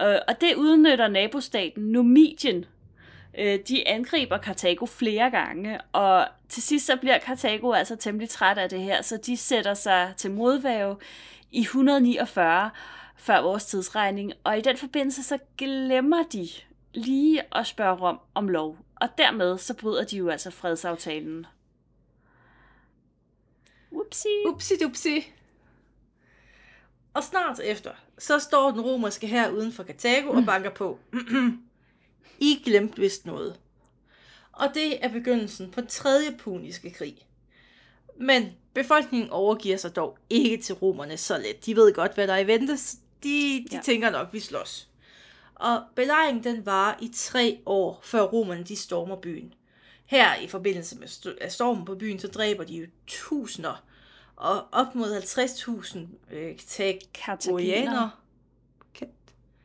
Øh, 0.00 0.18
og 0.28 0.40
det 0.40 0.54
udnytter 0.54 1.08
nabostaten 1.08 1.82
Numidien. 1.82 2.64
Øh, 3.38 3.58
De 3.68 3.88
angriber 3.88 4.38
Karthago 4.38 4.86
flere 4.86 5.30
gange, 5.30 5.80
og 5.92 6.26
til 6.48 6.62
sidst 6.62 6.86
så 6.86 6.96
bliver 6.96 7.18
Karthago 7.18 7.72
altså 7.72 7.96
temmelig 7.96 8.28
træt 8.28 8.58
af 8.58 8.68
det 8.68 8.80
her, 8.80 9.02
så 9.02 9.16
de 9.26 9.36
sætter 9.36 9.74
sig 9.74 10.12
til 10.16 10.30
modværge 10.30 10.96
i 11.52 11.60
149 11.60 12.70
før 13.16 13.40
vores 13.40 13.64
tidsregning, 13.66 14.32
og 14.44 14.58
i 14.58 14.60
den 14.60 14.76
forbindelse 14.76 15.22
så 15.22 15.38
glemmer 15.58 16.22
de 16.22 16.48
lige 16.94 17.42
at 17.52 17.66
spørge 17.66 17.96
Rom 17.96 18.20
om 18.34 18.48
lov, 18.48 18.76
og 19.00 19.08
dermed 19.18 19.58
så 19.58 19.74
bryder 19.74 20.04
de 20.04 20.16
jo 20.16 20.28
altså 20.28 20.50
fredsaftalen. 20.50 21.46
Upsi. 23.96 24.28
Upsi 24.46 24.76
dupsi. 24.82 25.32
Og 27.14 27.24
snart 27.24 27.60
efter, 27.60 27.90
så 28.18 28.38
står 28.38 28.70
den 28.70 28.80
romerske 28.80 29.26
her 29.26 29.50
uden 29.50 29.72
for 29.72 29.82
Karthago 29.82 30.30
og 30.30 30.44
banker 30.46 30.70
på. 30.70 30.98
I 32.38 32.62
glemte 32.64 33.00
vist 33.00 33.26
noget. 33.26 33.60
Og 34.52 34.68
det 34.74 35.04
er 35.04 35.08
begyndelsen 35.08 35.70
på 35.70 35.80
den 35.80 35.88
tredje 35.88 36.36
puniske 36.38 36.90
krig. 36.90 37.26
Men 38.16 38.52
befolkningen 38.74 39.30
overgiver 39.30 39.76
sig 39.76 39.96
dog 39.96 40.18
ikke 40.30 40.56
til 40.56 40.74
romerne 40.74 41.16
så 41.16 41.38
let. 41.38 41.66
De 41.66 41.76
ved 41.76 41.94
godt, 41.94 42.14
hvad 42.14 42.26
der 42.26 42.34
er 42.34 42.38
i 42.38 42.46
vente. 42.46 42.72
De, 43.22 43.66
de 43.70 43.76
ja. 43.76 43.80
tænker 43.84 44.10
nok, 44.10 44.32
vi 44.32 44.40
slås. 44.40 44.88
Og 45.54 45.82
belejringen 45.94 46.44
den 46.44 46.66
var 46.66 46.98
i 47.02 47.10
tre 47.14 47.60
år, 47.66 48.00
før 48.02 48.22
romerne 48.22 48.64
de 48.64 48.76
stormer 48.76 49.16
byen. 49.16 49.54
Her 50.06 50.34
i 50.34 50.46
forbindelse 50.48 50.98
med 50.98 51.08
st- 51.08 51.48
stormen 51.48 51.84
på 51.84 51.94
byen, 51.94 52.18
så 52.18 52.28
dræber 52.28 52.64
de 52.64 52.76
jo 52.76 52.86
tusinder. 53.06 53.84
Og 54.36 54.64
op 54.72 54.94
mod 54.94 55.20
50.000 56.30 56.34
øh, 56.34 56.56
kartagoianere, 57.14 58.10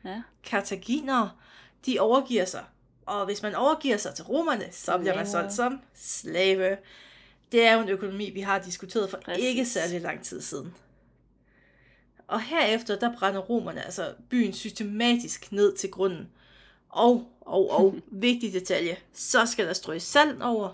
Ja. 0.04 0.22
kartaginere, 0.44 1.30
de 1.86 1.98
overgiver 2.00 2.44
sig. 2.44 2.64
Og 3.06 3.24
hvis 3.24 3.42
man 3.42 3.54
overgiver 3.54 3.96
sig 3.96 4.14
til 4.14 4.24
romerne, 4.24 4.64
så 4.72 4.98
bliver 4.98 5.14
man 5.16 5.26
solgt 5.30 5.52
som 5.52 5.80
slave. 5.94 6.76
Det 7.52 7.64
er 7.66 7.74
jo 7.74 7.80
en 7.80 7.88
økonomi, 7.88 8.30
vi 8.30 8.40
har 8.40 8.58
diskuteret 8.58 9.10
for. 9.10 9.18
Præcis. 9.24 9.44
ikke 9.44 9.66
særlig 9.66 10.00
lang 10.00 10.22
tid 10.24 10.40
siden. 10.40 10.74
Og 12.28 12.40
herefter, 12.42 12.98
der 12.98 13.16
brænder 13.18 13.40
romerne 13.40 13.84
altså 13.84 14.14
byen 14.30 14.52
systematisk 14.52 15.52
ned 15.52 15.76
til 15.76 15.90
grunden. 15.90 16.28
Og, 16.92 17.28
og, 17.40 17.70
og, 17.70 17.94
vigtig 18.26 18.52
detalje, 18.52 18.96
så 19.12 19.46
skal 19.46 19.66
der 19.66 19.72
strøs 19.72 20.02
salt 20.02 20.42
over. 20.42 20.70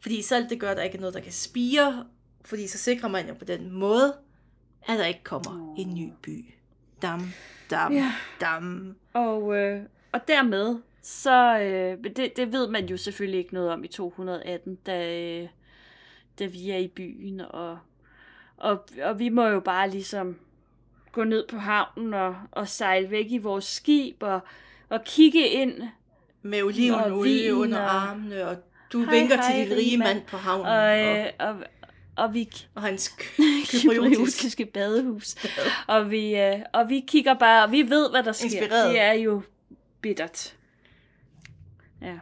Fordi 0.00 0.22
salt, 0.22 0.50
det 0.50 0.60
gør, 0.60 0.70
at 0.70 0.76
der 0.76 0.82
ikke 0.82 0.96
er 0.96 1.00
noget, 1.00 1.14
der 1.14 1.20
kan 1.20 1.32
spire. 1.32 2.06
Fordi 2.44 2.66
så 2.66 2.78
sikrer 2.78 3.08
man 3.08 3.28
jo 3.28 3.34
på 3.34 3.44
den 3.44 3.70
måde, 3.72 4.16
at 4.88 4.98
der 4.98 5.06
ikke 5.06 5.24
kommer 5.24 5.74
en 5.78 5.94
ny 5.94 6.12
by. 6.22 6.44
Dam, 7.02 7.20
dam, 7.70 7.92
Ja. 7.92 8.12
dam. 8.40 8.96
Og, 9.12 9.56
øh, 9.56 9.82
og 10.12 10.28
dermed, 10.28 10.76
så 11.02 11.58
øh, 11.58 12.04
det, 12.16 12.36
det 12.36 12.52
ved 12.52 12.68
man 12.68 12.86
jo 12.86 12.96
selvfølgelig 12.96 13.38
ikke 13.38 13.54
noget 13.54 13.70
om 13.70 13.84
i 13.84 13.88
218, 13.88 14.74
da, 14.74 15.20
øh, 15.20 15.48
da 16.38 16.46
vi 16.46 16.70
er 16.70 16.76
i 16.76 16.88
byen, 16.88 17.40
og, 17.40 17.78
og, 18.56 18.84
og 19.02 19.18
vi 19.18 19.28
må 19.28 19.46
jo 19.46 19.60
bare 19.60 19.90
ligesom 19.90 20.38
gå 21.12 21.24
ned 21.24 21.46
på 21.48 21.56
havnen 21.56 22.14
og, 22.14 22.36
og 22.50 22.68
sejle 22.68 23.10
væk 23.10 23.26
i 23.30 23.38
vores 23.38 23.64
skib 23.64 24.22
og, 24.22 24.40
og 24.88 25.04
kigge 25.04 25.48
ind 25.48 25.82
Med 26.42 26.62
olivenolie 26.62 27.54
under 27.54 27.78
og- 27.80 27.94
armene, 27.94 28.46
og 28.48 28.56
du 28.92 29.04
Hej, 29.04 29.14
vinker 29.14 29.36
hej, 29.36 29.52
til 29.52 29.68
din 29.70 29.76
rige 29.78 29.98
mand 29.98 30.22
på 30.22 30.36
havnen. 30.36 30.66
og, 30.66 30.72
og, 30.72 31.18
øh, 31.18 31.26
og, 31.38 31.56
og 32.16 32.34
vi 32.34 32.48
og 32.74 32.82
hans 32.82 33.08
kypriotiske 33.70 34.66
badehus. 34.66 35.36
Og 35.88 36.10
vi, 36.10 36.36
øh, 36.36 36.54
og 36.72 36.88
vi 36.88 37.04
kigger 37.08 37.34
bare, 37.34 37.64
og 37.64 37.72
vi 37.72 37.82
ved, 37.90 38.10
hvad 38.10 38.22
der 38.22 38.32
sker. 38.32 38.44
Inspireret. 38.44 38.88
Det 38.90 39.00
er 39.00 39.12
jo 39.12 39.42
bittert. 40.00 40.56
Ja. 42.02 42.18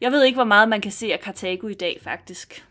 Jeg 0.00 0.12
ved 0.12 0.24
ikke, 0.24 0.36
hvor 0.36 0.44
meget 0.44 0.68
man 0.68 0.80
kan 0.80 0.92
se 0.92 1.12
af 1.12 1.20
Kartago 1.20 1.66
i 1.68 1.74
dag, 1.74 1.98
faktisk. 2.02 2.66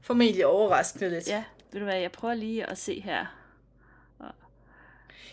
formentlig 0.00 0.46
overraskende 0.46 1.10
lidt. 1.10 1.28
Ja, 1.28 1.44
ved 1.72 1.80
du 1.80 1.84
hvad, 1.84 1.98
jeg 1.98 2.12
prøver 2.12 2.34
lige 2.34 2.70
at 2.70 2.78
se 2.78 3.00
her. 3.00 3.26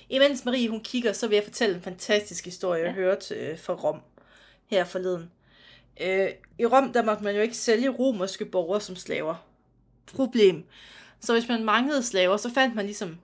Imens 0.10 0.46
Marie 0.46 0.70
hun 0.70 0.84
kigger, 0.84 1.14
så 1.14 1.28
vil 1.28 1.36
jeg 1.36 1.44
fortælle 1.44 1.76
en 1.76 1.82
fantastisk 1.82 2.46
historie, 2.46 2.80
jeg 2.82 2.88
Ja. 2.90 2.94
hørte 2.94 3.36
øh, 3.36 3.60
fra 3.60 3.74
Rom 3.74 4.00
her 4.68 4.84
forleden. 4.86 5.32
Øh, 6.02 6.30
I 6.60 6.66
Rom, 6.66 6.94
der 6.94 7.04
måtte 7.04 7.24
man 7.24 7.36
jo 7.36 7.42
ikke 7.42 7.58
sælge 7.58 7.90
romerske 7.90 8.46
borgere 8.46 8.82
som 8.82 8.96
slaver. 8.96 9.36
Problem. 10.16 10.64
Så 11.20 11.34
hvis 11.34 11.48
man 11.48 11.64
manglede 11.64 12.04
slaver, 12.04 12.38
så 12.38 12.50
fandt 12.54 12.76
man 12.76 12.86
ligesom 12.86 13.18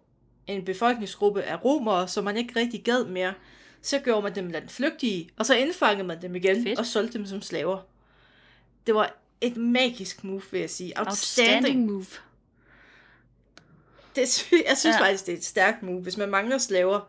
en 0.48 0.66
befolkningsgruppe 0.66 1.42
af 1.44 1.66
romere, 1.66 2.08
som 2.08 2.24
man 2.24 2.38
ikke 2.38 2.60
rigtig 2.60 2.84
gad 2.84 3.06
mere. 3.06 3.34
Så 3.82 4.00
gjorde 4.00 4.22
man 4.22 4.36
dem 4.36 4.50
blandt 4.50 4.72
flygtige, 4.72 5.30
og 5.38 5.46
så 5.46 5.56
indfangede 5.56 6.08
man 6.08 6.22
dem 6.22 6.36
igen 6.36 6.64
Fedt. 6.64 6.80
og 6.80 6.86
solgte 6.86 7.18
dem 7.18 7.26
som 7.26 7.42
slaver. 7.42 7.80
Det 8.88 8.96
var 8.96 9.18
et 9.42 9.58
magisk 9.58 10.24
move, 10.24 10.42
vil 10.52 10.60
jeg 10.60 10.70
sige. 10.70 10.94
Outstanding. 11.00 11.56
Outstanding 11.56 11.86
move. 11.92 12.06
Det, 14.16 14.30
sy- 14.30 14.54
jeg 14.68 14.78
synes 14.78 14.96
Ja. 14.96 15.02
faktisk, 15.06 15.26
det 15.26 15.34
er 15.34 15.38
et 15.38 15.46
stærkt 15.46 15.84
move, 15.84 16.02
hvis 16.02 16.18
man 16.18 16.30
mangler 16.30 16.58
slaver, 16.58 17.00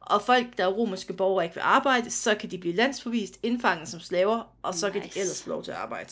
Og 0.00 0.22
folk, 0.22 0.46
der 0.58 0.64
er 0.64 0.68
romerske 0.68 1.12
borgere 1.12 1.44
ikke 1.44 1.54
vil 1.54 1.60
arbejde, 1.64 2.10
så 2.10 2.34
kan 2.34 2.50
de 2.50 2.58
blive 2.58 2.74
landsforvist, 2.74 3.38
indfanget 3.42 3.88
som 3.88 4.00
slaver, 4.00 4.54
og 4.62 4.74
så 4.74 4.86
nice. 4.86 5.00
kan 5.00 5.10
de 5.14 5.20
ellers 5.20 5.42
få 5.42 5.48
lov 5.50 5.64
til 5.64 5.70
at 5.70 5.76
arbejde. 5.76 6.08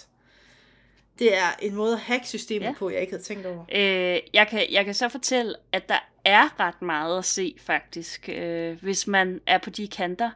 Det 1.18 1.36
er 1.36 1.46
en 1.62 1.74
måde 1.74 1.92
at 1.92 1.98
hacke 2.00 2.28
systemet 2.28 2.66
ja. 2.66 2.72
på, 2.78 2.90
jeg 2.90 3.00
ikke 3.00 3.12
havde 3.12 3.22
tænkt 3.22 3.46
over. 3.46 3.64
Øh, 3.72 4.20
jeg, 4.34 4.46
kan, 4.50 4.66
jeg 4.70 4.84
kan 4.84 4.94
så 4.94 5.08
fortælle, 5.08 5.54
at 5.72 5.88
der 5.88 5.98
er 6.24 6.60
ret 6.60 6.82
meget 6.82 7.18
at 7.18 7.24
se, 7.24 7.54
faktisk, 7.60 8.28
øh, 8.28 8.82
hvis 8.82 9.06
man 9.06 9.40
er 9.46 9.58
på 9.58 9.70
de 9.70 9.88
kanter 9.88 10.30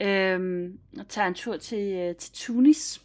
øh, 0.00 0.70
og 0.98 1.08
tager 1.08 1.28
en 1.28 1.34
tur 1.34 1.56
til, 1.56 1.92
øh, 1.92 2.16
til 2.16 2.32
Tunis. 2.32 3.00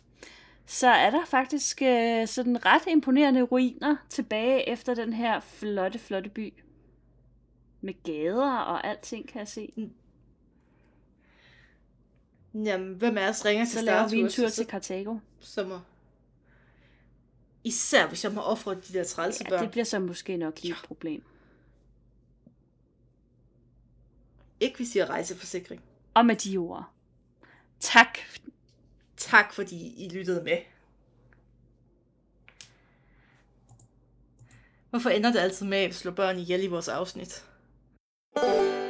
Så 0.66 0.88
er 0.88 1.10
der 1.10 1.26
faktisk 1.26 1.82
øh, 1.82 2.28
sådan 2.28 2.66
ret 2.66 2.82
imponerende 2.88 3.42
ruiner 3.42 3.96
tilbage 4.10 4.70
efter 4.70 4.94
den 4.96 5.14
her 5.14 5.40
flotte, 5.40 6.00
flotte 6.00 6.30
by. 6.30 6.54
Med 7.82 7.94
gader 8.04 8.52
og 8.58 8.88
alting, 8.88 9.28
kan 9.28 9.40
jeg 9.40 9.48
se. 9.48 9.92
Jamen, 12.54 12.94
hvem 12.96 13.18
af 13.18 13.30
os 13.30 13.46
ringer 13.46 13.66
til 13.66 13.80
Så 13.80 13.86
laver 13.86 14.08
vi 14.08 14.18
en 14.20 14.30
tur 14.30 14.48
så- 14.48 14.56
til 14.56 14.66
Karthago. 14.66 15.18
som 15.40 15.72
er... 15.72 15.80
Især 17.64 18.08
hvis 18.08 18.24
jeg 18.24 18.32
må 18.34 18.42
ofre 18.42 18.76
de 18.76 18.94
der 18.94 19.04
trælse 19.04 19.44
Ja, 19.52 19.58
det 19.60 19.72
bliver 19.72 19.84
så 19.84 20.00
måske 20.00 20.38
nok 20.38 20.62
lige 20.62 20.72
et 20.72 20.82
problem. 20.88 21.24
Ikke 24.60 24.76
hvis 24.78 24.96
I 24.96 25.00
har 25.00 25.06
rejseforsikring. 25.10 25.82
Og 26.14 26.26
med 26.26 26.36
de 26.36 26.58
ord. 26.58 26.90
Tak. 27.80 28.18
Tak 29.18 29.54
fordi 29.54 30.06
I 30.06 30.10
lyttede 30.10 30.44
med. 30.44 30.58
Hvorfor 34.90 35.10
ender 35.10 35.32
det 35.32 35.40
altid 35.40 35.66
med 35.66 35.78
at 35.78 35.96
slå 35.96 36.12
børn 36.12 36.40
ihjel 36.40 36.64
i 36.64 36.68
vores 36.68 36.88
afsnit? 36.88 37.46
thank 38.36 38.80
you 38.80 38.85